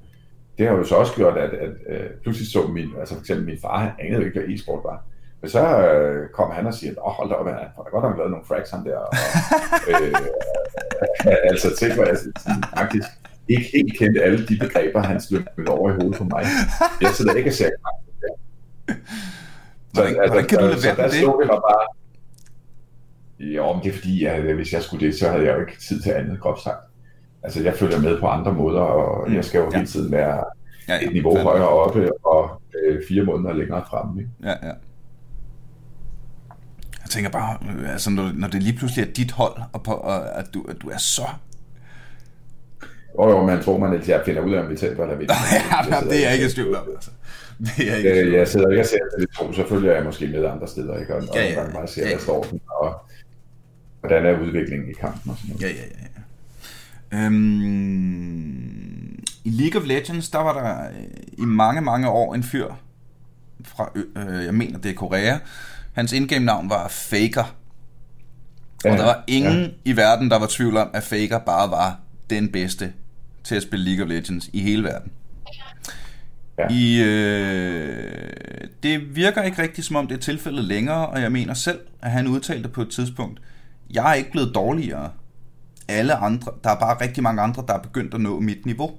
det 0.57 0.67
har 0.67 0.73
jo 0.75 0.83
så 0.83 0.95
også 0.95 1.13
gjort, 1.15 1.37
at, 1.37 1.53
at, 1.53 1.69
at 1.87 2.11
pludselig 2.23 2.51
så 2.51 2.67
min, 2.67 2.89
altså 2.99 3.13
for 3.13 3.21
eksempel 3.21 3.45
min 3.45 3.57
far, 3.61 3.79
han 3.79 3.91
anede 3.99 4.25
ikke, 4.25 4.39
hvad 4.39 4.49
e-sport 4.49 4.83
var. 4.83 5.03
Men 5.41 5.49
så 5.49 5.87
øh, 5.87 6.29
kom 6.29 6.51
han 6.51 6.67
og 6.67 6.73
siger, 6.73 6.93
åh, 7.07 7.11
hold 7.11 7.29
da 7.29 7.35
op, 7.35 7.47
han 7.47 7.55
har 7.55 7.89
godt 7.91 8.03
nok 8.03 8.17
lavet 8.17 8.31
nogle 8.31 8.45
fracks, 8.45 8.69
ham 8.69 8.83
der. 8.83 8.97
Og, 8.97 9.13
øh, 9.91 10.15
altså 11.43 11.75
ting, 11.75 11.93
hvor 11.93 12.05
jeg 12.05 12.17
faktisk 12.77 13.07
ikke 13.49 13.69
helt 13.73 13.97
kendte 13.97 14.23
alle 14.23 14.47
de 14.47 14.57
begreber, 14.59 15.01
han 15.01 15.21
slømmede 15.21 15.67
over 15.67 15.91
i 15.91 15.93
hovedet 15.93 16.17
på 16.17 16.23
mig. 16.23 16.45
Jeg 17.01 17.09
sidder 17.09 17.33
ikke 17.33 17.49
og 17.49 17.53
ser 17.53 17.69
så, 17.69 17.91
hvordan, 19.91 20.15
altså, 20.21 20.33
hvordan 20.33 20.47
kan 20.49 20.59
du 20.59 20.65
lade 20.65 20.83
være 20.83 20.95
med 20.97 21.03
det? 21.03 21.21
Vi 21.21 21.45
mig 21.45 21.61
bare, 21.69 21.87
jo, 23.39 23.73
men 23.73 23.83
det 23.83 23.89
er 23.89 23.93
fordi, 23.93 24.25
at 24.25 24.55
hvis 24.55 24.73
jeg 24.73 24.81
skulle 24.81 25.05
det, 25.05 25.15
så 25.19 25.29
havde 25.29 25.45
jeg 25.45 25.55
jo 25.55 25.59
ikke 25.59 25.79
tid 25.87 26.01
til 26.01 26.11
andet, 26.11 26.39
groft 26.39 26.63
sagt. 26.63 26.92
Altså, 27.43 27.63
jeg 27.63 27.73
følger 27.73 27.99
med 27.99 28.19
på 28.19 28.27
andre 28.27 28.53
måder, 28.53 28.81
og 28.81 29.29
mm, 29.29 29.35
jeg 29.35 29.45
skal 29.45 29.59
jo 29.59 29.69
ja. 29.71 29.77
hele 29.77 29.87
tiden 29.87 30.11
være 30.11 30.43
ja, 30.87 30.95
ja, 30.95 31.05
et 31.05 31.13
niveau 31.13 31.35
fandme. 31.35 31.49
højere 31.49 31.67
oppe, 31.67 32.25
og 32.25 32.61
øh, 32.83 33.01
fire 33.07 33.23
måneder 33.23 33.53
længere 33.53 33.83
fremme. 33.89 34.21
Ikke? 34.21 34.31
Ja, 34.43 34.49
ja. 34.49 34.73
Jeg 37.03 37.09
tænker 37.09 37.29
bare, 37.29 37.57
altså, 37.91 38.09
når, 38.09 38.31
når 38.33 38.47
det 38.47 38.63
lige 38.63 38.77
pludselig 38.77 39.09
er 39.09 39.13
dit 39.13 39.31
hold, 39.31 39.61
og, 39.73 39.83
på, 39.83 39.91
og 39.91 40.39
at, 40.39 40.45
du, 40.53 40.65
at 40.69 40.81
du 40.81 40.89
er 40.89 40.97
så 40.97 41.27
og 43.17 43.31
jo, 43.31 43.45
man 43.45 43.63
tror, 43.63 43.77
man 43.77 43.93
at 43.93 44.09
jeg 44.09 44.21
finder 44.25 44.41
ud 44.41 44.53
af, 44.53 44.61
om 44.61 44.69
vi 44.69 44.75
taber 44.75 45.03
eller 45.03 45.17
vinder. 45.17 45.33
ja, 45.91 45.99
det 46.09 46.19
er 46.19 46.29
jeg 46.29 46.33
ikke 46.33 46.45
i 46.45 46.49
tvivl 46.49 46.75
om. 46.75 46.87
Altså. 46.95 47.11
Det 47.77 47.91
er 47.91 47.95
ikke 47.95 48.09
øh, 48.09 48.33
jeg 48.33 48.47
sidder 48.47 48.69
ikke 48.69 48.81
og 48.81 48.85
ser 48.85 48.97
det 49.19 49.29
to, 49.37 49.53
så 49.53 49.67
følger 49.69 49.93
jeg 49.93 50.03
måske 50.03 50.27
med 50.27 50.45
andre 50.45 50.67
steder, 50.67 50.99
ikke? 50.99 51.15
Og, 51.15 51.23
ja, 51.35 51.43
ja, 51.43 51.61
og 51.61 51.73
bare 51.73 51.87
ser, 51.87 52.01
ja, 52.01 52.07
ja. 52.07 52.15
hvad 52.15 52.23
står 52.23 52.43
den, 52.43 52.61
og 52.81 52.95
hvordan 53.99 54.25
er 54.25 54.39
udviklingen 54.39 54.89
i 54.89 54.93
kampen 54.93 55.31
og 55.31 55.37
sådan 55.37 55.55
noget. 55.55 55.61
Ja, 55.61 55.67
ja, 55.67 55.85
ja. 56.01 56.12
Øhm, 57.13 58.53
I 59.43 59.49
League 59.49 59.81
of 59.81 59.87
Legends, 59.87 60.29
der 60.29 60.39
var 60.39 60.53
der 60.53 60.89
øh, 60.89 61.07
i 61.37 61.45
mange, 61.45 61.81
mange 61.81 62.09
år 62.09 62.35
en 62.35 62.43
fyr 62.43 62.73
fra, 63.63 63.91
øh, 63.95 64.45
jeg 64.45 64.53
mener 64.53 64.79
det 64.79 64.91
er 64.91 64.95
Korea. 64.95 65.37
Hans 65.93 66.13
indgame 66.13 66.45
navn 66.45 66.69
var 66.69 66.87
Faker. 66.87 67.55
Ja, 68.85 68.91
og 68.91 68.97
der 68.97 69.05
var 69.05 69.23
ingen 69.27 69.61
ja. 69.61 69.69
i 69.85 69.95
verden, 69.95 70.31
der 70.31 70.39
var 70.39 70.47
tvivl 70.49 70.77
om, 70.77 70.89
at 70.93 71.03
Faker 71.03 71.39
bare 71.39 71.71
var 71.71 71.99
den 72.29 72.51
bedste 72.51 72.93
til 73.43 73.55
at 73.55 73.63
spille 73.63 73.85
League 73.85 74.05
of 74.05 74.09
Legends 74.09 74.49
i 74.53 74.61
hele 74.61 74.83
verden. 74.83 75.11
Ja. 76.57 76.67
I, 76.69 77.01
øh, 77.03 78.27
det 78.83 79.15
virker 79.15 79.41
ikke 79.41 79.61
rigtigt, 79.61 79.87
som 79.87 79.95
om 79.95 80.07
det 80.07 80.15
er 80.15 80.21
tilfældet 80.21 80.65
længere, 80.65 81.07
og 81.07 81.21
jeg 81.21 81.31
mener 81.31 81.53
selv, 81.53 81.79
at 82.01 82.11
han 82.11 82.27
udtalte 82.27 82.69
på 82.69 82.81
et 82.81 82.89
tidspunkt, 82.89 83.41
jeg 83.93 84.09
er 84.09 84.13
ikke 84.13 84.31
blevet 84.31 84.55
dårligere. 84.55 85.11
Alle 85.87 86.15
andre, 86.15 86.51
der 86.63 86.69
er 86.69 86.79
bare 86.79 87.01
rigtig 87.01 87.23
mange 87.23 87.41
andre, 87.41 87.63
der 87.67 87.73
er 87.73 87.81
begyndt 87.81 88.13
at 88.13 88.21
nå 88.21 88.39
mit 88.39 88.65
niveau. 88.65 88.91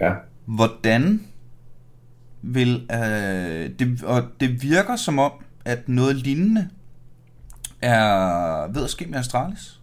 Ja. 0.00 0.12
Hvordan 0.44 1.26
vil, 2.42 2.86
øh, 2.92 3.70
det, 3.78 4.04
og 4.04 4.22
det 4.40 4.62
virker 4.62 4.96
som 4.96 5.18
om, 5.18 5.32
at 5.64 5.88
noget 5.88 6.16
lignende 6.16 6.68
er 7.82 8.72
ved 8.72 8.84
at 8.84 8.90
ske 8.90 9.06
med 9.06 9.18
Astralis. 9.18 9.80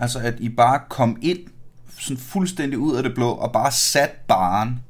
Altså 0.00 0.18
at 0.18 0.34
I 0.40 0.48
bare 0.48 0.80
kom 0.88 1.18
ind 1.22 1.38
sådan 1.98 2.16
fuldstændig 2.16 2.78
ud 2.78 2.96
af 2.96 3.02
det 3.02 3.14
blå 3.14 3.30
og 3.30 3.52
bare 3.52 3.72
sat 3.72 4.10
baren. 4.28 4.80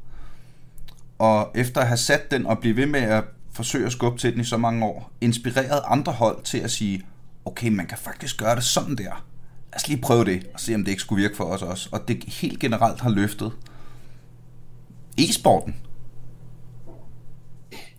Og 1.19 1.51
efter 1.55 1.81
at 1.81 1.87
have 1.87 1.97
sat 1.97 2.31
den 2.31 2.47
og 2.47 2.59
blive 2.59 2.77
ved 2.77 2.87
med 2.87 3.01
at 3.01 3.25
forsøge 3.53 3.87
at 3.87 3.93
skubbe 3.93 4.19
til 4.19 4.33
den 4.33 4.41
i 4.41 4.45
så 4.45 4.57
mange 4.57 4.85
år, 4.85 5.13
inspireret 5.21 5.81
andre 5.87 6.13
hold 6.13 6.43
til 6.43 6.59
at 6.59 6.71
sige, 6.71 7.07
okay, 7.47 7.69
man 7.69 7.87
kan 7.87 7.99
faktisk 7.99 8.39
gøre 8.39 8.55
det 8.55 8.63
sådan 8.65 8.97
der. 8.97 9.27
Lad 9.73 9.77
os 9.77 9.89
lige 9.89 10.01
prøve 10.03 10.25
det, 10.25 10.47
og 10.55 10.61
se 10.61 10.75
om 10.75 10.85
det 10.85 10.91
ikke 10.91 11.03
skulle 11.03 11.23
virke 11.23 11.37
for 11.37 11.45
os 11.45 11.63
også. 11.63 11.89
Og 11.93 12.09
det 12.09 12.25
helt 12.25 12.61
generelt 12.61 13.01
har 13.01 13.11
løftet 13.11 13.53
e-sporten. 15.19 15.75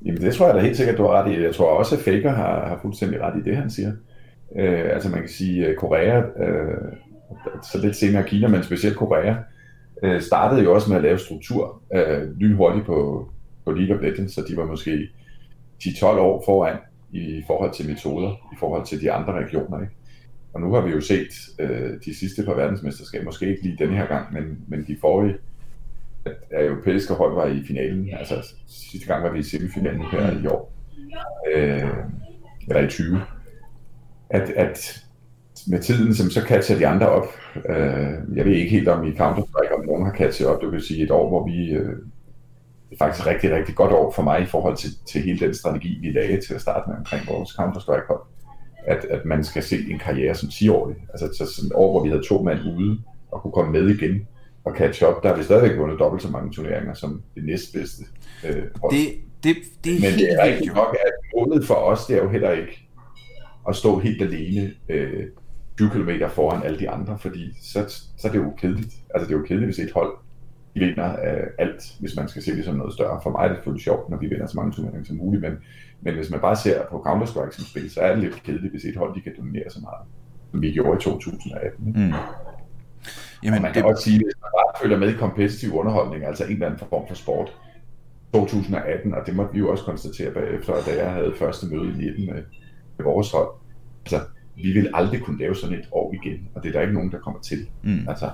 Jamen 0.05 0.21
det 0.21 0.35
tror 0.35 0.45
jeg 0.45 0.55
da 0.55 0.61
helt 0.61 0.77
sikkert, 0.77 0.97
du 0.97 1.03
har 1.03 1.11
ret 1.11 1.31
i. 1.31 1.43
Jeg 1.43 1.55
tror 1.55 1.69
også, 1.79 1.95
at 1.95 2.01
Faker 2.01 2.31
har, 2.31 2.67
har 2.67 2.79
fuldstændig 2.81 3.21
ret 3.21 3.39
i 3.39 3.49
det, 3.49 3.57
han 3.57 3.69
siger. 3.69 3.91
Øh, 4.55 4.89
altså 4.93 5.09
man 5.09 5.19
kan 5.19 5.29
sige, 5.29 5.67
at 5.67 5.77
Korea, 5.77 6.17
øh, 6.17 6.93
så 7.63 7.77
lidt 7.81 7.95
senere 7.95 8.27
Kina, 8.27 8.47
men 8.47 8.63
specielt 8.63 8.97
Korea, 8.97 9.35
øh, 10.03 10.21
startede 10.21 10.63
jo 10.63 10.73
også 10.73 10.89
med 10.89 10.97
at 10.97 11.03
lave 11.03 11.19
struktur 11.19 11.81
øh, 11.95 12.37
lynhurtigt 12.37 12.85
på, 12.85 13.29
på 13.65 13.71
League 13.71 13.95
of 13.95 14.01
Legends, 14.01 14.33
så 14.33 14.45
de 14.49 14.57
var 14.57 14.65
måske 14.65 15.09
10-12 15.83 16.05
år 16.05 16.43
foran 16.45 16.77
i 17.11 17.43
forhold 17.47 17.73
til 17.73 17.89
metoder, 17.89 18.31
i 18.31 18.55
forhold 18.59 18.85
til 18.85 19.01
de 19.01 19.11
andre 19.11 19.33
regioner. 19.33 19.81
Ikke? 19.81 19.93
Og 20.53 20.61
nu 20.61 20.73
har 20.73 20.81
vi 20.81 20.91
jo 20.91 21.01
set 21.01 21.49
øh, 21.59 21.91
de 22.05 22.15
sidste 22.15 22.43
par 22.43 22.53
verdensmesterskaber, 22.53 23.25
måske 23.25 23.49
ikke 23.49 23.63
lige 23.63 23.77
denne 23.79 23.95
her 23.95 24.07
gang, 24.07 24.33
men, 24.33 24.59
men 24.67 24.85
de 24.87 24.97
forrige, 25.01 25.35
at, 26.25 26.65
europæiske 26.65 27.13
hold 27.13 27.33
var 27.33 27.45
i 27.45 27.63
finalen. 27.67 28.09
Altså 28.13 28.53
sidste 28.67 29.07
gang 29.07 29.23
var 29.23 29.31
vi 29.31 29.39
i 29.39 29.43
semifinalen 29.43 30.01
her 30.01 30.41
i 30.43 30.47
år. 30.47 30.73
Øh, 31.55 31.93
eller 32.67 32.81
i 32.81 32.87
20 32.87 33.21
at, 34.29 34.49
at 34.49 35.03
med 35.67 35.79
tiden, 35.79 36.15
som 36.15 36.29
så 36.29 36.41
catcher 36.41 36.77
de 36.77 36.87
andre 36.87 37.09
op. 37.09 37.27
Øh, 37.55 38.35
jeg 38.35 38.45
ved 38.45 38.51
ikke 38.51 38.71
helt 38.71 38.87
om 38.87 39.07
i 39.07 39.11
Counter-Strike, 39.11 39.75
om 39.77 39.85
nogen 39.85 40.05
har 40.05 40.13
catchet 40.13 40.47
op. 40.47 40.61
Det 40.61 40.71
vil 40.71 40.81
sige 40.81 41.03
et 41.03 41.11
år, 41.11 41.29
hvor 41.29 41.47
vi... 41.47 41.69
Øh, 41.69 41.95
faktisk 42.99 43.27
rigtig, 43.27 43.51
rigtig 43.51 43.75
godt 43.75 43.91
år 43.91 44.11
for 44.11 44.23
mig 44.23 44.41
i 44.41 44.45
forhold 44.45 44.77
til, 44.77 44.89
til 45.11 45.21
hele 45.21 45.39
den 45.39 45.53
strategi, 45.53 45.99
vi 46.01 46.11
lagde 46.11 46.41
til 46.41 46.53
at 46.53 46.61
starte 46.61 46.89
med 46.89 46.97
omkring 46.97 47.27
vores 47.27 47.49
Counter-Strike-hold. 47.49 48.21
At, 48.87 49.05
at 49.09 49.25
man 49.25 49.43
skal 49.43 49.63
se 49.63 49.91
en 49.91 49.99
karriere 49.99 50.35
som 50.35 50.49
10-årig. 50.49 50.95
Altså 51.13 51.37
så 51.37 51.53
sådan 51.55 51.67
et 51.67 51.73
år, 51.75 51.91
hvor 51.91 52.03
vi 52.03 52.09
havde 52.09 52.23
to 52.23 52.43
mand 52.43 52.59
ude 52.77 52.99
og 53.31 53.41
kunne 53.41 53.51
komme 53.51 53.71
med 53.71 53.89
igen 53.89 54.27
og 54.63 54.75
catch 54.77 55.03
up. 55.03 55.23
Der 55.23 55.29
har 55.29 55.35
vi 55.35 55.43
stadigvæk 55.43 55.77
vundet 55.77 55.99
dobbelt 55.99 56.23
så 56.23 56.29
mange 56.29 56.51
turneringer 56.51 56.93
som 56.93 57.21
det 57.35 57.45
næstbedste 57.45 58.03
øh, 58.47 58.63
hold. 58.81 58.93
Det, 58.93 59.07
det, 59.43 59.55
det 59.83 59.95
er 59.95 60.01
Men 60.01 60.09
helt 60.09 60.19
det 60.19 60.33
er 60.33 60.43
rigtig 60.43 60.67
nok, 60.67 60.97
at 61.05 61.13
målet 61.35 61.65
for 61.65 61.73
os, 61.73 62.05
det 62.05 62.17
er 62.17 62.23
jo 62.23 62.29
heller 62.29 62.51
ikke 62.51 62.89
at 63.67 63.75
stå 63.75 63.99
helt 63.99 64.21
alene 64.21 64.73
øh, 64.89 65.23
20 65.77 65.89
km 65.89 66.09
foran 66.29 66.63
alle 66.63 66.79
de 66.79 66.89
andre, 66.89 67.19
fordi 67.19 67.61
så, 67.61 67.85
så 68.17 68.27
er 68.27 68.31
det 68.31 68.39
jo 68.39 68.53
kedeligt. 68.57 68.93
Altså 69.13 69.27
det 69.27 69.35
er 69.35 69.39
jo 69.39 69.45
kedeligt, 69.45 69.67
hvis 69.67 69.79
et 69.79 69.93
hold 69.93 70.17
vinder 70.79 71.03
af 71.03 71.41
alt, 71.57 71.95
hvis 71.99 72.15
man 72.15 72.27
skal 72.27 72.41
se 72.43 72.55
det 72.55 72.65
som 72.65 72.75
noget 72.75 72.93
større. 72.93 73.19
For 73.23 73.29
mig 73.29 73.43
er 73.43 73.47
det 73.47 73.57
selvfølgelig 73.57 73.83
sjovt, 73.83 74.09
når 74.09 74.17
vi 74.17 74.27
vinder 74.27 74.47
så 74.47 74.57
mange 74.57 74.71
turneringer 74.71 75.03
som 75.03 75.17
muligt, 75.17 75.41
men, 75.41 75.53
men 76.01 76.13
hvis 76.15 76.29
man 76.29 76.39
bare 76.39 76.55
ser 76.55 76.85
på 76.91 77.03
Counter-Strike 77.07 77.55
som 77.55 77.65
spil, 77.65 77.89
så 77.89 77.99
er 77.99 78.11
det 78.11 78.23
lidt 78.23 78.43
kedeligt, 78.43 78.71
hvis 78.71 78.85
et 78.85 78.95
hold 78.95 79.15
de 79.15 79.21
kan 79.21 79.33
dominere 79.37 79.69
så 79.69 79.79
meget, 79.81 80.07
som 80.51 80.61
vi 80.61 80.71
gjorde 80.71 80.97
i 80.99 81.01
2018. 81.01 81.85
Mm. 81.85 82.13
Jamen, 83.43 83.57
og 83.57 83.61
man 83.61 83.73
kan 83.73 83.83
det... 83.83 83.91
også 83.91 84.03
sige, 84.03 84.15
at 84.15 84.23
hvis 84.25 84.35
man 84.41 84.51
bare 84.59 84.81
følger 84.81 84.97
med 84.97 85.09
i 85.13 85.17
kompetitiv 85.17 85.73
underholdning, 85.73 86.25
altså 86.25 86.43
en 86.43 86.51
eller 86.51 86.65
anden 86.65 86.79
form 86.79 87.07
for 87.07 87.15
sport, 87.15 87.49
2018, 88.33 89.13
og 89.13 89.21
det 89.25 89.35
måtte 89.35 89.53
vi 89.53 89.59
jo 89.59 89.71
også 89.71 89.83
konstatere 89.83 90.31
bagefter, 90.31 90.73
da 90.87 91.03
jeg 91.03 91.11
havde 91.11 91.33
første 91.39 91.67
møde 91.67 91.89
i 91.89 91.97
19 91.97 92.25
med, 92.25 92.43
med 92.97 93.03
vores 93.03 93.31
hold. 93.31 93.49
Altså, 94.05 94.19
vi 94.55 94.71
vil 94.71 94.89
aldrig 94.93 95.21
kunne 95.21 95.39
lave 95.39 95.55
sådan 95.55 95.79
et 95.79 95.87
år 95.91 96.13
igen, 96.13 96.49
og 96.55 96.63
det 96.63 96.69
er 96.69 96.73
der 96.73 96.81
ikke 96.81 96.93
nogen, 96.93 97.11
der 97.11 97.19
kommer 97.19 97.39
til. 97.39 97.67
Mm. 97.83 98.09
Altså, 98.09 98.29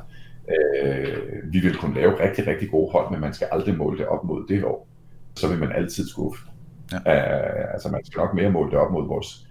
øh, 0.49 1.53
vi 1.53 1.59
vil 1.59 1.77
kunne 1.77 1.95
lave 1.95 2.19
rigtig, 2.19 2.47
rigtig 2.47 2.69
gode 2.71 2.91
hold, 2.91 3.11
men 3.11 3.21
man 3.21 3.33
skal 3.33 3.47
aldrig 3.51 3.77
måle 3.77 3.97
det 3.97 4.05
op 4.07 4.23
mod 4.23 4.47
det 4.47 4.63
år. 4.63 4.87
Så 5.35 5.47
vil 5.47 5.59
man 5.59 5.71
altid 5.71 6.09
skuffe. 6.09 6.43
Ja. 6.91 6.97
Uh, 6.97 7.73
altså, 7.73 7.89
man 7.89 8.05
skal 8.05 8.17
nok 8.17 8.33
mere 8.33 8.51
måle 8.51 8.71
det 8.71 8.79
op 8.79 8.91
mod 8.91 9.07
vores, 9.07 9.47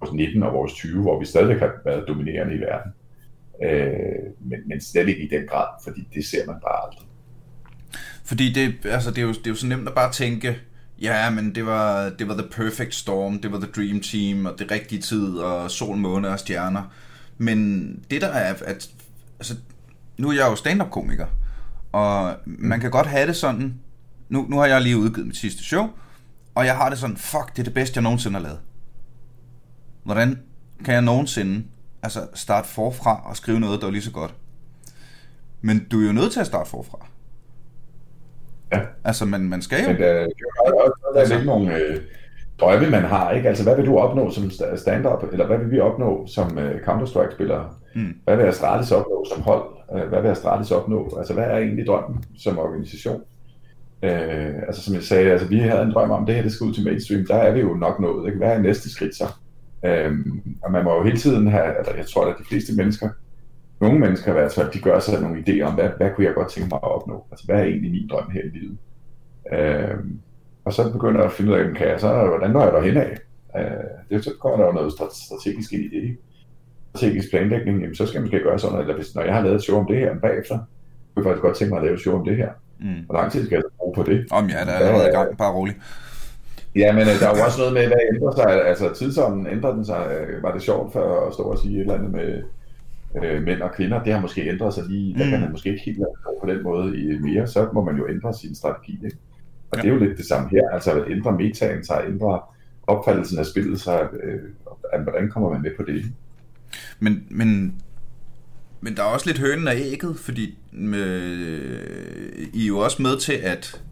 vores 0.00 0.12
19 0.12 0.42
og 0.42 0.52
vores 0.52 0.72
20, 0.72 1.02
hvor 1.02 1.20
vi 1.20 1.24
stadig 1.24 1.58
har 1.58 1.72
været 1.84 2.08
dominerende 2.08 2.54
i 2.54 2.60
verden. 2.60 2.92
Uh, 3.54 4.48
men, 4.50 4.58
men 4.66 4.80
slet 4.80 5.08
ikke 5.08 5.22
i 5.22 5.28
den 5.28 5.46
grad, 5.46 5.66
fordi 5.84 6.08
det 6.14 6.24
ser 6.26 6.46
man 6.46 6.56
bare 6.62 6.86
aldrig. 6.86 7.06
Fordi 8.24 8.52
det, 8.52 8.92
altså, 8.92 9.10
det, 9.10 9.18
er 9.18 9.22
jo, 9.22 9.28
det 9.32 9.46
er 9.46 9.50
jo 9.50 9.54
så 9.54 9.66
nemt 9.66 9.88
at 9.88 9.94
bare 9.94 10.12
tænke, 10.12 10.56
Ja, 11.00 11.30
men 11.30 11.54
det 11.54 11.66
var, 11.66 12.08
det 12.08 12.28
var 12.28 12.34
the 12.34 12.48
perfect 12.50 12.94
storm, 12.94 13.40
det 13.40 13.52
var 13.52 13.58
the 13.58 13.70
dream 13.76 14.00
team, 14.00 14.46
og 14.46 14.58
det 14.58 14.70
rigtige 14.70 15.02
tid, 15.02 15.38
og 15.38 15.70
sol, 15.70 15.96
måne 15.96 16.28
og 16.28 16.38
stjerner. 16.38 16.92
Men 17.38 17.90
det 18.10 18.20
der 18.20 18.28
er, 18.28 18.54
at 18.54 18.90
altså, 19.38 19.56
nu 20.20 20.28
er 20.28 20.32
jeg 20.32 20.46
jo 20.50 20.54
stand-up-komiker, 20.56 21.26
og 21.92 22.36
man 22.46 22.80
kan 22.80 22.90
godt 22.90 23.06
have 23.06 23.26
det 23.26 23.36
sådan, 23.36 23.80
nu, 24.28 24.46
nu 24.48 24.58
har 24.58 24.66
jeg 24.66 24.80
lige 24.80 24.96
udgivet 24.98 25.26
mit 25.26 25.36
sidste 25.36 25.62
show, 25.64 25.88
og 26.54 26.66
jeg 26.66 26.76
har 26.76 26.88
det 26.88 26.98
sådan, 26.98 27.16
fuck, 27.16 27.50
det 27.50 27.58
er 27.58 27.64
det 27.64 27.74
bedste, 27.74 27.96
jeg 27.96 28.02
nogensinde 28.02 28.36
har 28.36 28.42
lavet. 28.42 28.60
Hvordan 30.04 30.38
kan 30.84 30.94
jeg 30.94 31.02
nogensinde 31.02 31.64
altså 32.02 32.28
starte 32.34 32.68
forfra 32.68 33.28
og 33.28 33.36
skrive 33.36 33.60
noget, 33.60 33.80
der 33.80 33.86
er 33.86 33.90
lige 33.90 34.02
så 34.02 34.10
godt? 34.10 34.34
Men 35.60 35.86
du 35.90 36.02
er 36.02 36.06
jo 36.06 36.12
nødt 36.12 36.32
til 36.32 36.40
at 36.40 36.46
starte 36.46 36.70
forfra. 36.70 37.06
Ja. 38.72 38.80
Altså, 39.04 39.24
man, 39.24 39.40
man 39.40 39.62
skal 39.62 39.82
jo... 39.82 39.86
Men 39.86 39.96
øh, 39.96 40.02
det 40.02 40.32
er 40.66 40.72
også 40.72 41.30
der 41.30 41.38
er 41.38 41.44
nogle 41.44 41.76
øh, 41.76 42.02
drømme, 42.60 42.90
man 42.90 43.02
har, 43.02 43.30
ikke? 43.30 43.48
Altså, 43.48 43.64
hvad 43.64 43.76
vil 43.76 43.86
du 43.86 43.98
opnå 43.98 44.30
som 44.30 44.44
sta- 44.44 44.76
stand-up, 44.76 45.24
eller 45.32 45.46
hvad 45.46 45.58
vil 45.58 45.70
vi 45.70 45.80
opnå 45.80 46.26
som 46.26 46.58
øh, 46.58 46.80
Counter-Strike-spillere? 46.86 47.64
Mm. 47.94 48.14
Hvad 48.24 48.36
vil 48.36 48.44
Astralis 48.44 48.92
opnå 48.92 49.24
som 49.34 49.42
hold? 49.42 49.62
Øh, 49.94 50.08
Hvad 50.08 50.22
vil 50.22 50.28
Astralis 50.28 50.70
opnå? 50.70 51.14
Altså, 51.18 51.34
hvad 51.34 51.44
er 51.44 51.56
egentlig 51.58 51.86
drømmen 51.86 52.24
som 52.38 52.58
organisation? 52.58 53.20
Øh, 54.02 54.54
altså, 54.66 54.82
som 54.82 54.94
jeg 54.94 55.02
sagde, 55.02 55.30
altså, 55.30 55.48
vi 55.48 55.58
havde 55.58 55.82
en 55.82 55.90
drøm 55.92 56.10
om, 56.10 56.26
det 56.26 56.34
her 56.34 56.42
det 56.42 56.52
skal 56.52 56.66
ud 56.66 56.74
til 56.74 56.84
mainstream. 56.84 57.26
Der 57.26 57.34
er 57.34 57.52
vi 57.52 57.60
jo 57.60 57.74
nok 57.74 58.00
nået. 58.00 58.26
Ikke? 58.26 58.38
Hvad 58.38 58.52
er 58.52 58.58
næste 58.62 58.90
skridt 58.90 59.14
så? 59.14 59.24
Øh, 59.86 60.12
og 60.62 60.72
man 60.72 60.84
må 60.84 60.94
jo 60.96 61.02
hele 61.04 61.16
tiden 61.18 61.46
have, 61.46 61.76
altså, 61.78 61.92
jeg 61.96 62.06
tror, 62.06 62.26
at 62.26 62.34
de 62.38 62.44
fleste 62.44 62.76
mennesker, 62.76 63.08
nogle 63.80 63.98
mennesker 63.98 64.30
i 64.30 64.34
hvert 64.34 64.52
fald, 64.52 64.70
de 64.72 64.78
gør 64.80 64.98
sig 64.98 65.22
nogle 65.22 65.44
idéer 65.48 65.62
om, 65.62 65.74
hvad, 65.74 65.88
hvad 65.96 66.10
kunne 66.14 66.26
jeg 66.26 66.34
godt 66.34 66.48
tænke 66.50 66.68
mig 66.68 66.80
at 66.82 66.90
opnå? 66.90 67.24
Altså, 67.30 67.46
hvad 67.46 67.56
er 67.56 67.64
egentlig 67.64 67.90
min 67.90 68.08
drøm 68.08 68.30
her 68.30 68.40
i 68.42 68.48
livet? 68.58 68.76
Øh, 69.52 69.96
og 70.64 70.72
så 70.72 70.92
begynder 70.92 71.16
jeg 71.20 71.24
at 71.26 71.32
finde 71.32 71.52
ud 71.52 71.56
af, 71.56 71.74
kan 71.74 71.88
jeg 71.88 72.00
så, 72.00 72.08
hvordan 72.26 72.50
når 72.50 72.62
jeg 72.64 72.72
derhen 72.72 72.96
af? 72.96 73.18
Øh, 73.58 73.64
det, 74.10 74.24
så 74.24 74.30
kommer 74.40 74.58
der 74.58 74.66
jo 74.66 74.72
noget 74.72 74.92
strate- 74.92 75.24
strategisk 75.26 75.72
ind 75.72 75.82
i 75.82 75.88
det. 75.96 76.02
ikke? 76.02 76.16
Strategisk 76.94 77.30
planlægning, 77.30 77.80
jamen, 77.80 77.94
så 77.94 78.06
skal 78.06 78.14
jeg 78.18 78.22
måske 78.22 78.38
gøre 78.42 78.58
sådan, 78.58 78.78
eller 78.80 78.96
hvis, 78.96 79.14
når 79.14 79.22
jeg 79.22 79.34
har 79.34 79.42
lavet 79.42 79.54
et 79.56 79.62
show 79.62 79.78
om 79.78 79.86
det 79.86 79.96
her 79.96 80.14
bagefter, 80.18 80.58
kunne 81.14 81.24
jeg 81.24 81.24
faktisk 81.24 81.42
godt 81.42 81.56
tænke 81.56 81.70
mig 81.70 81.78
at 81.78 81.84
lave 81.84 81.94
et 81.94 82.00
show 82.00 82.14
om 82.18 82.24
det 82.24 82.36
her. 82.36 82.48
Mm. 82.80 82.86
Hvor 83.06 83.14
lang 83.14 83.32
tid 83.32 83.46
skal 83.46 83.56
jeg 83.56 83.62
bruge 83.78 83.94
på 83.94 84.02
det? 84.02 84.26
Om 84.30 84.46
ja, 84.48 84.64
der 84.64 84.72
er 84.72 84.78
allerede 84.78 85.08
i 85.08 85.12
gang. 85.12 85.38
Bare 85.38 85.52
rolig. 85.52 85.74
Ja, 86.76 86.92
men 86.92 87.02
øh, 87.02 87.20
der 87.20 87.26
er 87.28 87.36
jo 87.38 87.44
også 87.44 87.58
noget 87.58 87.72
med, 87.74 87.86
hvad 87.86 87.96
ændrer 88.14 88.32
sig. 88.36 88.66
Altså 88.66 88.92
tidsånden 88.94 89.46
ændrer 89.46 89.74
den 89.74 89.84
sig. 89.84 90.02
Øh, 90.28 90.42
Var 90.42 90.52
det 90.52 90.62
sjovt 90.62 90.92
for 90.92 91.26
at 91.26 91.34
stå 91.34 91.42
og 91.42 91.58
sige 91.58 91.74
et 91.76 91.80
eller 91.80 91.94
andet 91.94 92.10
med 92.10 92.42
øh, 93.24 93.42
mænd 93.42 93.60
og 93.62 93.72
kvinder? 93.72 94.02
Det 94.02 94.12
har 94.12 94.20
måske 94.20 94.48
ændret 94.48 94.74
sig 94.74 94.84
lige. 94.88 95.18
Der 95.18 95.24
Mm. 95.24 95.30
kan 95.30 95.40
man 95.40 95.50
måske 95.50 95.68
ikke 95.70 95.82
helt 95.86 95.98
være 95.98 96.34
på 96.42 96.46
den 96.52 96.62
måde 96.62 96.98
i 97.00 97.18
mere. 97.18 97.46
Så 97.46 97.68
må 97.72 97.84
man 97.84 97.96
jo 97.96 98.08
ændre 98.08 98.34
sin 98.34 98.54
strategi. 98.54 98.98
Ikke? 99.04 99.16
Og 99.70 99.76
Ja. 99.76 99.82
det 99.82 99.88
er 99.88 99.94
jo 99.94 100.00
lidt 100.04 100.18
det 100.18 100.26
samme 100.26 100.48
her. 100.50 100.70
Altså 100.72 100.92
at 100.92 101.10
ændre 101.10 101.32
metaen 101.32 101.84
sig, 101.84 102.04
ændre 102.08 102.40
opfattelsen 102.86 103.38
af 103.38 103.46
spillet 103.46 103.80
sig. 103.80 104.08
Øh, 104.22 104.40
og 104.66 105.02
hvordan 105.02 105.30
kommer 105.30 105.50
man 105.52 105.62
med 105.62 105.70
på 105.76 105.82
det? 105.82 106.04
Men, 107.00 107.26
men, 107.30 107.74
men 108.80 108.96
der 108.96 109.02
er 109.02 109.06
også 109.06 109.26
lidt 109.26 109.38
hønen 109.38 109.68
af 109.68 109.74
ægget, 109.76 110.16
fordi 110.18 110.58
med, 110.72 111.20
I 112.52 112.64
er 112.64 112.68
jo 112.68 112.78
også 112.78 113.02
med 113.02 113.20
til 113.20 113.32
at 113.32 113.82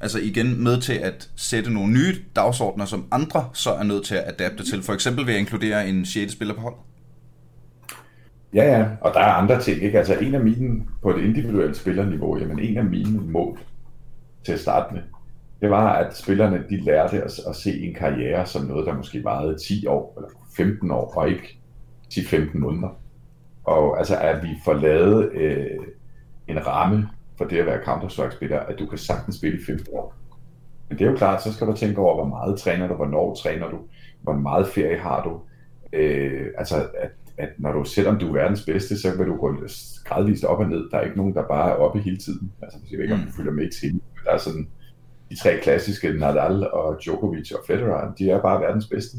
altså 0.00 0.18
igen 0.18 0.64
med 0.64 0.80
til 0.80 0.92
at 0.92 1.30
sætte 1.36 1.72
nogle 1.72 1.92
nye 1.92 2.14
dagsordner, 2.36 2.84
som 2.84 3.06
andre 3.10 3.44
så 3.52 3.70
er 3.70 3.82
nødt 3.82 4.04
til 4.04 4.14
at 4.14 4.24
adapte 4.26 4.64
til. 4.70 4.82
For 4.82 4.92
eksempel 4.92 5.26
ved 5.26 5.34
at 5.34 5.40
inkludere 5.40 5.88
en 5.88 6.04
6. 6.04 6.32
spiller 6.32 6.54
på 6.54 6.60
hold. 6.60 6.74
Ja, 8.54 8.78
ja, 8.78 8.86
og 9.00 9.14
der 9.14 9.20
er 9.20 9.32
andre 9.32 9.60
ting, 9.62 9.82
ikke? 9.82 9.98
Altså 9.98 10.14
en 10.14 10.34
af 10.34 10.40
mine, 10.40 10.82
på 11.02 11.10
et 11.16 11.24
individuelt 11.24 11.76
spillerniveau, 11.76 12.38
jamen 12.38 12.58
en 12.58 12.78
af 12.78 12.84
mine 12.84 13.20
mål 13.20 13.58
til 14.44 14.52
at 14.52 14.60
starte 14.60 14.94
med, 14.94 15.02
det 15.60 15.70
var, 15.70 15.92
at 15.92 16.16
spillerne, 16.16 16.64
de 16.70 16.76
lærte 16.76 17.22
at, 17.22 17.38
at 17.48 17.56
se 17.56 17.80
en 17.80 17.94
karriere 17.94 18.46
som 18.46 18.64
noget, 18.64 18.86
der 18.86 18.96
måske 18.96 19.24
varede 19.24 19.58
10 19.58 19.86
år, 19.86 20.14
eller 20.16 20.28
15 20.56 20.90
år, 20.90 21.14
og 21.16 21.28
ikke 21.28 21.58
10-15 22.14 22.58
måneder. 22.58 22.98
Og 23.64 23.98
altså, 23.98 24.16
at 24.16 24.42
vi 24.42 24.48
får 24.64 24.72
lavet 24.72 25.32
øh, 25.32 25.66
en 26.48 26.66
ramme 26.66 27.08
for 27.38 27.44
det 27.44 27.58
at 27.58 27.66
være 27.66 27.82
Counter-Strike-spiller, 27.82 28.58
at 28.58 28.78
du 28.78 28.86
kan 28.86 28.98
sagtens 28.98 29.36
spille 29.36 29.58
i 29.60 29.64
15 29.66 29.86
år. 29.92 30.14
Men 30.88 30.98
det 30.98 31.06
er 31.06 31.10
jo 31.10 31.16
klart, 31.16 31.42
så 31.42 31.52
skal 31.52 31.66
du 31.66 31.72
tænke 31.72 32.00
over, 32.00 32.14
hvor 32.14 32.28
meget 32.28 32.58
træner 32.58 32.88
du, 32.88 32.94
hvornår 32.94 33.34
træner 33.34 33.70
du, 33.70 33.78
hvor 34.22 34.32
meget 34.32 34.66
ferie 34.66 34.98
har 34.98 35.22
du. 35.22 35.40
Øh, 35.92 36.46
altså, 36.58 36.88
at 36.98 37.10
at 37.38 37.48
når 37.58 37.72
du, 37.72 37.84
selvom 37.84 38.18
du 38.18 38.28
er 38.28 38.32
verdens 38.32 38.64
bedste, 38.64 39.00
så 39.00 39.16
vil 39.16 39.26
du 39.26 39.36
gå 39.36 39.56
gradvist 40.04 40.44
op 40.44 40.58
og 40.58 40.68
ned. 40.68 40.90
Der 40.90 40.98
er 40.98 41.02
ikke 41.02 41.16
nogen, 41.16 41.34
der 41.34 41.48
bare 41.48 41.70
er 41.70 41.74
oppe 41.74 42.00
hele 42.00 42.16
tiden. 42.16 42.52
Altså, 42.62 42.78
jeg 42.90 42.98
ved 42.98 43.04
ikke, 43.04 43.14
om 43.14 43.20
du 43.20 43.32
følger 43.32 43.52
med 43.52 43.70
til. 43.80 44.00
Der 44.24 44.30
er 44.30 44.38
sådan, 44.38 44.68
de 45.30 45.36
tre 45.42 45.58
klassiske, 45.62 46.12
Nadal 46.12 46.70
og 46.70 46.98
Djokovic 47.04 47.52
og 47.52 47.60
Federer, 47.66 48.14
de 48.14 48.30
er 48.30 48.42
bare 48.42 48.60
verdens 48.60 48.86
bedste. 48.86 49.16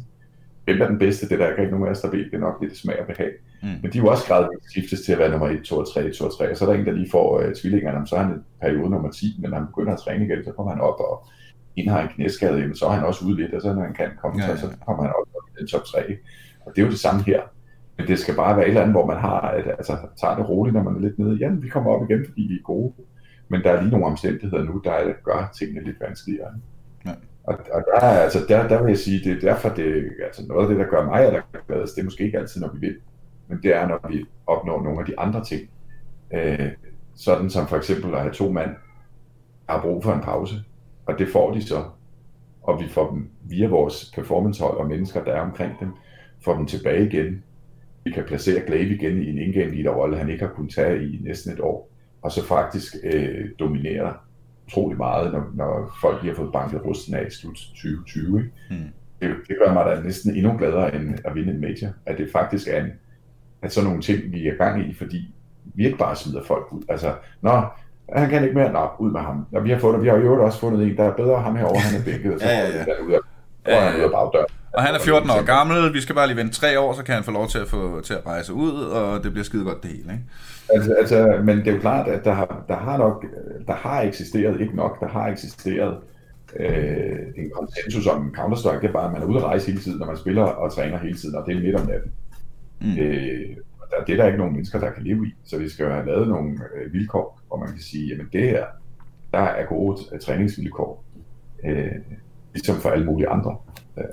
Hvem 0.64 0.82
er 0.82 0.88
den 0.88 0.98
bedste? 0.98 1.30
Det 1.30 1.42
er 1.42 1.46
der 1.46 1.62
ikke 1.62 1.72
nogen 1.72 1.88
af 1.88 1.92
os, 1.92 2.02
der 2.02 2.10
ved. 2.10 2.26
Det 2.26 2.34
er 2.34 2.40
nok 2.40 2.58
lidt 2.62 2.78
smag 2.78 3.00
og 3.00 3.08
behag. 3.08 3.32
Mm. 3.64 3.70
Men 3.82 3.92
de 3.92 3.98
er 3.98 4.02
jo 4.02 4.08
også 4.08 4.28
gradvist 4.28 4.72
skiftes 4.72 5.02
til 5.02 5.12
at 5.12 5.20
være 5.20 5.32
nummer 5.32 5.48
1, 5.48 5.64
2 5.64 5.78
og 5.78 5.94
3, 5.94 6.12
2 6.12 6.26
og 6.26 6.38
3. 6.38 6.52
Og 6.52 6.58
så 6.58 6.66
er 6.66 6.70
der 6.70 6.80
en, 6.80 6.86
der 6.86 6.92
lige 6.92 7.12
får 7.12 7.40
uh, 7.40 7.54
tvillingerne, 7.54 8.08
så 8.08 8.16
er 8.16 8.24
han 8.24 8.36
i 8.36 8.40
periode 8.62 8.90
nummer 8.90 9.12
10, 9.12 9.38
men 9.42 9.50
når 9.50 9.58
han 9.58 9.68
begynder 9.68 9.94
at 9.94 10.00
træne 10.00 10.26
igen, 10.26 10.44
så 10.44 10.52
kommer 10.52 10.72
han 10.72 10.82
op 10.82 11.00
og 11.00 11.28
inden 11.76 11.92
har 11.94 12.02
en 12.02 12.08
knæskade, 12.08 12.60
jamen, 12.60 12.76
så 12.76 12.86
er 12.86 12.92
han 12.92 13.04
også 13.04 13.26
ude 13.26 13.36
lidt, 13.36 13.54
og 13.54 13.62
så 13.62 13.74
når 13.74 13.82
han 13.82 13.94
kan 13.94 14.10
komme, 14.22 14.44
ja. 14.44 14.50
ja. 14.50 14.58
så 14.58 14.68
kommer 14.86 15.04
han 15.04 15.14
op 15.20 15.28
i 15.28 15.60
den 15.60 15.68
top 15.68 15.84
3. 15.84 16.00
Og 16.66 16.76
det 16.76 16.82
er 16.82 16.86
jo 16.86 16.92
det 16.92 17.00
samme 17.00 17.24
her. 17.24 17.42
Men 17.98 18.08
det 18.08 18.20
skal 18.20 18.36
bare 18.36 18.58
være 18.58 18.66
et 18.66 18.70
eller 18.70 18.82
andet, 18.82 18.94
hvor 18.94 19.06
man 19.06 19.18
har, 19.18 19.42
at, 19.42 19.68
altså, 19.68 19.98
tager 20.22 20.36
det 20.36 20.50
roligt, 20.50 20.74
når 20.74 20.84
man 20.84 20.96
er 20.96 21.00
lidt 21.00 21.20
nede. 21.20 21.38
Jamen, 21.40 21.64
vi 21.64 21.70
kommer 21.70 21.92
op 21.92 22.10
igen, 22.10 22.26
fordi 22.26 22.42
vi 22.42 22.56
er 22.56 22.64
gode. 22.64 22.94
Men 23.50 23.64
der 23.64 23.72
er 23.72 23.82
lige 23.82 23.92
nogle 23.92 24.06
omstændigheder 24.06 24.64
nu, 24.64 24.82
der 24.84 25.14
gør 25.24 25.52
tingene 25.60 25.84
lidt 25.84 26.00
vanskeligere. 26.02 26.50
Ja. 27.06 27.12
Og, 27.44 27.58
og 27.74 27.84
der, 27.94 28.00
er- 28.02 28.20
altså, 28.24 28.40
der, 28.50 28.68
der 28.68 28.82
vil 28.84 28.90
jeg 28.90 28.98
sige, 28.98 29.24
det 29.24 29.32
er 29.38 29.50
derfor, 29.52 29.70
det, 29.70 30.12
altså 30.26 30.48
noget 30.48 30.62
af 30.64 30.68
det, 30.70 30.78
der 30.80 30.86
gør 30.92 31.06
mig 31.06 31.22
allergladest, 31.26 31.96
det 31.96 32.02
er 32.02 32.06
måske 32.06 32.24
ikke 32.24 32.38
altid, 32.40 32.62
når 32.62 32.70
vi 32.74 32.80
vil, 32.80 32.96
men 33.48 33.60
det 33.64 33.76
er, 33.76 33.88
når 33.88 34.08
vi 34.10 34.26
opnår 34.48 34.84
nogle 34.84 35.00
af 35.00 35.06
de 35.06 35.20
andre 35.20 35.44
ting. 35.44 35.70
Øh, 36.34 36.72
sådan 37.16 37.50
som 37.50 37.68
for 37.68 37.78
eksempel 37.78 38.14
at 38.14 38.20
have 38.22 38.34
to 38.34 38.52
mand, 38.52 38.70
der 39.68 39.74
har 39.74 39.82
brug 39.82 40.04
for 40.04 40.14
en 40.14 40.22
pause, 40.22 40.56
og 41.06 41.20
det 41.20 41.28
får 41.28 41.54
de 41.54 41.62
så. 41.62 41.84
Og 42.64 42.82
vi 42.82 42.88
får 42.90 43.10
dem 43.12 43.30
via 43.44 43.68
vores 43.68 44.12
performancehold 44.16 44.78
og 44.78 44.88
mennesker, 44.88 45.24
der 45.24 45.32
er 45.34 45.42
omkring 45.42 45.80
dem, 45.80 45.90
får 46.42 46.56
dem 46.56 46.66
tilbage 46.66 47.06
igen. 47.06 47.44
Vi 48.04 48.12
kan 48.12 48.24
placere 48.24 48.62
Glaive 48.68 48.96
igen 48.96 49.22
i 49.22 49.30
en 49.30 49.38
in-game 49.38 49.72
leader-rolle, 49.76 50.18
han 50.18 50.30
ikke 50.30 50.46
har 50.46 50.54
kunnet 50.54 50.74
tage 50.74 51.04
i 51.08 51.20
næsten 51.24 51.54
et 51.54 51.60
år, 51.60 51.90
og 52.26 52.32
så 52.32 52.46
faktisk 52.46 52.96
øh, 53.04 53.46
dominere 53.60 54.14
utrolig 54.68 54.98
meget, 54.98 55.32
når, 55.34 55.44
når 55.54 55.98
folk 56.02 56.22
lige 56.22 56.32
har 56.32 56.36
fået 56.36 56.54
banket 56.54 56.86
rusten 56.86 57.16
af 57.16 57.26
i 57.28 57.32
slut 57.32 57.56
2020. 57.56 58.40
Ikke? 58.40 58.52
Mm. 58.70 58.90
Det, 59.22 59.36
det 59.48 59.56
gør 59.66 59.74
mig 59.74 59.86
da 59.86 60.02
næsten 60.02 60.36
endnu 60.36 60.58
gladere 60.58 60.96
end 60.96 61.16
at 61.26 61.36
vinde 61.36 61.54
en 61.54 61.62
major, 61.62 61.90
at 62.06 62.18
det 62.18 62.30
faktisk 62.32 62.68
er 62.68 62.84
en, 62.84 62.92
at 63.62 63.74
sådan 63.74 63.88
nogle 63.88 64.02
ting, 64.02 64.32
vi 64.32 64.48
er 64.48 64.56
gang 64.56 64.90
i, 64.90 64.94
fordi 64.94 65.34
vi 65.64 65.86
ikke 65.86 65.98
bare 65.98 66.16
smider 66.16 66.44
folk 66.44 66.66
ud. 66.72 66.82
Altså, 66.90 67.14
nå, 67.42 67.62
han 68.14 68.30
kan 68.30 68.44
ikke 68.44 68.56
mere, 68.56 68.72
nå, 68.72 68.90
ud 69.00 69.12
med 69.12 69.22
ham. 69.22 69.46
Og 69.52 69.64
vi 69.64 69.70
har 69.70 69.80
fundet, 69.80 70.04
vi 70.04 70.08
har 70.08 70.18
jo 70.18 70.46
også 70.46 70.60
fundet 70.60 70.88
en, 70.88 70.98
der 70.98 71.04
er 71.04 71.16
bedre 71.16 71.42
ham 71.42 71.56
herovre, 71.56 71.80
han 71.80 72.02
er 72.02 72.06
bænket, 72.06 72.42
så 72.42 72.48
Ja, 72.50 72.60
ja, 72.60 72.78
ja. 72.78 73.04
ud 73.08 73.12
af, 73.12 73.20
Ja, 73.68 73.86
ja, 73.86 73.98
ud 73.98 74.04
af 74.04 74.12
bagdøren. 74.12 74.46
Og 74.74 74.84
han 74.84 74.96
er 74.96 75.00
14 75.00 75.30
år 75.30 75.46
gammel, 75.46 75.94
vi 75.94 76.02
skal 76.02 76.16
bare 76.16 76.28
lige 76.28 76.38
vente 76.38 76.54
tre 76.54 76.80
år, 76.80 76.94
så 76.94 77.04
kan 77.04 77.16
han 77.16 77.24
få 77.24 77.32
lov 77.32 77.48
til 77.48 77.60
at, 77.60 77.68
få, 77.68 78.02
til 78.02 78.14
at 78.14 78.26
rejse 78.26 78.54
ud, 78.54 78.74
og 78.74 79.24
det 79.24 79.32
bliver 79.32 79.44
skide 79.44 79.64
godt 79.64 79.84
det 79.84 79.92
hele, 79.92 80.14
ikke? 80.14 80.24
Altså, 80.70 80.94
altså, 80.94 81.42
men 81.46 81.58
det 81.58 81.68
er 81.68 81.72
jo 81.72 81.80
klart, 81.80 82.08
at 82.08 82.26
der 82.26 82.34
har, 82.34 82.66
der 82.68 82.76
har 82.76 82.98
nok, 82.98 83.26
der 83.68 83.74
har 83.74 84.02
eksisteret, 84.02 84.62
ikke 84.62 84.76
nok, 84.76 85.00
der 85.00 85.08
har 85.08 85.28
eksisteret 85.28 85.98
øh, 86.56 87.20
en 87.38 87.50
konsensus 87.50 88.08
om 88.08 88.36
Counter-Strike, 88.38 88.82
det 88.82 88.88
er 88.88 88.94
bare, 88.94 89.06
at 89.06 89.12
man 89.12 89.22
er 89.22 89.26
ude 89.26 89.38
at 89.38 89.44
rejse 89.44 89.68
hele 89.68 89.80
tiden, 89.80 90.00
når 90.00 90.06
man 90.06 90.18
spiller 90.18 90.44
og 90.44 90.74
træner 90.74 90.98
hele 90.98 91.18
tiden, 91.18 91.36
og 91.36 91.44
det 91.48 91.58
er 91.58 91.62
midt 91.62 91.76
om 91.76 91.88
natten. 91.88 92.12
Mm. 92.82 92.98
Øh, 93.00 93.58
og 93.80 93.88
der, 93.92 94.06
det 94.06 94.14
er 94.14 94.18
der 94.18 94.26
ikke 94.26 94.38
nogen 94.38 94.54
mennesker, 94.54 94.80
der 94.80 94.92
kan 94.92 95.04
leve 95.04 95.28
i, 95.28 95.34
så 95.44 95.58
vi 95.58 95.70
skal 95.70 95.86
jo 95.86 95.92
have 95.92 96.06
lavet 96.06 96.28
nogle 96.28 96.60
øh, 96.76 96.94
vilkår, 96.94 97.42
hvor 97.48 97.58
man 97.58 97.68
kan 97.68 97.82
sige, 97.82 98.08
jamen 98.08 98.30
det 98.34 98.42
her, 98.42 98.66
der 99.34 99.40
er 99.40 99.66
gode 99.66 100.02
øh, 100.12 100.20
træningsvilkår, 100.20 101.06
øh, 101.66 101.92
ligesom 102.54 102.76
for 102.76 102.90
alle 102.90 103.06
mulige 103.06 103.30
andre. 103.30 103.58
Øh, 103.98 104.04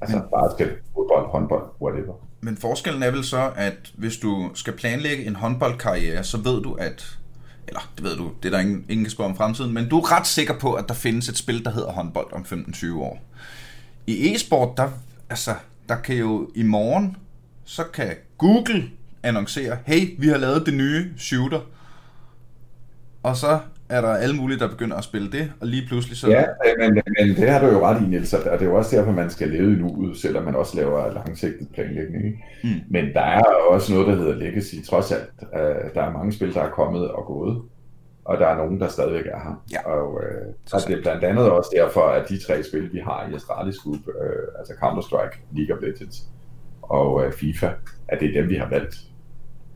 altså 0.00 0.22
basket, 0.34 0.78
fodbold, 0.94 1.26
håndbold, 1.26 1.66
whatever. 1.80 2.27
Men 2.40 2.56
forskellen 2.56 3.02
er 3.02 3.10
vel 3.10 3.24
så, 3.24 3.52
at 3.56 3.92
hvis 3.94 4.16
du 4.16 4.50
skal 4.54 4.72
planlægge 4.72 5.26
en 5.26 5.36
håndboldkarriere, 5.36 6.24
så 6.24 6.36
ved 6.36 6.62
du, 6.62 6.72
at... 6.72 7.18
Eller, 7.68 7.92
det 7.96 8.04
ved 8.04 8.16
du, 8.16 8.32
det 8.42 8.48
er 8.48 8.50
der 8.50 8.60
ingen, 8.60 8.84
ingen 8.88 9.04
kan 9.04 9.10
spørge 9.10 9.30
om 9.30 9.36
fremtiden, 9.36 9.74
men 9.74 9.88
du 9.88 9.98
er 9.98 10.12
ret 10.12 10.26
sikker 10.26 10.58
på, 10.58 10.74
at 10.74 10.88
der 10.88 10.94
findes 10.94 11.28
et 11.28 11.36
spil, 11.36 11.64
der 11.64 11.70
hedder 11.70 11.92
håndbold 11.92 12.32
om 12.32 12.42
15-20 12.42 12.94
år. 12.94 13.22
I 14.06 14.34
e-sport, 14.34 14.76
der, 14.76 14.90
altså, 15.30 15.54
der 15.88 15.96
kan 15.96 16.16
jo 16.16 16.50
i 16.54 16.62
morgen, 16.62 17.16
så 17.64 17.84
kan 17.84 18.14
Google 18.38 18.90
annoncere, 19.22 19.78
hey, 19.86 20.14
vi 20.18 20.28
har 20.28 20.36
lavet 20.36 20.66
det 20.66 20.74
nye 20.74 21.12
shooter. 21.18 21.60
Og 23.22 23.36
så 23.36 23.60
er 23.90 24.00
der 24.00 24.08
alle 24.08 24.36
mulige, 24.36 24.58
der 24.58 24.68
begynder 24.68 24.96
at 24.96 25.04
spille 25.04 25.32
det, 25.32 25.52
og 25.60 25.66
lige 25.66 25.86
pludselig 25.88 26.16
så... 26.16 26.28
Ja, 26.28 26.44
men, 26.78 26.94
men 26.94 27.36
det 27.36 27.50
har 27.50 27.60
du 27.60 27.66
jo 27.66 27.86
ret 27.86 28.02
i, 28.02 28.06
Niels, 28.06 28.34
og 28.34 28.44
det 28.44 28.62
er 28.62 28.64
jo 28.64 28.76
også 28.76 28.96
derfor, 28.96 29.12
man 29.12 29.30
skal 29.30 29.48
leve 29.48 29.72
i 29.72 29.76
nuet, 29.76 30.16
selvom 30.16 30.44
man 30.44 30.54
også 30.54 30.76
laver 30.76 31.12
langsigtet 31.12 31.68
planlægning. 31.74 32.24
Ikke? 32.24 32.38
Mm. 32.64 32.70
Men 32.90 33.04
der 33.14 33.20
er 33.20 33.42
også 33.70 33.92
noget, 33.92 34.08
der 34.08 34.14
hedder 34.14 34.34
legacy, 34.34 34.74
trods 34.88 35.12
alt. 35.12 35.30
Uh, 35.42 35.94
der 35.94 36.02
er 36.02 36.12
mange 36.12 36.32
spil, 36.32 36.54
der 36.54 36.62
er 36.62 36.70
kommet 36.70 37.10
og 37.10 37.26
gået, 37.26 37.62
og 38.24 38.38
der 38.38 38.46
er 38.46 38.56
nogen, 38.56 38.80
der 38.80 38.88
stadigvæk 38.88 39.26
er 39.26 39.38
her. 39.38 39.64
Ja. 39.72 39.90
Og, 39.90 40.12
uh, 40.12 40.20
og 40.72 40.80
det 40.88 40.98
er 40.98 41.02
blandt 41.02 41.24
andet 41.24 41.50
også 41.50 41.70
derfor, 41.76 42.00
at 42.00 42.28
de 42.28 42.44
tre 42.46 42.62
spil, 42.62 42.92
vi 42.92 42.98
har 42.98 43.28
i 43.30 43.34
Astralis 43.34 43.78
Group, 43.78 44.00
uh, 44.06 44.58
altså 44.58 44.72
Counter-Strike, 44.82 45.40
League 45.56 45.76
of 45.76 45.82
Legends 45.82 46.22
og 46.82 47.14
uh, 47.14 47.32
FIFA, 47.32 47.70
at 48.08 48.20
det 48.20 48.28
er 48.28 48.40
dem, 48.40 48.50
vi 48.50 48.56
har 48.56 48.68
valgt. 48.68 48.96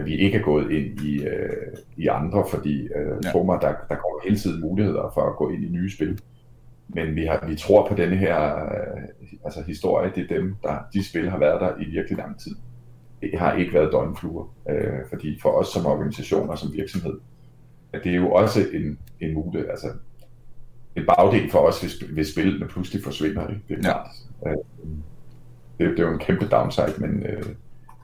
At 0.03 0.09
vi 0.09 0.17
ikke 0.17 0.39
er 0.39 0.43
gået 0.43 0.71
ind 0.71 1.01
i, 1.01 1.23
øh, 1.25 1.77
i 1.97 2.07
andre, 2.07 2.45
fordi 2.51 2.83
øh, 2.83 3.17
Ja. 3.25 3.31
tror 3.31 3.45
mig, 3.45 3.59
der, 3.61 3.69
der 3.69 3.95
kommer 3.95 4.19
hele 4.25 4.37
tiden 4.37 4.61
muligheder 4.61 5.11
for 5.15 5.21
at 5.21 5.37
gå 5.37 5.51
ind 5.51 5.65
i 5.65 5.69
nye 5.69 5.91
spil. 5.91 6.21
Men 6.89 7.17
vi, 7.17 7.25
har, 7.27 7.45
vi 7.49 7.57
tror 7.57 7.89
på 7.89 7.95
denne 7.95 8.17
her 8.17 8.55
øh, 8.65 9.03
altså 9.45 9.63
historie, 9.67 10.13
det 10.15 10.31
er 10.31 10.37
dem, 10.37 10.57
der, 10.63 10.79
de 10.95 11.09
spil 11.09 11.31
har 11.31 11.39
været 11.39 11.61
der 11.61 11.83
i 11.83 11.85
virkelig 11.91 12.19
lang 12.19 12.41
tid. 12.41 12.57
har 13.39 13.53
ikke 13.57 13.75
været 13.75 13.93
døgnfluer. 13.93 14.55
Øh, 14.71 14.99
fordi 15.09 15.39
for 15.43 15.49
os 15.49 15.69
som 15.69 15.87
organisation 15.87 16.51
og 16.51 16.59
som 16.59 16.73
virksomhed, 16.73 17.19
at 17.93 18.05
det 18.05 18.13
er 18.13 18.17
jo 18.17 18.33
også 18.33 18.61
en, 18.73 18.99
en 19.21 19.35
mulighed, 19.35 19.69
altså 19.69 19.87
en 20.97 21.07
bagdel 21.07 21.51
for 21.51 21.59
os, 21.59 21.81
hvis, 21.81 21.95
hvis 21.99 22.29
spillene 22.33 22.69
pludselig 22.69 23.05
forsvinder. 23.05 23.49
Ikke? 23.49 23.61
Det 23.69 23.79
er 23.79 23.83
klart. 23.83 24.07
Ja. 24.45 24.51
Øh, 24.51 24.57
det, 25.79 25.91
det 25.91 25.99
er 25.99 26.07
jo 26.07 26.13
en 26.13 26.19
kæmpe 26.19 26.47
downside, 26.47 26.95
men, 26.99 27.27
øh, 27.27 27.43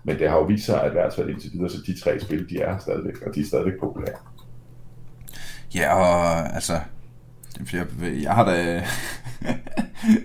men 0.09 0.19
det 0.19 0.31
har 0.31 0.37
jo 0.37 0.45
vist 0.45 0.67
sig, 0.67 0.83
at 0.83 0.91
i 0.91 0.93
hvert 0.93 1.15
fald 1.15 1.31
indtil 1.31 1.53
videre, 1.53 1.71
så 1.71 1.79
de 1.87 2.01
tre 2.01 2.21
spil, 2.21 2.51
de 2.51 2.61
er 2.61 2.79
stadigvæk, 2.79 3.23
og 3.27 3.35
de 3.35 3.41
er 3.41 3.45
stadigvæk 3.45 3.81
populære. 3.81 4.17
Ja, 5.75 5.95
og 5.95 6.55
altså, 6.55 6.73
jeg, 7.73 7.87
jeg 8.23 8.33
har 8.33 8.45
da, 8.45 8.53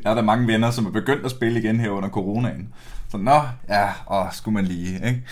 jeg 0.03 0.05
har 0.05 0.15
da 0.15 0.21
mange 0.21 0.47
venner, 0.47 0.71
som 0.71 0.85
er 0.85 0.91
begyndt 0.91 1.25
at 1.25 1.31
spille 1.31 1.59
igen 1.59 1.79
her 1.79 1.89
under 1.89 2.09
coronaen. 2.09 2.73
Så 3.09 3.17
nå, 3.17 3.41
ja, 3.69 3.89
og 4.05 4.27
skulle 4.33 4.53
man 4.53 4.65
lige, 4.65 4.95
ikke? 5.07 5.23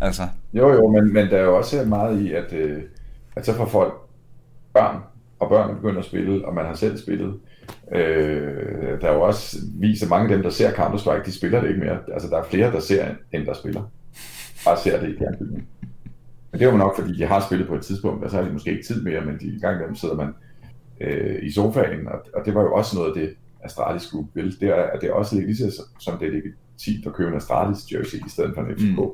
Altså. 0.00 0.22
Jo, 0.52 0.72
jo, 0.72 0.88
men, 0.88 1.12
men 1.12 1.26
der 1.26 1.36
er 1.36 1.42
jo 1.42 1.56
også 1.56 1.84
meget 1.84 2.20
i, 2.20 2.32
at, 2.32 2.52
øh, 2.52 2.82
at 3.36 3.46
så 3.46 3.54
får 3.54 3.66
folk 3.66 3.94
børn, 4.72 5.02
og 5.40 5.48
børn 5.48 5.74
begynder 5.74 5.98
at 5.98 6.04
spille, 6.04 6.46
og 6.46 6.54
man 6.54 6.64
har 6.64 6.74
selv 6.74 6.98
spillet. 6.98 7.34
Øh, 7.94 9.00
der 9.00 9.08
er 9.08 9.14
jo 9.14 9.20
også 9.20 9.56
viser 9.74 10.08
mange 10.08 10.28
af 10.28 10.36
dem, 10.36 10.42
der 10.42 10.50
ser 10.50 10.70
Counter-Strike, 10.70 11.26
de 11.26 11.32
spiller 11.32 11.60
det 11.60 11.68
ikke 11.68 11.80
mere. 11.80 11.98
Altså, 12.12 12.28
der 12.28 12.38
er 12.38 12.44
flere, 12.44 12.72
der 12.72 12.80
ser, 12.80 13.06
end 13.32 13.46
der 13.46 13.54
spiller. 13.54 13.82
Bare 14.64 14.78
ser 14.78 15.00
det 15.00 15.14
i 15.14 15.18
fjernsynet. 15.18 15.64
Men 16.50 16.60
det 16.60 16.62
er 16.62 16.70
jo 16.70 16.76
nok, 16.76 16.96
fordi 16.98 17.18
de 17.18 17.24
har 17.24 17.40
spillet 17.46 17.68
på 17.68 17.74
et 17.74 17.82
tidspunkt, 17.82 18.24
og 18.24 18.30
så 18.30 18.36
har 18.36 18.44
de 18.44 18.52
måske 18.52 18.70
ikke 18.70 18.86
tid 18.86 19.02
mere, 19.02 19.24
men 19.24 19.38
de, 19.40 19.46
i 19.46 19.60
gang 19.60 19.86
dem 19.86 19.94
sidder 19.94 20.14
man 20.14 20.34
øh, 21.00 21.38
i 21.42 21.50
sofaen, 21.50 22.08
og, 22.08 22.18
og 22.34 22.44
det 22.44 22.54
var 22.54 22.62
jo 22.62 22.74
også 22.74 22.96
noget 22.96 23.08
af 23.08 23.14
det, 23.14 23.34
Astralis 23.64 24.10
Group 24.10 24.26
vil. 24.34 24.60
Det 24.60 24.68
er, 24.68 24.82
at 24.82 25.00
det 25.00 25.08
er 25.08 25.12
også 25.12 25.36
lige 25.36 25.56
så, 25.56 25.82
som 25.98 26.18
det 26.18 26.28
er 26.28 26.32
legitimt 26.32 27.06
at 27.06 27.14
købe 27.14 27.30
en 27.30 27.36
Astralis 27.36 27.92
jersey 27.92 28.26
i 28.26 28.28
stedet 28.28 28.54
for 28.54 28.62
en 28.62 28.76
FCK. 28.76 28.98
Mm. 28.98 29.10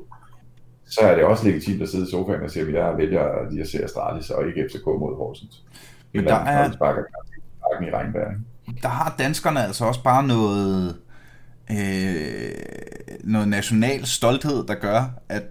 Så 0.85 1.01
er 1.01 1.15
det 1.15 1.23
også 1.23 1.47
legitimt 1.47 1.81
at 1.81 1.89
sidde 1.89 2.07
i 2.07 2.11
sofaen 2.11 2.41
og 2.41 2.51
sige, 2.51 2.67
at 2.67 2.73
jeg 2.73 2.97
vælger 2.97 3.49
lige 3.49 3.61
at 3.61 3.67
se 3.67 3.83
Astralis 3.83 4.29
og 4.29 4.47
ikke 4.47 4.67
FCK 4.69 4.85
mod 4.85 5.15
Horsens. 5.15 5.65
Men 6.15 6.25
der 6.25 6.35
er... 6.35 6.71
Sparker 6.71 7.01
i 7.81 7.91
regnvejr. 7.91 8.31
Der 8.81 8.87
har 8.87 9.15
danskerne 9.19 9.63
altså 9.63 9.85
også 9.85 10.03
bare 10.03 10.27
noget 10.27 10.95
øh, 11.71 12.51
noget 13.23 13.47
national 13.47 14.05
stolthed, 14.05 14.67
der 14.67 14.75
gør, 14.75 15.03
at 15.29 15.43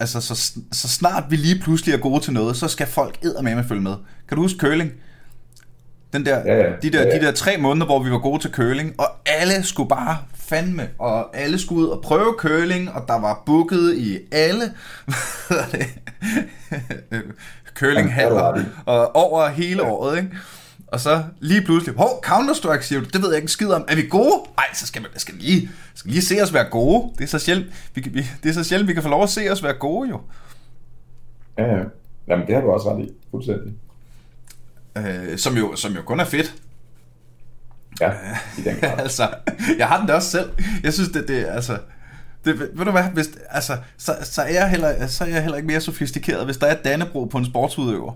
altså, 0.00 0.20
så, 0.20 0.60
så 0.72 0.88
snart 0.88 1.24
vi 1.30 1.36
lige 1.36 1.60
pludselig 1.60 1.94
er 1.94 1.98
gode 1.98 2.20
til 2.20 2.32
noget, 2.32 2.56
så 2.56 2.68
skal 2.68 2.86
folk 2.86 3.18
med 3.42 3.64
følge 3.64 3.82
med. 3.82 3.94
Kan 4.28 4.36
du 4.36 4.42
huske 4.42 4.58
curling? 4.58 4.92
Den 6.12 6.26
der, 6.26 6.38
ja, 6.38 6.56
ja. 6.56 6.72
De, 6.82 6.90
der, 6.90 7.02
ja, 7.02 7.08
ja. 7.08 7.18
de 7.18 7.26
der 7.26 7.32
tre 7.32 7.56
måneder, 7.58 7.86
hvor 7.86 8.02
vi 8.02 8.10
var 8.10 8.18
gode 8.18 8.42
til 8.42 8.50
curling, 8.50 8.94
og 8.98 9.06
alle 9.26 9.62
skulle 9.62 9.88
bare 9.88 10.18
fandme, 10.34 10.88
og 10.98 11.36
alle 11.36 11.58
skulle 11.58 11.82
ud 11.82 11.88
og 11.88 12.02
prøve 12.02 12.34
curling, 12.38 12.92
og 12.92 13.04
der 13.08 13.20
var 13.20 13.42
booket 13.46 13.94
i 13.96 14.18
alle 14.32 14.62
curlinghaller, 17.78 18.64
og 18.86 19.16
over 19.16 19.48
hele 19.48 19.82
året, 19.82 20.16
ikke? 20.18 20.30
Og 20.86 21.00
så 21.00 21.22
lige 21.40 21.62
pludselig, 21.62 21.96
hov, 21.96 22.22
Counter-Strike 22.26 22.82
siger 22.82 23.00
du, 23.00 23.06
det 23.06 23.22
ved 23.22 23.28
jeg 23.28 23.36
ikke 23.36 23.44
en 23.44 23.48
skid 23.48 23.68
om. 23.68 23.84
Er 23.88 23.94
vi 23.96 24.02
gode? 24.02 24.42
Nej, 24.56 24.66
så 24.74 24.86
skal 24.86 25.02
man 25.02 25.10
skal 25.16 25.34
lige, 25.34 25.70
skal 25.94 26.10
lige 26.10 26.22
se 26.22 26.42
os 26.42 26.52
være 26.54 26.64
gode. 26.70 27.10
Det 27.18 27.24
er 27.24 27.28
så 27.28 27.38
sjældent, 27.38 27.66
vi, 27.94 28.00
vi, 28.12 28.26
det 28.42 28.48
er 28.48 28.52
så 28.52 28.64
sjældent, 28.64 28.88
vi 28.88 28.94
kan 28.94 29.02
få 29.02 29.08
lov 29.08 29.22
at 29.22 29.28
se 29.30 29.48
os 29.50 29.62
være 29.62 29.72
gode 29.72 30.08
jo. 30.10 30.20
Ja, 31.58 31.64
ja. 31.76 31.82
Jamen, 32.28 32.46
det 32.46 32.54
har 32.54 32.62
du 32.62 32.70
også 32.70 32.94
ret 32.94 33.04
i, 33.04 33.10
fuldstændig. 33.30 33.74
Øh, 34.96 35.38
som, 35.38 35.56
jo, 35.56 35.76
som 35.76 35.92
jo 35.92 36.02
kun 36.02 36.20
er 36.20 36.24
fedt. 36.24 36.54
Ja, 38.00 38.12
i 38.58 38.62
den 38.62 38.76
grad. 38.80 38.98
altså, 39.00 39.28
jeg 39.78 39.88
har 39.88 39.98
den 39.98 40.06
da 40.06 40.12
også 40.14 40.30
selv. 40.30 40.50
Jeg 40.82 40.92
synes, 40.92 41.08
det, 41.08 41.28
det 41.28 41.46
altså... 41.48 41.78
Det, 42.46 42.60
ved 42.60 42.84
du 42.84 42.90
hvad, 42.90 43.04
hvis, 43.04 43.28
altså, 43.48 43.76
så, 43.96 44.16
så, 44.22 44.42
er 44.42 44.52
jeg 44.52 44.70
heller, 44.70 45.06
så 45.06 45.24
er 45.24 45.28
jeg 45.28 45.42
heller 45.42 45.56
ikke 45.56 45.66
mere 45.66 45.80
sofistikeret, 45.80 46.44
hvis 46.44 46.56
der 46.56 46.66
er 46.66 46.82
Dannebro 46.82 47.24
på 47.24 47.38
en 47.38 47.46
sportsudøver. 47.46 48.12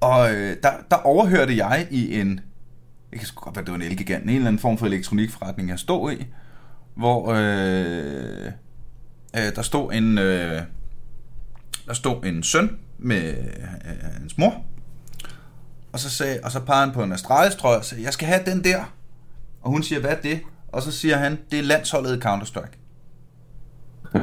Og 0.00 0.34
øh, 0.34 0.56
der, 0.62 0.70
der 0.90 0.96
overhørte 0.96 1.56
jeg 1.56 1.86
i 1.90 2.20
en, 2.20 2.40
jeg 3.12 3.20
kan 3.20 3.26
sgu 3.26 3.40
godt 3.44 3.56
være, 3.56 3.64
det 3.64 3.72
var 3.72 3.78
en 3.78 3.82
elgigant, 3.82 4.24
en 4.24 4.30
eller 4.30 4.46
anden 4.46 4.60
form 4.60 4.78
for 4.78 4.86
elektronikforretning, 4.86 5.68
jeg 5.68 5.78
stod 5.78 6.12
i, 6.12 6.26
hvor 6.94 7.32
øh, 7.32 8.52
øh, 9.36 9.56
der 9.56 9.62
stod 9.62 9.92
en, 9.92 10.18
øh, 10.18 10.62
der 11.86 11.94
stod 11.94 12.24
en 12.24 12.42
søn 12.42 12.78
med 12.98 13.34
øh, 13.84 14.12
hans 14.20 14.38
mor, 14.38 14.64
og 15.92 16.00
så, 16.00 16.10
sagde, 16.10 16.40
og 16.44 16.52
så 16.52 16.60
pegede 16.60 16.84
han 16.84 16.94
på 16.94 17.02
en 17.02 17.12
Astralis 17.12 17.54
trøje 17.54 17.78
og 17.78 17.84
sagde, 17.84 18.04
jeg 18.04 18.12
skal 18.12 18.28
have 18.28 18.42
den 18.46 18.64
der. 18.64 18.84
Og 19.62 19.70
hun 19.70 19.82
siger, 19.82 20.00
hvad 20.00 20.10
er 20.10 20.20
det? 20.20 20.40
Og 20.76 20.82
så 20.82 20.92
siger 20.92 21.16
han, 21.16 21.38
det 21.50 21.58
er 21.58 21.62
landsholdet 21.62 22.16
i 22.16 22.20
Counter-Strike. 22.28 22.78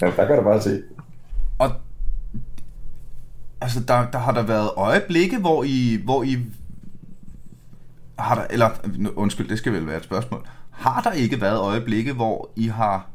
ja, 0.00 0.06
der 0.06 0.26
kan 0.26 0.36
du 0.36 0.42
bare 0.42 0.62
se. 0.62 0.82
Og 1.58 1.72
altså, 3.60 3.80
der, 3.80 4.10
der 4.10 4.18
har 4.18 4.32
der 4.32 4.42
været 4.42 4.70
øjeblikke, 4.76 5.38
hvor 5.38 5.64
I, 5.64 6.00
hvor 6.04 6.22
I 6.22 6.38
har 8.18 8.34
der, 8.34 8.46
eller 8.50 8.70
undskyld, 9.16 9.48
det 9.48 9.58
skal 9.58 9.72
vel 9.72 9.86
være 9.86 9.96
et 9.96 10.04
spørgsmål. 10.04 10.46
Har 10.70 11.00
der 11.00 11.12
ikke 11.12 11.40
været 11.40 11.58
øjeblikke, 11.58 12.12
hvor 12.12 12.50
I 12.56 12.66
har 12.66 13.08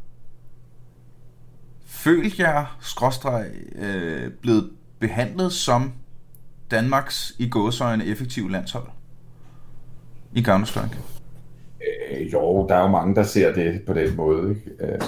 følt 1.86 2.40
jer, 2.40 2.78
skråstreg, 2.80 3.52
øh, 3.76 4.32
blevet 4.32 4.70
behandlet 5.00 5.54
som 5.54 5.94
Danmarks 6.72 7.36
i 7.38 7.50
gåsøjne 7.50 8.06
effektive 8.06 8.52
landshold 8.52 8.88
i 10.34 10.42
Counter-Strike? 10.42 11.19
Øh, 12.12 12.34
jo, 12.34 12.68
der 12.70 12.76
er 12.76 12.82
jo 12.82 12.88
mange, 12.88 13.16
der 13.16 13.24
ser 13.24 13.54
det 13.54 13.82
på 13.88 13.94
den 13.94 14.16
måde. 14.16 14.50
Ikke? 14.50 14.72
Øh, 14.80 15.00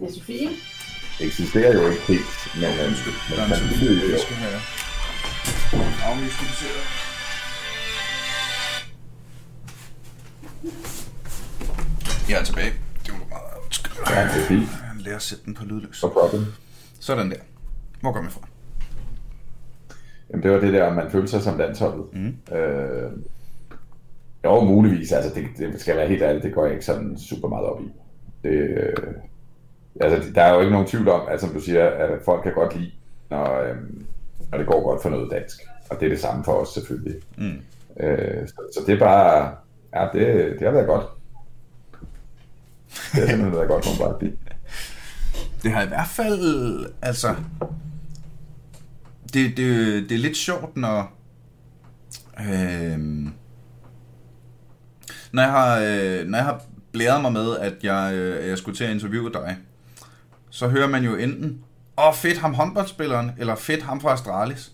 det 0.00 0.08
er 0.08 0.12
Sofie. 0.12 0.48
Det 1.18 1.26
eksisterer 1.26 1.74
jo 1.74 1.90
ikke 1.90 2.02
helt, 2.02 2.48
men, 2.54 2.64
øh, 2.64 2.90
men 3.30 3.48
man 3.50 3.58
vil 3.80 4.10
jo. 4.10 4.18
skal 4.18 4.36
have 4.36 4.60
afmystificeret. 6.04 6.84
Jeg 12.30 12.40
er 12.40 12.44
tilbage. 12.44 12.72
Det 13.06 13.12
var 13.12 13.18
meget 13.28 13.50
Ja, 14.10 14.22
det 14.34 14.42
er 14.42 14.46
fint. 14.46 14.68
Lad 15.04 15.14
os 15.14 15.22
sætte 15.22 15.44
den 15.44 15.54
på 15.54 15.64
lydløs. 15.64 16.02
No 16.02 16.08
problem. 16.08 16.44
Sådan 17.00 17.30
der. 17.30 17.36
Hvor 18.00 18.12
går 18.12 18.22
vi 18.22 18.30
fra? 18.30 18.40
Jamen 20.30 20.42
det 20.42 20.50
var 20.50 20.60
det 20.60 20.72
der, 20.72 20.94
man 20.94 21.10
følte 21.10 21.28
sig 21.28 21.42
som 21.42 21.58
landsholdet. 21.58 22.04
Mm. 22.12 22.54
Øh, 22.56 23.10
jo, 24.44 24.60
muligvis. 24.60 25.12
Altså, 25.12 25.34
det, 25.34 25.72
det 25.72 25.80
skal 25.80 25.96
være 25.96 26.08
helt 26.08 26.22
ærligt, 26.22 26.44
det 26.44 26.54
går 26.54 26.64
jeg 26.64 26.74
ikke 26.74 26.84
sådan 26.84 27.18
super 27.18 27.48
meget 27.48 27.66
op 27.66 27.80
i. 27.80 27.92
Det, 28.42 28.50
øh, 28.50 29.14
altså, 30.00 30.32
der 30.34 30.42
er 30.42 30.54
jo 30.54 30.60
ikke 30.60 30.72
nogen 30.72 30.86
tvivl 30.86 31.08
om, 31.08 31.20
at 31.28 31.40
som 31.40 31.50
du 31.50 31.60
siger, 31.60 31.86
at 31.86 32.10
folk 32.24 32.42
kan 32.42 32.54
godt 32.54 32.76
lide, 32.76 32.92
når, 33.30 33.60
øh, 33.60 33.76
når 34.50 34.58
det 34.58 34.66
går 34.66 34.82
godt 34.82 35.02
for 35.02 35.10
noget 35.10 35.30
dansk. 35.30 35.60
Og 35.90 36.00
det 36.00 36.06
er 36.06 36.10
det 36.10 36.20
samme 36.20 36.44
for 36.44 36.52
os 36.52 36.68
selvfølgelig. 36.68 37.22
Mm. 37.38 37.62
Øh, 38.00 38.48
så, 38.48 38.54
så 38.74 38.80
det 38.86 38.94
er 38.94 38.98
bare, 38.98 39.54
ja, 39.94 40.08
det, 40.12 40.52
det 40.58 40.62
har 40.62 40.70
været 40.70 40.86
godt. 40.86 41.06
Det 42.90 43.20
har 43.20 43.26
simpelthen 43.26 43.52
været 43.52 43.68
godt, 43.68 43.86
må 43.86 44.06
bare 44.06 44.18
blive. 44.18 44.32
Det 45.62 45.70
har 45.70 45.82
i 45.82 45.88
hvert 45.88 46.08
fald, 46.08 46.86
altså, 47.02 47.34
det, 49.34 49.56
det, 49.56 49.66
det 50.08 50.14
er 50.14 50.18
lidt 50.18 50.36
sjovt, 50.36 50.76
når... 50.76 51.12
Øh, 52.40 52.98
når 55.32 55.42
jeg 55.42 55.50
har, 55.50 55.78
øh, 55.78 56.26
når 56.26 56.38
jeg 56.38 56.44
har 56.44 56.62
blæret 56.92 57.22
mig 57.22 57.32
med, 57.32 57.56
at 57.56 57.74
jeg, 57.82 58.14
øh, 58.14 58.48
jeg 58.48 58.58
skulle 58.58 58.76
til 58.76 58.84
at 58.84 58.90
interviewe 58.90 59.32
dig, 59.32 59.56
så 60.50 60.68
hører 60.68 60.88
man 60.88 61.04
jo 61.04 61.14
enten, 61.14 61.60
åh 61.98 62.08
oh, 62.08 62.14
fedt 62.14 62.38
ham 62.38 62.54
håndboldspilleren, 62.54 63.30
eller 63.38 63.54
fedt 63.54 63.82
ham 63.82 64.00
fra 64.00 64.12
Astralis. 64.12 64.72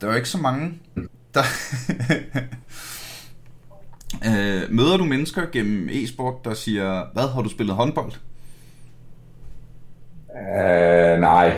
Der 0.00 0.06
er 0.06 0.10
jo 0.10 0.16
ikke 0.16 0.28
så 0.28 0.38
mange, 0.38 0.80
der... 1.34 1.42
øh, 4.28 4.62
møder 4.70 4.96
du 4.96 5.04
mennesker 5.04 5.42
gennem 5.52 5.88
e-sport, 5.92 6.44
der 6.44 6.54
siger, 6.54 7.04
hvad, 7.12 7.28
har 7.28 7.42
du 7.42 7.48
spillet 7.48 7.76
håndbold? 7.76 8.12
Uh, 10.28 11.20
nej, 11.20 11.56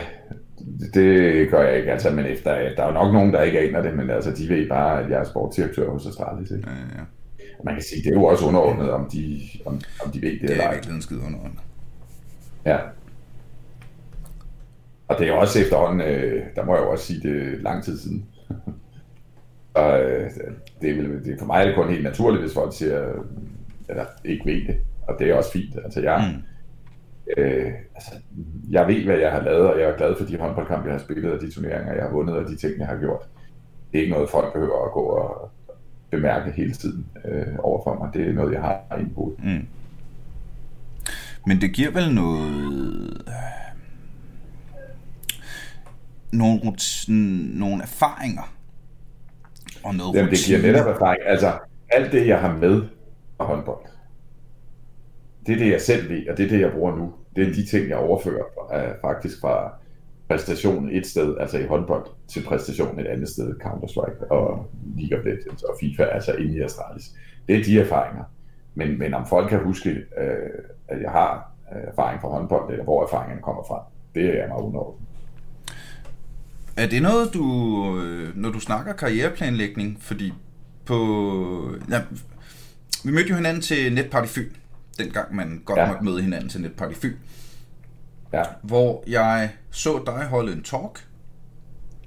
det 0.93 1.49
gør 1.51 1.61
jeg 1.61 1.77
ikke, 1.77 1.91
altså, 1.91 2.09
men 2.09 2.25
efter, 2.25 2.51
der 2.51 2.83
er 2.83 2.87
jo 2.87 2.93
nok 2.93 3.13
nogen, 3.13 3.33
der 3.33 3.41
ikke 3.41 3.59
aner 3.59 3.81
det, 3.81 3.93
men 3.97 4.09
altså, 4.09 4.31
de 4.31 4.49
ved 4.49 4.69
bare, 4.69 5.03
at 5.03 5.09
jeg 5.09 5.19
er 5.19 5.23
sportsdirektør 5.23 5.89
hos 5.89 6.07
Astralis. 6.07 6.51
Ikke? 6.51 6.69
Ja, 6.69 6.99
ja. 6.99 7.03
Man 7.63 7.73
kan 7.73 7.83
sige, 7.83 8.03
det 8.03 8.09
er 8.09 8.19
jo 8.19 8.25
også 8.25 8.45
underordnet, 8.45 8.91
om 8.91 9.09
de, 9.13 9.41
om, 9.65 9.81
om 10.05 10.11
de 10.11 10.21
ved 10.21 10.31
det, 10.31 10.41
det 10.41 10.51
eller 10.51 10.63
ej. 10.63 10.71
Det 10.71 10.79
er 10.79 10.81
virkelig 10.81 11.03
skide 11.03 11.21
underordnet. 11.27 11.59
Ja. 12.65 12.77
Og 15.07 15.19
det 15.19 15.27
er 15.27 15.33
også 15.33 15.59
efterhånden, 15.59 16.01
øh, 16.01 16.45
der 16.55 16.65
må 16.65 16.75
jeg 16.75 16.83
jo 16.83 16.91
også 16.91 17.05
sige, 17.05 17.19
det 17.19 17.53
er 17.53 17.61
lang 17.61 17.83
tid 17.83 17.99
siden. 17.99 18.25
og 19.73 20.01
øh, 20.01 20.29
det, 20.81 20.89
er, 20.89 21.19
det, 21.25 21.35
for 21.39 21.45
mig 21.45 21.61
er 21.61 21.65
det 21.65 21.75
kun 21.75 21.89
helt 21.89 22.03
naturligt, 22.03 22.43
hvis 22.43 22.53
folk 22.53 22.73
siger, 22.77 23.13
eller 23.89 24.05
ikke 24.25 24.45
ved 24.45 24.67
det. 24.67 24.77
Og 25.07 25.15
det 25.19 25.29
er 25.29 25.35
også 25.35 25.51
fint. 25.51 25.75
Altså 25.83 26.01
jeg, 26.01 26.33
mm 26.35 26.43
øh, 27.37 27.73
altså, 27.95 28.11
jeg 28.69 28.87
ved, 28.87 29.05
hvad 29.05 29.17
jeg 29.17 29.31
har 29.31 29.41
lavet, 29.41 29.67
og 29.67 29.79
jeg 29.79 29.89
er 29.89 29.97
glad 29.97 30.15
for 30.15 30.25
de 30.25 30.37
håndboldkampe, 30.37 30.87
jeg 30.87 30.93
har 30.93 31.03
spillet, 31.03 31.31
og 31.31 31.41
de 31.41 31.51
turneringer, 31.51 31.93
jeg 31.93 32.03
har 32.03 32.11
vundet, 32.11 32.35
og 32.35 32.47
de 32.47 32.55
ting, 32.55 32.79
jeg 32.79 32.87
har 32.87 32.97
gjort. 32.97 33.29
Det 33.91 33.97
er 33.97 34.01
ikke 34.01 34.13
noget, 34.13 34.29
folk 34.29 34.53
behøver 34.53 34.85
at 34.85 34.91
gå 34.91 34.99
og 34.99 35.51
bemærke 36.11 36.51
hele 36.51 36.73
tiden 36.73 37.05
øh, 37.25 37.55
overfor 37.59 37.97
mig. 37.99 38.09
Det 38.13 38.29
er 38.29 38.33
noget, 38.33 38.53
jeg 38.53 38.61
har 38.61 38.97
i 38.97 39.13
hovedet. 39.15 39.43
Mm. 39.43 39.67
Men 41.45 41.61
det 41.61 41.73
giver 41.73 41.91
vel 41.91 42.13
noget... 42.13 43.23
Øh, 43.27 43.59
nogle, 46.31 46.61
nogle 47.59 47.83
erfaringer 47.83 48.53
og 49.83 49.95
noget 49.95 50.15
Jamen, 50.15 50.31
det 50.31 50.39
giver 50.45 50.61
netop 50.61 50.87
erfaring. 50.87 51.21
Altså, 51.25 51.59
alt 51.89 52.11
det, 52.11 52.27
jeg 52.27 52.39
har 52.39 52.57
med 52.57 52.81
af 53.39 53.45
håndbold, 53.45 53.85
det 55.45 55.53
er 55.53 55.57
det, 55.57 55.71
jeg 55.71 55.81
selv 55.81 56.09
ved, 56.09 56.27
og 56.29 56.37
det 56.37 56.45
er 56.45 56.49
det, 56.49 56.61
jeg 56.61 56.71
bruger 56.71 56.95
nu. 56.95 57.13
Det 57.35 57.47
er 57.47 57.53
de 57.53 57.65
ting, 57.65 57.89
jeg 57.89 57.97
overfører 57.97 58.43
uh, 58.73 59.01
faktisk 59.01 59.41
fra 59.41 59.73
præstation 60.29 60.89
et 60.91 61.07
sted, 61.07 61.35
altså 61.39 61.57
i 61.57 61.65
håndbold, 61.65 62.05
til 62.27 62.43
præstation 62.43 62.99
et 62.99 63.07
andet 63.07 63.29
sted, 63.29 63.55
Counter-Strike 63.65 64.27
og 64.31 64.69
League 64.97 65.19
of 65.19 65.25
Legends 65.25 65.63
og 65.63 65.75
FIFA, 65.79 66.03
altså 66.03 66.33
inde 66.33 66.57
i 66.57 66.61
Astralis. 66.61 67.11
Det 67.47 67.55
er 67.59 67.63
de 67.63 67.79
erfaringer. 67.79 68.23
Men, 68.75 68.99
men 68.99 69.13
om 69.13 69.27
folk 69.27 69.49
kan 69.49 69.63
huske, 69.63 69.89
øh, 69.89 70.63
at 70.87 71.01
jeg 71.01 71.11
har 71.11 71.51
erfaring 71.71 72.21
fra 72.21 72.27
håndbold, 72.29 72.71
eller 72.71 72.83
hvor 72.83 73.03
erfaringerne 73.03 73.41
kommer 73.41 73.63
fra, 73.67 73.83
det 74.15 74.25
er 74.25 74.33
jeg 74.33 74.47
meget 74.49 74.61
underordnet. 74.61 75.05
Er 76.77 76.87
det 76.87 77.01
noget, 77.01 77.33
du, 77.33 77.43
øh, 78.01 78.37
når 78.37 78.49
du 78.49 78.59
snakker 78.59 78.93
karriereplanlægning, 78.93 79.97
fordi 80.01 80.33
på... 80.85 80.95
Ja, 81.89 82.01
vi 83.05 83.11
mødte 83.11 83.29
jo 83.29 83.35
hinanden 83.35 83.61
til 83.61 83.93
Netparty 83.93 84.27
Fyn, 84.27 84.49
dengang 84.97 85.35
man 85.35 85.61
godt 85.65 85.79
ja. 85.79 85.87
måtte 85.87 86.03
møde 86.03 86.21
hinanden 86.21 86.49
til 86.49 86.61
Netparty 86.61 86.95
Fyn. 86.95 87.13
Ja. 88.33 88.43
Hvor 88.63 89.03
jeg 89.07 89.51
så 89.71 90.03
dig 90.05 90.25
holde 90.25 90.53
en 90.53 90.63
talk 90.63 91.07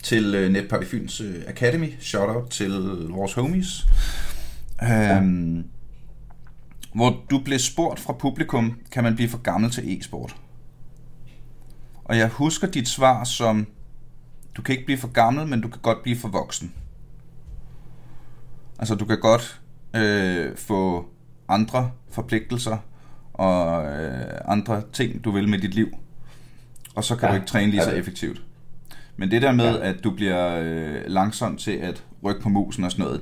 til 0.02 0.34
øh, 0.34 0.52
Netparty 0.52 0.86
Fyns 0.86 1.22
Academy. 1.46 1.94
Shout 2.00 2.36
out 2.36 2.50
til 2.50 2.70
vores 3.10 3.32
homies. 3.32 3.86
Ja. 4.82 5.16
Øhm, 5.16 5.64
hvor 6.94 7.24
du 7.30 7.40
blev 7.44 7.58
spurgt 7.58 8.00
fra 8.00 8.12
publikum, 8.12 8.78
kan 8.92 9.04
man 9.04 9.14
blive 9.14 9.28
for 9.28 9.38
gammel 9.38 9.70
til 9.70 9.98
e-sport? 9.98 10.36
Og 12.04 12.18
jeg 12.18 12.28
husker 12.28 12.66
dit 12.66 12.88
svar 12.88 13.24
som, 13.24 13.66
du 14.56 14.62
kan 14.62 14.72
ikke 14.72 14.84
blive 14.84 14.98
for 14.98 15.12
gammel, 15.12 15.46
men 15.46 15.60
du 15.60 15.68
kan 15.68 15.80
godt 15.82 16.02
blive 16.02 16.18
for 16.18 16.28
voksen. 16.28 16.72
Altså 18.78 18.94
du 18.94 19.04
kan 19.04 19.20
godt 19.20 19.60
øh, 19.94 20.56
få 20.56 21.08
andre 21.48 21.90
forpligtelser 22.10 22.76
og 23.32 23.84
øh, 23.84 24.40
andre 24.44 24.82
ting, 24.92 25.24
du 25.24 25.30
vil 25.30 25.48
med 25.48 25.58
dit 25.58 25.74
liv. 25.74 25.88
Og 26.94 27.04
så 27.04 27.16
kan 27.16 27.28
ja, 27.28 27.30
du 27.30 27.34
ikke 27.34 27.46
træne 27.46 27.70
lige 27.70 27.82
så 27.82 27.90
effektivt. 27.90 28.42
Men 29.16 29.30
det 29.30 29.42
der 29.42 29.52
med, 29.52 29.78
ja. 29.78 29.88
at 29.88 30.04
du 30.04 30.10
bliver 30.10 30.60
øh, 30.62 30.94
langsom 31.06 31.56
til 31.56 31.72
at 31.72 32.04
rykke 32.24 32.40
på 32.40 32.48
musen 32.48 32.84
og 32.84 32.90
sådan 32.90 33.04
noget, 33.04 33.20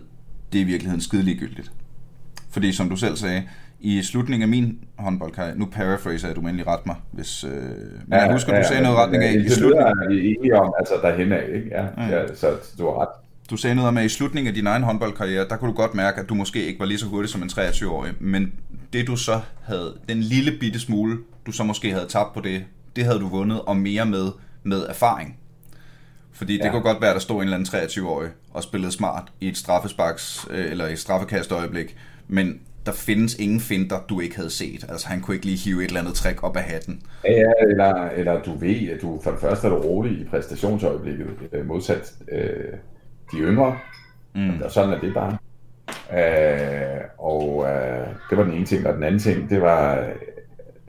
det 0.52 0.58
er 0.58 0.62
i 0.62 0.66
virkeligheden 0.66 1.00
skide 1.00 1.22
ligegyldigt. 1.22 1.72
Fordi 2.50 2.72
som 2.72 2.90
du 2.90 2.96
selv 2.96 3.16
sagde, 3.16 3.42
i 3.80 4.02
slutningen 4.02 4.42
af 4.42 4.48
min 4.48 4.78
håndboldkarriere, 4.98 5.58
nu 5.58 5.66
paraphraser 5.66 6.28
jeg, 6.28 6.36
du 6.36 6.40
endelig 6.40 6.66
ret 6.66 6.86
mig, 6.86 6.96
hvis, 7.12 7.44
øh, 7.44 7.50
men 7.50 8.12
ja, 8.12 8.16
jeg 8.16 8.32
husker, 8.32 8.54
ja, 8.54 8.62
du 8.62 8.68
sagde 8.68 8.82
ja, 8.82 8.88
noget 8.88 8.98
retning 8.98 9.24
af, 9.24 9.32
i 9.32 9.48
slutningen... 9.48 9.86
er 9.86 10.08
enige 10.08 10.60
om, 10.60 10.72
altså 10.78 10.94
derhen 11.02 11.32
af, 11.32 11.44
ikke? 11.54 11.68
Ja, 11.70 11.84
ja. 11.96 12.20
ja, 12.20 12.34
så 12.34 12.46
du 12.78 12.84
har 12.84 13.00
ret. 13.00 13.08
Du 13.50 13.56
sagde 13.56 13.74
noget 13.74 13.88
om, 13.88 13.96
at 13.96 14.04
i 14.04 14.08
slutningen 14.08 14.48
af 14.48 14.54
din 14.54 14.66
egen 14.66 14.82
håndboldkarriere, 14.82 15.48
der 15.48 15.56
kunne 15.56 15.70
du 15.70 15.76
godt 15.76 15.94
mærke, 15.94 16.20
at 16.20 16.28
du 16.28 16.34
måske 16.34 16.66
ikke 16.66 16.80
var 16.80 16.86
lige 16.86 16.98
så 16.98 17.06
hurtig 17.06 17.30
som 17.30 17.42
en 17.42 17.48
23-årig, 17.48 18.12
men 18.20 18.52
det 18.92 19.06
du 19.06 19.16
så 19.16 19.40
havde, 19.62 19.94
den 20.08 20.20
lille 20.20 20.52
bitte 20.60 20.80
smule, 20.80 21.18
du 21.46 21.52
så 21.52 21.64
måske 21.64 21.92
havde 21.92 22.06
tabt 22.08 22.34
på 22.34 22.40
det, 22.40 22.64
det 22.96 23.04
havde 23.04 23.18
du 23.18 23.28
vundet, 23.28 23.60
og 23.62 23.76
mere 23.76 24.06
med, 24.06 24.30
med 24.62 24.86
erfaring. 24.88 25.36
Fordi 26.32 26.56
ja. 26.56 26.62
det 26.62 26.72
kunne 26.72 26.82
godt 26.82 27.00
være, 27.00 27.10
at 27.10 27.14
der 27.14 27.20
stod 27.20 27.36
en 27.36 27.42
eller 27.42 27.56
anden 27.56 27.80
23-årig 27.80 28.30
og 28.50 28.62
spillede 28.62 28.92
smart 28.92 29.32
i 29.40 29.48
et 29.48 29.56
straffesparks, 29.56 30.46
øh, 30.50 30.70
eller 30.70 30.86
et 30.86 30.98
straffekast 30.98 31.52
øjeblik, 31.52 31.96
men 32.28 32.60
der 32.86 32.92
findes 32.92 33.34
ingen 33.38 33.60
finder, 33.60 34.00
du 34.08 34.20
ikke 34.20 34.36
havde 34.36 34.50
set. 34.50 34.86
Altså 34.88 35.08
han 35.08 35.20
kunne 35.20 35.34
ikke 35.34 35.46
lige 35.46 35.58
hive 35.58 35.82
et 35.82 35.86
eller 35.86 36.00
andet 36.00 36.14
trick 36.14 36.42
op 36.42 36.56
af 36.56 36.62
hatten. 36.62 37.02
Ja, 37.24 37.52
eller, 37.60 38.10
eller 38.10 38.42
du 38.42 38.54
ved, 38.54 38.88
at 38.88 39.02
du 39.02 39.20
for 39.24 39.30
det 39.30 39.40
første 39.40 39.66
er 39.66 39.70
du 39.70 39.76
rolig 39.76 40.20
i 40.20 40.24
præstationsøjeblikket, 40.24 41.26
øh, 41.52 41.66
modsat 41.66 42.12
øh, 42.32 42.72
de 43.32 43.36
yngre. 43.36 43.78
Mm. 44.34 44.62
Og 44.64 44.70
sådan 44.70 44.90
er 44.90 45.00
det 45.00 45.14
bare. 45.14 45.38
Øh, 46.12 47.00
og 47.18 47.66
øh, 47.68 48.06
det 48.30 48.38
var 48.38 48.44
den 48.44 48.52
ene 48.52 48.66
ting. 48.66 48.86
Og 48.86 48.94
den 48.94 49.02
anden 49.02 49.20
ting, 49.20 49.50
det 49.50 49.60
var, 49.60 50.08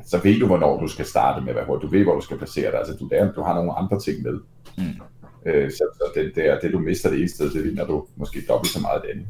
så 0.06 0.18
ved 0.24 0.40
du, 0.40 0.48
hvornår 0.48 0.80
du 0.80 0.88
skal 0.88 1.06
starte 1.06 1.46
med 1.46 1.54
hurtig. 1.68 1.90
Du 1.90 1.92
ved, 1.96 2.04
hvor 2.04 2.16
du 2.16 2.22
skal 2.22 2.38
placere 2.38 2.72
dig. 2.72 2.80
Altså, 2.80 2.94
du, 3.00 3.08
der, 3.12 3.32
du 3.32 3.42
har 3.42 3.54
nogle 3.54 3.78
andre 3.78 4.00
ting 4.00 4.22
med. 4.22 4.40
Mm. 4.78 4.84
Øh, 5.46 5.72
så, 5.72 5.84
så 5.94 6.04
det, 6.16 6.32
det, 6.36 6.50
er, 6.50 6.60
det, 6.60 6.72
du 6.72 6.80
mister 6.80 7.10
det 7.10 7.20
ene 7.20 7.30
sted, 7.30 7.52
det 7.52 7.64
vinder 7.64 7.86
du 7.86 8.06
måske 8.16 8.44
dobbelt 8.50 8.74
så 8.74 8.80
meget 8.80 9.02
det 9.02 9.10
andet. 9.10 9.28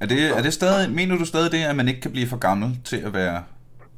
Er 0.00 0.06
det, 0.06 0.38
er 0.38 0.42
det 0.42 0.52
stadig, 0.52 0.92
mener 0.92 1.18
du 1.18 1.24
stadig 1.24 1.52
det, 1.52 1.58
at 1.58 1.76
man 1.76 1.88
ikke 1.88 2.00
kan 2.00 2.10
blive 2.10 2.26
for 2.26 2.36
gammel 2.36 2.78
til 2.84 2.96
at 2.96 3.14
være 3.14 3.42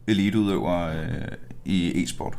eliteudøver 0.07 0.89
øh, 0.89 1.29
i 1.65 2.03
e-sport? 2.03 2.39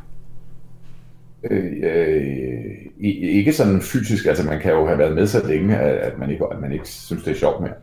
Øh, 1.50 1.72
øh, 1.82 2.72
ikke 2.98 3.52
sådan 3.52 3.80
fysisk, 3.82 4.26
altså 4.26 4.46
man 4.46 4.60
kan 4.60 4.72
jo 4.72 4.86
have 4.86 4.98
været 4.98 5.14
med 5.14 5.26
så 5.26 5.46
længe, 5.46 5.76
at 5.78 6.18
man 6.18 6.30
ikke, 6.30 6.44
at 6.52 6.60
man 6.60 6.72
ikke 6.72 6.88
synes, 6.88 7.22
det 7.24 7.30
er 7.30 7.38
sjovt 7.38 7.60
mere. 7.60 7.74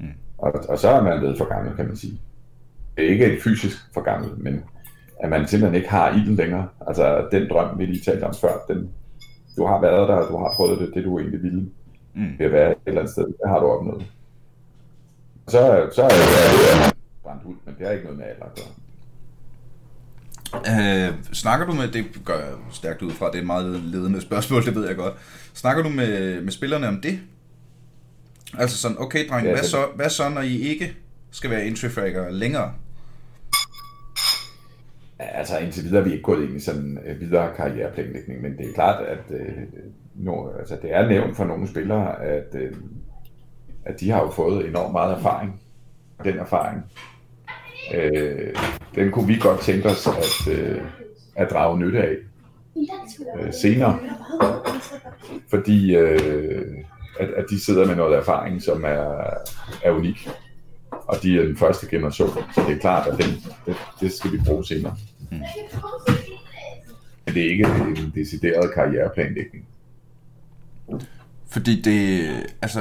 Mm. 0.00 0.06
Og, 0.38 0.52
og 0.68 0.78
så 0.78 0.88
er 0.88 1.02
man 1.02 1.18
blevet 1.18 1.38
for 1.38 1.54
gammel, 1.54 1.76
kan 1.76 1.86
man 1.86 1.96
sige. 1.96 2.20
Ikke 2.98 3.38
fysisk 3.44 3.76
for 3.94 4.00
gammel, 4.00 4.30
men 4.36 4.64
at 5.20 5.30
man 5.30 5.48
simpelthen 5.48 5.74
ikke 5.74 5.90
har 5.90 6.10
i 6.10 6.18
den 6.26 6.36
længere. 6.36 6.68
Altså 6.86 7.28
den 7.32 7.48
drøm, 7.50 7.78
vi 7.78 7.86
lige 7.86 8.04
talte 8.04 8.24
om 8.24 8.34
før, 8.40 8.64
den, 8.68 8.90
du 9.56 9.66
har 9.66 9.80
været 9.80 10.08
der, 10.08 10.28
du 10.28 10.36
har 10.36 10.52
prøvet 10.56 10.80
det, 10.80 10.94
det 10.94 11.04
du 11.04 11.18
egentlig 11.18 11.42
ville 11.42 11.70
mm. 12.14 12.38
ved 12.38 12.46
at 12.46 12.52
være 12.52 12.70
et 12.70 12.76
eller 12.86 13.00
andet 13.00 13.12
sted, 13.12 13.24
det 13.24 13.48
har 13.48 13.60
du 13.60 13.66
opnået. 13.66 14.06
Så, 15.48 15.90
så 15.94 16.02
er 16.02 16.08
det 16.08 16.94
brændt 17.22 17.44
ud, 17.44 17.54
men 17.64 17.74
det 17.78 17.86
har 17.86 17.92
ikke 17.92 18.04
noget 18.04 18.18
med 18.18 18.26
alder 18.26 18.44
at 18.44 18.54
gøre. 18.54 18.72
Øh, 20.54 21.14
snakker 21.32 21.66
du 21.66 21.72
med, 21.72 21.88
det 21.88 22.04
gør 22.24 22.38
jeg 22.38 22.52
stærkt 22.72 23.02
ud 23.02 23.10
fra, 23.10 23.26
det 23.26 23.34
er 23.34 23.38
et 23.38 23.46
meget 23.46 23.80
ledende 23.80 24.20
spørgsmål, 24.20 24.64
det 24.64 24.74
ved 24.74 24.86
jeg 24.86 24.96
godt. 24.96 25.14
Snakker 25.54 25.82
du 25.82 25.88
med, 25.88 26.40
med 26.40 26.52
spillerne 26.52 26.88
om 26.88 27.00
det? 27.00 27.20
Altså 28.58 28.76
sådan, 28.76 28.96
okay 29.00 29.28
dreng, 29.28 29.46
ja, 29.46 29.52
hvad, 29.52 29.64
så, 29.64 29.86
hvad 29.94 30.10
så, 30.10 30.28
når 30.28 30.40
I 30.40 30.58
ikke 30.58 30.96
skal 31.30 31.50
være 31.50 31.64
entry 31.64 31.86
længere? 32.30 32.72
Altså 35.18 35.58
indtil 35.58 35.84
videre 35.84 36.00
er 36.00 36.04
vi 36.04 36.12
ikke 36.12 36.22
gået 36.22 36.42
ind 36.42 36.56
i 36.56 36.60
sådan 36.60 36.98
uh, 37.10 37.20
videre 37.20 37.54
karriereplanlægning, 37.56 38.42
men 38.42 38.58
det 38.58 38.68
er 38.68 38.72
klart, 38.74 39.04
at 39.04 39.18
øh, 39.30 39.62
nu, 40.14 40.50
altså, 40.58 40.76
det 40.82 40.94
er 40.94 41.08
nævnt 41.08 41.36
for 41.36 41.44
nogle 41.44 41.68
spillere, 41.68 42.22
at, 42.22 42.54
øh, 42.54 42.72
at 43.84 44.00
de 44.00 44.10
har 44.10 44.22
jo 44.22 44.30
fået 44.30 44.68
enormt 44.68 44.92
meget 44.92 45.16
erfaring. 45.16 45.60
Den 46.24 46.38
erfaring, 46.38 46.84
øh, 47.94 48.54
den 48.94 49.10
kunne 49.10 49.26
vi 49.26 49.36
godt 49.36 49.60
tænke 49.60 49.88
os 49.88 50.06
at, 50.06 50.52
øh, 50.52 50.82
at 51.36 51.50
drage 51.50 51.78
nytte 51.78 52.02
af 52.02 52.16
øh, 53.40 53.52
senere. 53.52 53.98
Fordi 55.48 55.96
øh, 55.96 56.84
at, 57.20 57.28
at 57.28 57.44
de 57.50 57.64
sidder 57.64 57.86
med 57.86 57.96
noget 57.96 58.18
erfaring, 58.18 58.62
som 58.62 58.84
er, 58.84 59.34
er 59.84 59.90
unik 59.90 60.28
og 61.08 61.22
de 61.22 61.38
er 61.38 61.42
den 61.42 61.56
første 61.56 61.86
generation, 61.90 62.30
så 62.54 62.64
det 62.68 62.76
er 62.76 62.78
klart, 62.78 63.06
at 63.06 63.18
den, 63.18 63.44
det, 63.66 63.76
det 64.00 64.12
skal 64.12 64.32
vi 64.32 64.38
bruge 64.46 64.64
senere. 64.64 64.96
Mm. 65.30 65.38
Men 67.26 67.34
det 67.34 67.46
er 67.46 67.50
ikke 67.50 67.64
en 67.64 68.12
decideret 68.14 68.74
karriereplanlægning. 68.74 69.66
Fordi 71.48 71.82
det, 71.82 72.30
altså, 72.62 72.80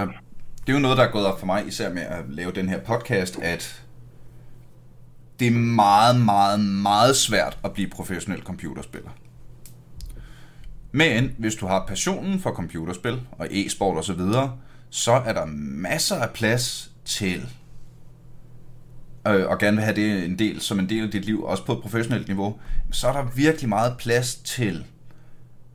det 0.68 0.70
er 0.70 0.74
jo 0.74 0.80
noget, 0.80 0.98
der 0.98 1.04
er 1.04 1.12
gået 1.12 1.26
op 1.26 1.40
for 1.40 1.46
mig, 1.46 1.68
især 1.68 1.94
med 1.94 2.02
at 2.02 2.24
lave 2.30 2.52
den 2.52 2.70
her 2.70 2.80
podcast, 2.80 3.40
at 3.40 3.84
det 5.40 5.48
er 5.48 5.52
meget, 5.52 6.22
meget, 6.22 6.60
meget 6.60 7.16
svært 7.16 7.58
at 7.64 7.74
blive 7.74 7.90
professionel 7.90 8.42
computerspiller. 8.42 9.10
Men 10.92 11.36
hvis 11.38 11.56
du 11.56 11.68
har 11.68 11.86
passionen 11.88 12.40
for 12.40 12.52
computerspil 12.52 13.22
og 13.32 13.48
e-sport 13.52 13.98
osv., 13.98 14.20
så, 14.20 14.50
så 14.90 15.12
er 15.12 15.34
der 15.34 15.46
masser 15.56 16.16
af 16.16 16.30
plads 16.30 16.92
til 17.06 17.50
øh, 19.28 19.48
og 19.48 19.60
gerne 19.60 19.78
vil 19.78 19.84
have 19.84 19.96
det 19.96 20.26
en 20.26 20.40
del, 20.40 20.62
som 20.62 20.80
en 20.80 20.90
del 20.90 21.04
af 21.04 21.12
dit 21.12 21.26
liv, 21.26 21.44
også 21.44 21.66
på 21.66 21.74
et 21.74 21.82
professionelt 21.82 22.28
niveau, 22.28 22.56
så 22.92 23.08
er 23.08 23.14
der 23.14 23.24
virkelig 23.36 23.70
meget 23.70 23.96
plads 23.98 24.36
til 24.36 24.86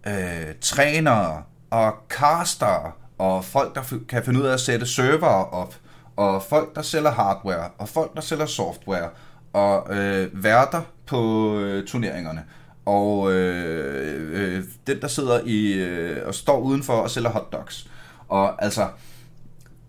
øh, 0.07 0.55
trænere 0.61 1.43
og 1.71 1.95
caster 2.09 2.97
og 3.19 3.45
folk, 3.45 3.75
der 3.75 3.83
kan 4.09 4.25
finde 4.25 4.41
ud 4.41 4.47
af 4.47 4.53
at 4.53 4.61
sætte 4.61 4.87
server 4.87 5.55
op, 5.55 5.75
og 6.17 6.43
folk, 6.43 6.75
der 6.75 6.83
sælger 6.83 7.11
hardware, 7.11 7.71
og 7.79 7.89
folk, 7.89 8.15
der 8.15 8.21
sælger 8.21 8.47
software, 8.47 9.09
og 9.53 9.97
øh, 9.97 10.45
værter 10.45 10.83
på 11.07 11.55
øh, 11.59 11.87
turneringerne, 11.87 12.45
og 12.87 13.33
øh, 13.33 14.57
øh, 14.57 14.65
den, 14.87 15.01
der 15.01 15.09
sidder 15.09 15.41
i 15.45 15.73
øh, 15.73 16.27
og 16.27 16.35
står 16.35 16.61
udenfor 16.61 16.93
og 16.93 17.11
sælger 17.11 17.31
hotdogs. 17.31 17.89
Og 18.29 18.65
altså, 18.65 18.89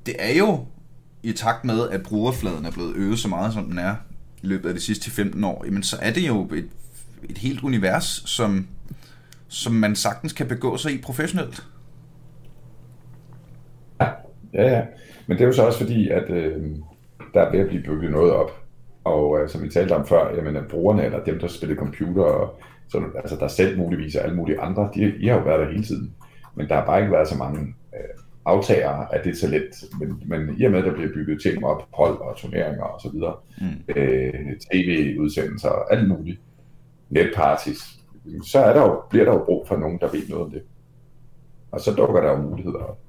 det 0.06 0.16
er 0.20 0.38
jo 0.38 0.66
i 1.24 1.32
takt 1.32 1.66
med, 1.66 1.90
at 1.90 2.04
brugerfladen 2.04 2.66
er 2.66 2.72
blevet 2.72 2.96
øget 2.96 3.20
så 3.20 3.28
meget, 3.28 3.54
som 3.54 3.66
den 3.66 3.80
er 3.80 3.96
i 4.44 4.48
løbet 4.48 4.70
af 4.70 4.76
de 4.76 4.82
sidste 4.82 5.12
15 5.12 5.44
år, 5.44 5.66
jamen 5.66 5.84
så 5.84 5.98
er 6.02 6.14
det 6.14 6.28
jo 6.28 6.44
et, 6.54 6.70
et 7.30 7.38
helt 7.38 7.64
univers, 7.64 8.24
som, 8.26 8.68
som 9.48 9.74
man 9.74 9.96
sagtens 9.96 10.34
kan 10.34 10.48
begå 10.48 10.78
sig 10.78 10.92
i 10.92 11.02
professionelt. 11.02 11.64
Ja, 14.02 14.08
ja, 14.54 14.72
ja. 14.78 14.82
Men 15.28 15.38
det 15.38 15.44
er 15.44 15.48
jo 15.48 15.54
så 15.54 15.66
også 15.66 15.80
fordi, 15.80 16.10
at 16.10 16.30
øh, 16.30 16.76
der 17.34 17.42
er 17.42 17.52
ved 17.52 17.60
at 17.60 17.68
blive 17.68 17.84
bygget 17.84 18.12
noget 18.12 18.32
op 18.32 18.52
Og 19.04 19.40
øh, 19.40 19.50
som 19.50 19.64
vi 19.64 19.70
talte 19.70 19.94
om 19.96 20.08
før, 20.08 20.36
jamen, 20.36 20.56
at 20.56 20.68
brugerne, 20.68 21.06
eller 21.06 21.24
dem, 21.24 21.40
der 21.40 21.48
spiller 21.48 21.76
computer, 21.76 22.24
og, 22.24 22.62
så, 22.90 23.02
altså 23.16 23.36
der 23.36 23.48
selv 23.48 23.78
muligvis 23.78 24.16
og 24.16 24.24
alle 24.24 24.36
mulige 24.36 24.62
andre, 24.62 24.90
de, 24.96 25.14
de 25.22 25.28
har 25.28 25.38
jo 25.38 25.44
været 25.44 25.60
der 25.60 25.72
hele 25.72 25.84
tiden. 25.84 26.16
Men 26.56 26.68
der 26.68 26.76
har 26.76 26.86
bare 26.86 27.00
ikke 27.00 27.12
været 27.12 27.28
så 27.28 27.38
mange 27.38 27.60
øh, 27.94 28.21
aftagere 28.46 29.16
af 29.16 29.24
det 29.24 29.40
talent. 29.40 29.76
Men, 30.00 30.24
men 30.26 30.56
i 30.58 30.64
og 30.64 30.72
med, 30.72 30.80
at 30.80 30.86
der 30.86 30.94
bliver 30.94 31.14
bygget 31.14 31.42
ting 31.42 31.66
op, 31.66 31.88
hold 31.94 32.18
og 32.18 32.38
turneringer 32.38 32.84
og 32.84 33.02
så 33.02 33.10
videre, 33.10 33.36
mm. 33.62 33.84
øh, 33.96 34.58
tv-udsendelser 34.72 35.70
og 35.70 35.94
alt 35.94 36.08
muligt, 36.10 36.40
netparties, 37.10 38.00
så 38.46 38.60
er 38.60 38.74
der 38.74 38.82
jo, 38.82 39.02
bliver 39.10 39.26
der 39.26 39.34
jo 39.34 39.44
brug 39.46 39.68
for 39.68 39.78
nogen, 39.78 40.00
der 40.00 40.12
ved 40.12 40.28
noget 40.30 40.46
om 40.46 40.52
det. 40.52 40.62
Og 41.72 41.82
så 41.82 41.92
dukker 41.92 42.22
der 42.22 42.32
jo 42.32 42.38
muligheder 42.38 42.80
op. 42.80 43.00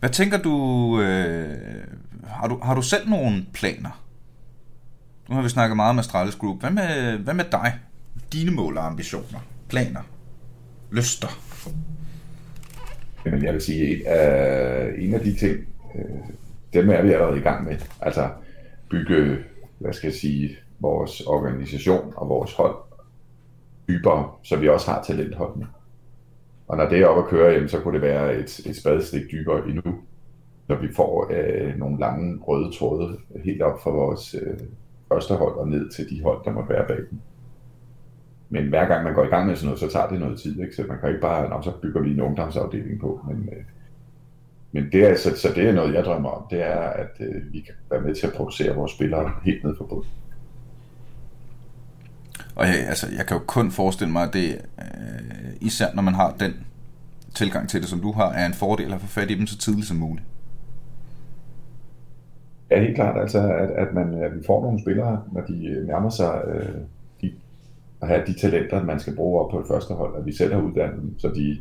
Hvad 0.00 0.10
tænker 0.10 0.38
du, 0.38 0.54
øh, 1.00 1.84
har 2.24 2.48
du, 2.48 2.58
har 2.62 2.74
du 2.74 2.82
selv 2.82 3.08
nogle 3.08 3.46
planer? 3.52 4.04
Nu 5.28 5.34
har 5.34 5.42
vi 5.42 5.48
snakket 5.48 5.76
meget 5.76 5.94
med 5.94 6.04
Astralis 6.04 6.36
Group. 6.36 6.60
Hvad 6.60 6.70
med, 6.70 7.18
hvad 7.18 7.34
med 7.34 7.44
dig? 7.52 7.78
Dine 8.32 8.50
mål 8.50 8.76
og 8.76 8.86
ambitioner, 8.86 9.38
planer, 9.68 10.00
lyster? 10.90 11.28
Jamen, 13.28 13.44
jeg 13.44 13.52
vil 13.52 13.60
sige, 13.60 14.08
at 14.08 14.94
en 14.98 15.14
af 15.14 15.20
de 15.20 15.34
ting, 15.34 15.58
øh, 15.94 16.04
dem 16.72 16.90
er 16.90 17.02
vi 17.02 17.12
allerede 17.12 17.38
i 17.38 17.42
gang 17.42 17.64
med. 17.64 17.76
Altså 18.00 18.28
bygge, 18.90 19.38
hvad 19.78 19.92
skal 19.92 20.08
jeg 20.08 20.14
sige, 20.14 20.56
vores 20.78 21.20
organisation 21.20 22.12
og 22.16 22.28
vores 22.28 22.52
hold 22.52 22.74
dybere, 23.88 24.30
så 24.42 24.56
vi 24.56 24.68
også 24.68 24.90
har 24.90 25.02
talentholdene. 25.02 25.66
Og 26.68 26.76
når 26.76 26.88
det 26.88 27.00
er 27.00 27.06
op 27.06 27.24
at 27.24 27.30
køre, 27.30 27.52
jamen, 27.52 27.68
så 27.68 27.80
kunne 27.80 27.94
det 27.94 28.02
være 28.02 28.36
et, 28.36 28.60
et 28.66 28.76
spadestik 28.76 29.22
dybere 29.32 29.68
endnu, 29.68 29.94
når 30.68 30.76
vi 30.76 30.88
får 30.96 31.30
øh, 31.30 31.78
nogle 31.78 32.00
lange 32.00 32.38
røde 32.42 32.72
tråde 32.78 33.18
helt 33.44 33.62
op 33.62 33.82
fra 33.82 33.90
vores 33.90 34.34
øh, 34.34 34.58
første 35.08 35.34
hold 35.34 35.54
og 35.54 35.68
ned 35.68 35.90
til 35.90 36.10
de 36.10 36.22
hold, 36.22 36.44
der 36.44 36.52
måtte 36.52 36.70
være 36.70 36.86
bag 36.88 36.96
dem. 36.96 37.20
Men 38.50 38.68
hver 38.68 38.88
gang 38.88 39.04
man 39.04 39.14
går 39.14 39.24
i 39.24 39.28
gang 39.28 39.46
med 39.46 39.56
sådan 39.56 39.66
noget, 39.66 39.80
så 39.80 39.88
tager 39.90 40.08
det 40.08 40.20
noget 40.20 40.40
tid, 40.40 40.60
ikke? 40.60 40.76
så 40.76 40.84
man 40.88 40.98
kan 41.00 41.08
ikke 41.08 41.20
bare, 41.20 41.62
så 41.62 41.72
bygger 41.82 42.00
vi 42.00 42.10
en 42.10 42.20
ungdomsafdeling 42.20 43.00
på. 43.00 43.20
Men, 43.28 43.48
øh, 43.52 43.64
men 44.72 44.88
det 44.92 45.04
er, 45.10 45.16
så, 45.16 45.36
så 45.36 45.48
det 45.54 45.68
er 45.68 45.72
noget, 45.72 45.94
jeg 45.94 46.04
drømmer 46.04 46.30
om, 46.30 46.46
det 46.50 46.62
er, 46.62 46.80
at 46.80 47.10
øh, 47.20 47.52
vi 47.52 47.60
kan 47.60 47.74
være 47.90 48.00
med 48.00 48.14
til 48.14 48.26
at 48.26 48.32
producere 48.32 48.74
vores 48.74 48.92
spillere 48.92 49.32
helt 49.44 49.64
ned 49.64 49.76
for 49.76 49.84
bunden. 49.84 50.10
Og 52.56 52.66
jeg, 52.66 52.74
altså, 52.88 53.06
jeg 53.16 53.26
kan 53.26 53.36
jo 53.36 53.42
kun 53.46 53.70
forestille 53.70 54.12
mig, 54.12 54.22
at 54.22 54.32
det, 54.32 54.60
øh, 54.78 55.52
især 55.60 55.86
når 55.94 56.02
man 56.02 56.14
har 56.14 56.34
den 56.40 56.52
tilgang 57.34 57.68
til 57.68 57.80
det, 57.80 57.88
som 57.88 58.00
du 58.00 58.12
har, 58.12 58.32
er 58.32 58.46
en 58.46 58.54
fordel 58.54 58.92
at 58.92 59.00
få 59.00 59.06
fat 59.06 59.30
i 59.30 59.34
dem 59.34 59.46
så 59.46 59.58
tidligt 59.58 59.86
som 59.86 59.96
muligt. 59.96 60.26
Ja, 62.70 62.80
helt 62.80 62.94
klart. 62.94 63.20
Altså, 63.20 63.38
at, 63.38 63.70
at, 63.70 63.94
man, 63.94 64.22
at 64.22 64.36
vi 64.36 64.40
får 64.46 64.62
nogle 64.62 64.80
spillere, 64.80 65.22
når 65.32 65.40
de 65.40 65.66
øh, 65.66 65.86
nærmer 65.86 66.10
sig 66.10 66.42
øh, 66.54 66.80
at 68.02 68.08
have 68.08 68.26
de 68.26 68.32
talenter, 68.40 68.84
man 68.84 69.00
skal 69.00 69.16
bruge 69.16 69.40
op 69.40 69.50
på 69.50 69.58
det 69.58 69.66
første 69.68 69.94
hold, 69.94 70.16
at 70.18 70.26
vi 70.26 70.32
selv 70.32 70.54
har 70.54 70.60
uddannet 70.60 71.02
dem, 71.02 71.18
så 71.18 71.28
de, 71.28 71.60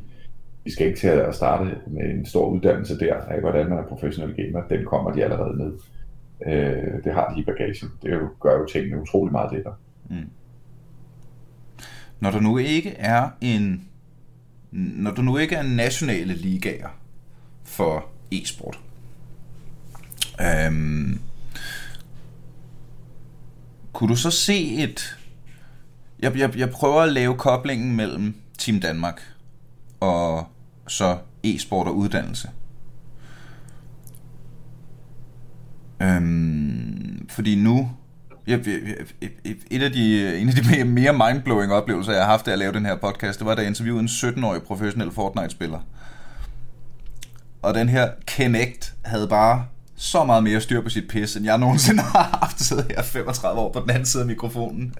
de 0.66 0.72
skal 0.72 0.88
ikke 0.88 1.00
til 1.00 1.08
at 1.08 1.36
starte 1.36 1.76
med 1.88 2.04
en 2.04 2.26
stor 2.26 2.50
uddannelse 2.50 3.00
der, 3.00 3.16
af 3.16 3.40
hvordan 3.40 3.70
man 3.70 3.78
er 3.78 3.84
professionel 3.84 4.36
gamer. 4.36 4.68
Den 4.68 4.86
kommer 4.86 5.12
de 5.12 5.24
allerede 5.24 5.58
med. 5.58 5.72
Øh, 6.48 7.04
det 7.04 7.14
har 7.14 7.34
de 7.34 7.42
i 7.42 7.44
bagagen. 7.44 7.90
Det 8.02 8.12
jo, 8.12 8.30
gør 8.40 8.60
jo 8.60 8.66
tingene 8.66 9.02
utrolig 9.02 9.32
meget 9.32 9.54
lettere. 9.54 9.76
Mm. 10.10 10.30
Når 12.20 12.32
der 12.32 12.40
nu 12.40 12.58
ikke 12.58 12.96
er 12.98 13.30
en 13.42 13.88
når 14.72 15.12
du 15.12 15.22
nu 15.22 15.38
ikke 15.38 15.56
er 15.56 15.64
nationale 15.64 16.34
ligaer 16.34 16.90
for 17.64 18.06
e-sport, 18.32 18.80
øhm, 20.42 21.20
kunne 23.94 24.10
du 24.10 24.16
så 24.16 24.32
se 24.32 24.84
et... 24.84 25.16
Jeg, 26.20 26.38
jeg, 26.38 26.57
jeg 26.57 26.70
prøver 26.70 27.01
at 27.01 27.13
lave 27.13 27.36
koblingen 27.36 27.95
mellem 27.95 28.36
Team 28.57 28.80
Danmark 28.80 29.22
og 29.99 30.47
så 30.88 31.18
e-sport 31.43 31.88
og 31.88 31.95
uddannelse. 31.95 32.49
Øhm, 36.01 37.30
fordi 37.30 37.55
nu 37.55 37.91
jeg, 38.47 38.59
et 39.72 39.82
af 39.82 39.91
de, 39.91 40.38
en 40.38 40.49
af 40.49 40.55
de 40.55 40.84
mere 40.84 41.13
mindblowing 41.13 41.74
oplevelser, 41.74 42.11
jeg 42.11 42.22
har 42.22 42.32
haft 42.32 42.47
af 42.47 42.51
at 42.51 42.59
lave 42.59 42.74
den 42.74 42.86
her 42.86 42.95
podcast, 42.95 43.39
det 43.39 43.47
var, 43.47 43.55
da 43.55 43.61
jeg 43.61 43.70
interviewede 43.70 44.01
en 44.01 44.07
17-årig 44.07 44.61
professionel 44.61 45.11
Fortnite-spiller. 45.11 45.80
Og 47.61 47.74
den 47.74 47.89
her 47.89 48.09
Connect 48.38 48.93
havde 49.05 49.28
bare 49.28 49.65
så 50.00 50.24
meget 50.24 50.43
mere 50.43 50.62
styr 50.62 50.82
på 50.82 50.89
sit 50.89 51.08
pis, 51.08 51.36
end 51.36 51.45
jeg 51.45 51.58
nogensinde 51.58 52.02
har 52.02 52.39
haft 52.41 52.62
siddet 52.62 52.86
her 52.89 53.02
35 53.04 53.60
år 53.60 53.72
på 53.72 53.80
den 53.80 53.89
anden 53.89 54.06
side 54.06 54.22
af 54.22 54.28
mikrofonen. 54.28 54.95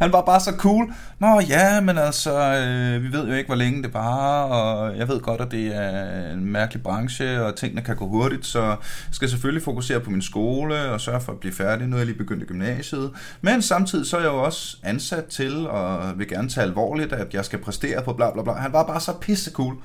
Han 0.00 0.12
var 0.12 0.22
bare 0.22 0.40
så 0.40 0.52
cool. 0.58 0.92
Nå 1.18 1.40
ja, 1.40 1.80
men 1.80 1.98
altså, 1.98 2.54
øh, 2.54 3.02
vi 3.02 3.12
ved 3.12 3.28
jo 3.28 3.34
ikke, 3.34 3.48
hvor 3.48 3.56
længe 3.56 3.82
det 3.82 3.94
var, 3.94 4.42
og 4.42 4.98
jeg 4.98 5.08
ved 5.08 5.20
godt, 5.20 5.40
at 5.40 5.50
det 5.50 5.76
er 5.76 6.32
en 6.32 6.44
mærkelig 6.44 6.82
branche, 6.82 7.42
og 7.42 7.56
tingene 7.56 7.82
kan 7.82 7.96
gå 7.96 8.08
hurtigt, 8.08 8.46
så 8.46 8.62
jeg 8.62 8.76
skal 9.12 9.28
selvfølgelig 9.28 9.62
fokusere 9.62 10.00
på 10.00 10.10
min 10.10 10.22
skole, 10.22 10.90
og 10.90 11.00
sørge 11.00 11.20
for 11.20 11.32
at 11.32 11.40
blive 11.40 11.54
færdig, 11.54 11.86
nu 11.86 11.96
er 11.96 12.00
jeg 12.00 12.06
lige 12.06 12.18
begyndt 12.18 12.42
i 12.42 12.46
gymnasiet. 12.46 13.10
Men 13.40 13.62
samtidig 13.62 14.06
så 14.06 14.16
er 14.16 14.20
jeg 14.20 14.28
jo 14.28 14.42
også 14.42 14.76
ansat 14.82 15.24
til, 15.24 15.68
og 15.68 16.18
vil 16.18 16.28
gerne 16.28 16.48
tage 16.48 16.66
alvorligt, 16.66 17.12
at 17.12 17.34
jeg 17.34 17.44
skal 17.44 17.58
præstere 17.58 18.02
på 18.02 18.12
bla 18.12 18.32
bla 18.32 18.42
bla. 18.42 18.52
Han 18.52 18.72
var 18.72 18.82
bare 18.86 19.00
så 19.00 19.12
pisse 19.20 19.50
cool. 19.50 19.76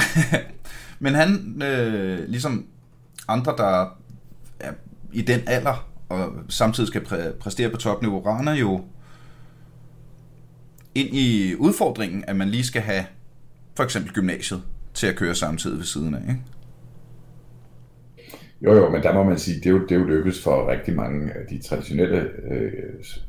Men 1.02 1.14
han 1.14 1.62
øh, 1.62 2.28
ligesom 2.28 2.66
andre, 3.28 3.54
der 3.56 3.96
er 4.60 4.72
i 5.12 5.22
den 5.22 5.40
alder, 5.46 5.88
og 6.08 6.32
samtidig 6.48 6.88
skal 6.88 7.00
præ- 7.00 7.38
præstere 7.38 7.70
på 7.70 7.76
topniveau, 7.76 8.20
render 8.20 8.54
jo 8.54 8.84
ind 10.94 11.08
i 11.12 11.54
udfordringen, 11.58 12.24
at 12.26 12.36
man 12.36 12.48
lige 12.48 12.64
skal 12.64 12.82
have 12.82 13.04
for 13.76 13.84
eksempel 13.84 14.12
gymnasiet 14.12 14.62
til 14.94 15.06
at 15.06 15.16
køre 15.16 15.34
samtidig 15.34 15.78
ved 15.78 15.84
siden 15.84 16.14
af, 16.14 16.20
ikke? 16.20 16.40
Jo, 18.62 18.74
jo, 18.74 18.90
men 18.90 19.02
der 19.02 19.14
må 19.14 19.22
man 19.22 19.38
sige, 19.38 19.56
det 19.56 19.66
er 19.66 19.70
jo, 19.70 19.82
det 19.82 19.92
er 19.92 19.98
jo 19.98 20.04
lykkes 20.04 20.42
for 20.42 20.70
rigtig 20.70 20.96
mange 20.96 21.32
af 21.32 21.46
de 21.50 21.62
traditionelle 21.62 22.30
øh, 22.50 22.72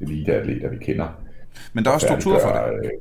eliteatleter, 0.01 0.69
vi 0.69 0.77
kender. 0.77 1.07
Men 1.73 1.83
der 1.83 1.89
er 1.89 1.93
også 1.95 2.07
struktur 2.07 2.39
for 2.39 2.49
det. 2.49 2.91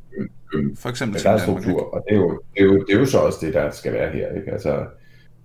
Øh, 0.55 0.76
for 0.76 0.88
eksempel. 0.88 1.20
Ja, 1.24 1.28
der 1.28 1.34
er 1.34 1.38
struktur, 1.38 1.95
og 1.95 2.05
det 2.09 2.14
er, 2.14 2.20
jo, 2.20 2.43
det, 2.55 2.61
er 2.61 2.64
jo, 2.64 2.84
det 2.84 2.95
er 2.95 2.99
jo 2.99 3.07
så 3.07 3.18
også 3.18 3.38
det, 3.47 3.55
der 3.55 3.70
skal 3.70 3.93
være 3.93 4.12
her. 4.12 4.32
Ikke? 4.32 4.53
Altså, 4.53 4.86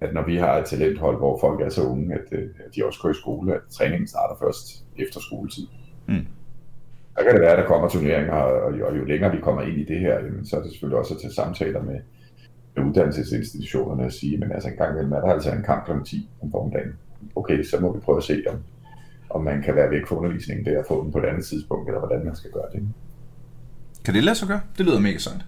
at 0.02 0.14
når 0.14 0.26
vi 0.26 0.36
har 0.38 0.58
et 0.58 0.66
talenthold, 0.66 1.18
hvor 1.18 1.40
folk 1.40 1.62
er 1.62 1.70
så 1.70 1.84
unge, 1.84 2.14
at, 2.14 2.26
øh, 2.32 2.50
at 2.66 2.76
de 2.76 2.86
også 2.86 3.00
går 3.02 3.10
i 3.10 3.14
skole, 3.14 3.56
at 3.56 3.62
træningen 3.70 4.08
starter 4.08 4.36
først 4.40 4.86
efter 4.98 5.20
skoletid. 5.20 5.68
Mm. 6.08 6.28
Der 7.16 7.24
kan 7.24 7.34
det 7.34 7.42
være, 7.42 7.52
at 7.52 7.58
der 7.58 7.68
kommer 7.68 7.90
turneringer, 7.90 8.34
og 8.34 8.80
jo, 8.80 8.88
og 8.88 8.98
jo 8.98 9.04
længere 9.06 9.32
vi 9.32 9.42
kommer 9.42 9.62
ind 9.62 9.78
i 9.78 9.86
det 9.86 10.00
her, 10.00 10.20
så 10.44 10.58
er 10.58 10.62
det 10.62 10.72
selvfølgelig 10.72 11.00
også 11.00 11.14
at 11.14 11.22
tage 11.22 11.34
samtaler 11.34 11.84
med, 11.84 12.00
med 12.76 12.86
uddannelsesinstitutionerne 12.86 14.04
og 14.04 14.12
sige, 14.12 14.38
men 14.38 14.52
altså 14.52 14.70
en 14.70 14.76
gang 14.76 14.92
imellem 14.92 15.14
er 15.14 15.22
der 15.22 15.34
altså 15.34 15.52
en 15.52 15.64
kamp 15.64 15.86
kl. 15.86 15.92
10 16.06 16.30
om 16.42 16.52
formiddagen. 16.52 16.94
Okay, 17.36 17.64
så 17.64 17.80
må 17.80 17.94
vi 17.94 18.00
prøve 18.00 18.18
at 18.18 18.24
se, 18.24 18.44
om, 18.50 18.58
om 19.30 19.44
man 19.44 19.62
kan 19.62 19.76
være 19.76 19.92
væk 19.92 20.08
fra 20.08 20.16
undervisningen 20.16 20.66
der 20.66 20.80
og 20.80 20.86
få 20.88 21.04
den 21.04 21.12
på 21.12 21.18
et 21.18 21.26
andet 21.26 21.46
tidspunkt, 21.46 21.90
eller 21.90 22.00
hvordan 22.00 22.26
man 22.26 22.36
skal 22.36 22.52
gøre 22.52 22.70
det. 22.74 22.88
Kan 24.06 24.14
det 24.14 24.24
lade 24.24 24.36
sig 24.36 24.48
gøre? 24.48 24.62
Det 24.78 24.86
lyder 24.86 25.00
mega 25.00 25.18
sejt. 25.18 25.46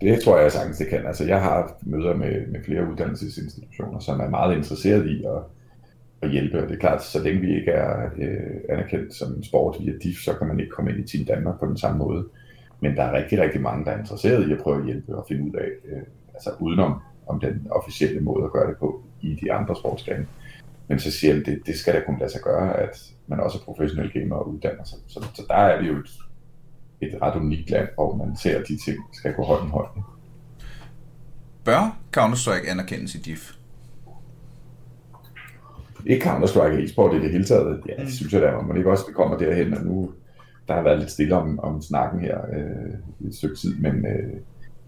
Det 0.00 0.22
tror 0.22 0.38
jeg 0.38 0.52
sagtens, 0.52 0.78
det 0.78 0.88
kan. 0.88 1.06
Altså, 1.06 1.24
jeg 1.24 1.42
har 1.42 1.50
haft 1.50 1.86
møder 1.86 2.16
med, 2.16 2.46
med 2.46 2.64
flere 2.64 2.90
uddannelsesinstitutioner, 2.90 3.98
som 3.98 4.20
er 4.20 4.28
meget 4.28 4.56
interesseret 4.56 5.06
i 5.06 5.24
at, 5.24 5.42
at 6.22 6.30
hjælpe. 6.30 6.62
Og 6.62 6.68
det 6.68 6.74
er 6.74 6.80
klart, 6.80 7.04
så 7.04 7.22
længe 7.22 7.40
vi 7.40 7.56
ikke 7.56 7.70
er 7.70 8.10
øh, 8.18 8.60
anerkendt 8.68 9.14
som 9.14 9.32
en 9.32 9.44
sport 9.44 9.76
via 9.80 9.92
DIF, 10.02 10.16
så 10.16 10.34
kan 10.34 10.46
man 10.46 10.60
ikke 10.60 10.70
komme 10.70 10.90
ind 10.90 11.00
i 11.00 11.16
Team 11.16 11.26
Danmark 11.26 11.60
på 11.60 11.66
den 11.66 11.76
samme 11.76 11.98
måde. 11.98 12.26
Men 12.80 12.96
der 12.96 13.02
er 13.02 13.12
rigtig, 13.12 13.40
rigtig 13.40 13.60
mange, 13.60 13.84
der 13.84 13.90
er 13.90 13.98
interesseret 13.98 14.48
i 14.48 14.52
at 14.52 14.58
prøve 14.58 14.78
at 14.78 14.86
hjælpe 14.86 15.16
og 15.16 15.24
finde 15.28 15.44
ud 15.44 15.52
af, 15.52 15.68
øh, 15.84 16.02
altså 16.34 16.50
udenom 16.60 17.00
om 17.26 17.40
den 17.40 17.66
officielle 17.70 18.20
måde 18.20 18.44
at 18.44 18.52
gøre 18.52 18.68
det 18.68 18.76
på 18.76 19.02
i 19.20 19.34
de 19.34 19.52
andre 19.52 19.76
sportsgrene. 19.76 20.26
Men 20.88 20.98
så 20.98 21.10
siger 21.10 21.34
jeg, 21.34 21.46
det, 21.46 21.60
det 21.66 21.78
skal 21.78 21.94
da 21.94 22.00
kunne 22.00 22.18
lade 22.18 22.32
sig 22.32 22.40
gøre, 22.40 22.76
at 22.76 23.12
man 23.26 23.40
også 23.40 23.58
er 23.58 23.62
professionel 23.64 24.12
gamer 24.12 24.36
og 24.36 24.48
uddanner 24.48 24.84
sig. 24.84 24.98
Så, 25.06 25.26
så 25.34 25.42
der 25.48 25.54
er 25.54 25.82
vi 25.82 25.86
jo 25.88 25.96
et 25.96 26.10
et 27.00 27.18
ret 27.22 27.36
unikt 27.36 27.70
land, 27.70 27.88
hvor 27.94 28.16
man 28.16 28.36
ser, 28.36 28.58
at 28.58 28.64
de 28.68 28.76
ting 28.76 28.98
skal 29.12 29.34
gå 29.34 29.42
hånd 29.42 29.68
i 29.68 29.70
hånd. 29.70 29.88
Bør 31.64 31.98
Counter-Strike 32.16 32.70
anerkendes 32.70 33.14
i 33.14 33.18
DIF? 33.18 33.52
Ikke 36.06 36.30
Counter-Strike 36.30 36.84
e-sport 36.84 37.14
i 37.14 37.20
det 37.20 37.30
hele 37.30 37.44
taget. 37.44 37.82
Ja, 37.88 38.02
det 38.02 38.12
synes 38.12 38.32
jeg 38.32 38.42
da, 38.42 38.60
man 38.60 38.76
ikke 38.76 38.90
også 38.90 39.04
kommer 39.14 39.38
derhen, 39.38 39.74
og 39.74 39.84
nu 39.84 40.10
der 40.68 40.74
har 40.74 40.82
været 40.82 40.98
lidt 40.98 41.10
stille 41.10 41.36
om, 41.36 41.60
om 41.60 41.82
snakken 41.82 42.20
her 42.20 42.38
øh, 42.52 43.28
et 43.28 43.34
stykke 43.34 43.56
tid, 43.56 43.76
men 43.78 44.06
øh, 44.06 44.40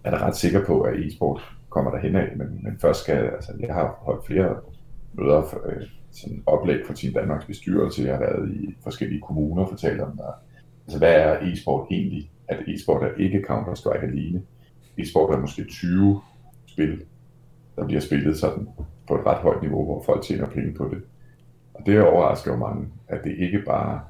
er 0.05 0.11
da 0.11 0.17
ret 0.17 0.37
sikker 0.37 0.65
på, 0.65 0.81
at 0.81 1.01
e-sport 1.01 1.43
kommer 1.69 1.91
derhen 1.91 2.17
af, 2.17 2.33
men, 2.37 2.61
men 2.63 2.79
først 2.81 3.03
skal, 3.03 3.17
altså 3.17 3.53
jeg 3.61 3.75
har 3.75 3.99
holdt 4.01 4.27
flere 4.27 4.57
møder, 5.13 5.43
for, 5.43 5.61
øh, 5.67 5.83
sådan 6.11 6.43
oplæg 6.47 6.87
for 6.87 6.95
Team 6.95 7.15
Danmarks 7.15 7.45
bestyrelse, 7.45 8.03
jeg 8.03 8.13
har 8.13 8.21
været 8.21 8.51
i 8.51 8.75
forskellige 8.83 9.21
kommuner 9.21 9.63
og 9.63 9.69
fortalt 9.69 10.01
om, 10.01 10.17
der 10.17 10.33
Altså, 10.91 10.99
hvad 10.99 11.14
er 11.14 11.38
e-sport 11.41 11.86
egentlig? 11.91 12.30
At 12.49 12.59
e-sport 12.68 13.03
er 13.03 13.14
ikke 13.18 13.38
Counter-Strike 13.38 14.05
alene. 14.05 14.43
E-sport 14.99 15.34
er 15.34 15.41
måske 15.41 15.64
20 15.64 16.20
spil, 16.66 17.03
der 17.76 17.86
bliver 17.86 18.01
spillet 18.01 18.36
sådan 18.36 18.68
på 19.09 19.14
et 19.14 19.26
ret 19.26 19.38
højt 19.38 19.62
niveau, 19.62 19.84
hvor 19.84 20.03
folk 20.03 20.22
tjener 20.22 20.47
penge 20.47 20.74
på 20.74 20.88
det. 20.88 21.03
Og 21.74 21.86
det 21.86 22.03
overrasker 22.03 22.53
jo 22.53 22.57
mange, 22.57 22.88
at 23.09 23.24
det 23.24 23.36
ikke 23.38 23.62
bare 23.66 24.01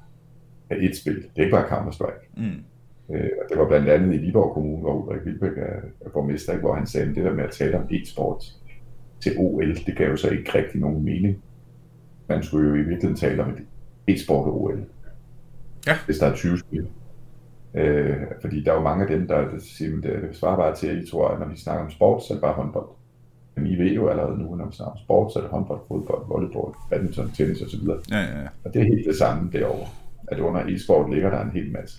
er 0.71 0.77
et 0.79 0.97
spil. 0.97 1.17
Det 1.17 1.31
er 1.37 1.43
ikke 1.43 1.57
bare 1.57 1.69
Counter-Strike. 1.69 2.31
Mm. 2.37 3.15
Øh, 3.15 3.31
og 3.43 3.51
det 3.51 3.59
var 3.59 3.69
blandt 3.69 3.89
andet 3.89 4.15
i 4.15 4.19
Viborg 4.19 4.55
Kommune, 4.55 4.81
hvor 4.81 4.93
Ulrik 4.93 5.25
Vilbæk 5.25 5.57
er, 5.57 5.81
er 6.01 6.11
borgmester, 6.11 6.59
hvor 6.59 6.75
han 6.75 6.87
sagde, 6.87 7.11
at 7.11 7.17
det 7.17 7.25
der 7.25 7.35
med 7.35 7.45
at 7.45 7.51
tale 7.51 7.79
om 7.79 7.89
e-sport 7.91 8.45
til 9.21 9.33
OL, 9.39 9.75
det 9.75 9.97
gav 9.97 10.11
jo 10.11 10.17
så 10.17 10.31
ikke 10.31 10.59
rigtig 10.59 10.81
nogen 10.81 11.05
mening. 11.05 11.43
Man 12.29 12.43
skulle 12.43 12.69
jo 12.69 12.75
i 12.75 12.79
virkeligheden 12.79 13.17
tale 13.17 13.45
om 13.45 13.51
et 13.51 13.67
e-sport 14.15 14.47
og 14.47 14.63
OL. 14.63 14.85
Ja. 15.87 15.99
Hvis 16.07 16.19
der 16.19 16.27
er 16.27 16.35
20 16.35 16.59
spil. 16.59 16.89
Øh, 17.75 18.17
fordi 18.41 18.65
der 18.65 18.71
er 18.71 18.75
jo 18.75 18.83
mange 18.83 19.03
af 19.03 19.19
dem, 19.19 19.29
der 19.29 19.49
siger, 19.59 19.97
at 19.97 20.03
det 20.03 20.37
svarer 20.37 20.57
bare 20.57 20.77
til, 20.77 20.87
at 20.87 20.97
I 20.97 21.11
tror, 21.11 21.29
at 21.29 21.41
når 21.41 21.47
vi 21.47 21.57
snakker 21.57 21.85
om 21.85 21.91
sport, 21.91 22.23
så 22.23 22.33
er 22.33 22.35
det 22.35 22.43
bare 22.43 22.53
håndbold. 22.53 22.89
Men 23.55 23.67
I 23.67 23.79
ved 23.79 23.93
jo 23.93 24.09
allerede 24.09 24.39
nu, 24.39 24.55
når 24.55 24.67
vi 24.67 24.73
snakker 24.77 24.93
om 24.93 24.99
sport, 24.99 25.33
så 25.33 25.39
er 25.39 25.43
det 25.43 25.51
håndbold, 25.51 25.81
fodbold, 25.89 26.29
volleyball, 26.29 26.75
badminton, 26.91 27.31
tennis 27.31 27.63
osv. 27.63 27.81
Ja, 28.11 28.19
ja, 28.19 28.41
ja. 28.41 28.49
Og 28.65 28.75
det 28.75 28.83
er 28.83 28.87
helt 28.87 29.07
det 29.07 29.17
samme 29.17 29.51
derovre. 29.53 29.89
At 30.29 30.41
under 30.41 30.65
e-sport 30.67 31.11
ligger 31.11 31.31
der 31.31 31.41
en 31.41 31.51
hel 31.51 31.73
masse. 31.73 31.97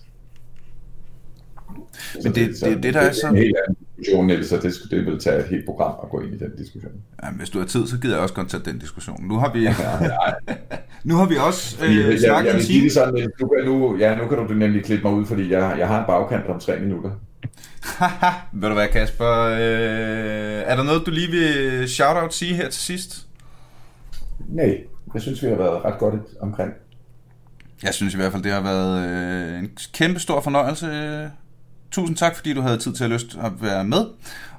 Men 2.23 2.33
det, 2.33 2.35
det, 2.35 2.61
det, 2.61 2.83
det, 2.83 2.93
der 2.93 2.99
er 2.99 3.11
så... 3.11 3.27
En 3.27 3.35
helt 3.35 3.57
anden 3.67 3.80
diskussion, 4.01 4.27
Niels, 4.27 4.49
så 4.49 4.57
det, 4.57 4.91
det 4.91 5.05
vil 5.05 5.19
tage 5.19 5.39
et 5.39 5.45
helt 5.45 5.65
program 5.65 5.95
at 6.03 6.09
gå 6.09 6.21
ind 6.21 6.33
i 6.33 6.37
den 6.37 6.55
diskussion. 6.57 6.91
Ja, 7.23 7.31
hvis 7.31 7.49
du 7.49 7.59
har 7.59 7.65
tid, 7.65 7.87
så 7.87 7.97
gider 7.97 8.15
jeg 8.15 8.23
også 8.23 8.35
godt 8.35 8.49
tage 8.49 8.63
den 8.65 8.79
diskussion. 8.79 9.27
Nu 9.27 9.35
har 9.35 9.53
vi, 9.53 9.69
nu 11.09 11.15
har 11.15 11.25
vi 11.25 11.35
også 11.47 11.85
øh, 11.85 11.95
jeg, 11.95 12.21
jeg, 12.23 12.45
jeg 12.45 12.55
vil 12.55 12.63
sige 12.63 12.83
det 12.83 12.91
sådan, 12.91 13.31
nu, 13.41 13.47
kan, 13.47 13.65
nu, 13.65 13.97
ja, 13.97 14.15
nu 14.15 14.27
kan 14.27 14.37
du 14.37 14.53
nemlig 14.53 14.83
klippe 14.83 15.07
mig 15.07 15.17
ud, 15.17 15.25
fordi 15.25 15.51
jeg, 15.51 15.75
jeg 15.79 15.87
har 15.87 15.99
en 15.99 16.05
bagkant 16.07 16.47
om 16.47 16.59
tre 16.59 16.79
minutter. 16.79 17.11
Ved 18.61 18.69
du 18.69 18.73
hvad, 18.73 18.87
Kasper? 18.87 19.35
Øh, 19.35 20.63
er 20.65 20.75
der 20.75 20.83
noget, 20.83 21.05
du 21.05 21.11
lige 21.11 21.31
vil 21.31 21.89
shout-out 21.89 22.33
sige 22.33 22.55
her 22.55 22.69
til 22.69 22.81
sidst? 22.81 23.27
Nej, 24.49 24.77
jeg 25.13 25.21
synes, 25.21 25.43
vi 25.43 25.47
har 25.47 25.55
været 25.55 25.85
ret 25.85 25.99
godt 25.99 26.15
omkring. 26.41 26.71
Jeg 27.83 27.93
synes 27.93 28.13
i 28.13 28.17
hvert 28.17 28.31
fald, 28.31 28.43
det 28.43 28.51
har 28.51 28.61
været 28.61 29.09
øh, 29.09 29.59
en 29.59 29.69
kæmpe 29.93 30.19
stor 30.19 30.41
fornøjelse. 30.41 30.85
Tusind 31.91 32.17
tak, 32.17 32.35
fordi 32.35 32.53
du 32.53 32.61
havde 32.61 32.77
tid 32.77 32.93
til 32.93 33.03
at 33.03 33.09
lyst 33.09 33.37
at 33.43 33.51
være 33.61 33.83
med. 33.83 34.05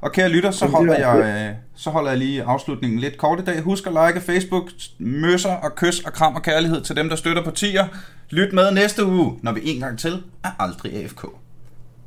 Og 0.00 0.12
kære 0.12 0.28
lytter, 0.28 0.50
så 0.50 0.66
holder 0.66 0.94
jeg, 0.98 1.48
øh, 1.50 1.54
så 1.76 1.90
holder 1.90 2.10
jeg 2.10 2.18
lige 2.18 2.42
afslutningen 2.42 3.00
lidt 3.00 3.18
kort 3.18 3.40
i 3.40 3.44
dag. 3.44 3.60
Husk 3.60 3.86
at 3.86 3.92
like 3.92 4.20
Facebook, 4.26 4.70
møsser 4.98 5.52
og 5.52 5.74
kys 5.74 6.00
og 6.00 6.12
kram 6.12 6.34
og 6.34 6.42
kærlighed 6.42 6.80
til 6.80 6.96
dem, 6.96 7.08
der 7.08 7.16
støtter 7.16 7.44
partier. 7.44 7.86
Lyt 8.30 8.52
med 8.52 8.70
næste 8.70 9.06
uge, 9.06 9.38
når 9.42 9.52
vi 9.52 9.60
en 9.64 9.80
gang 9.80 9.98
til 9.98 10.22
er 10.44 10.50
aldrig 10.58 10.94
AFK. 10.94 11.26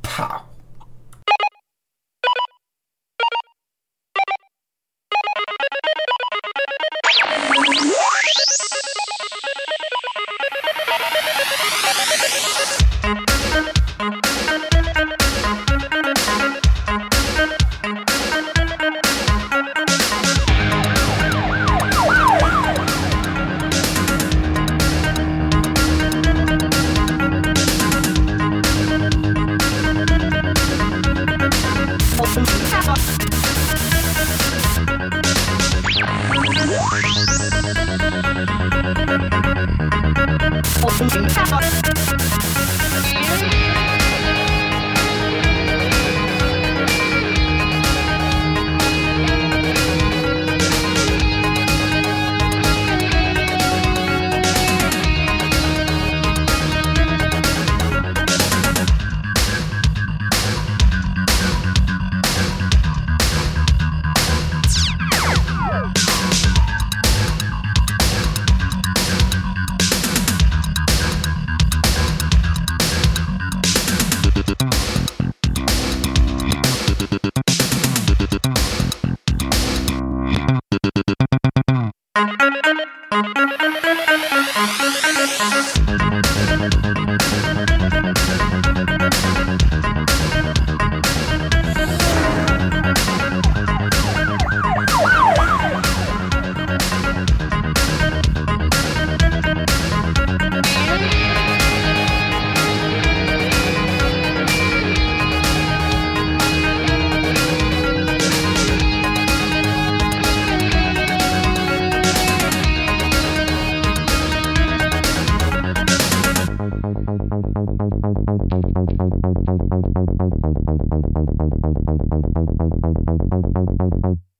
Pow! 0.02 0.55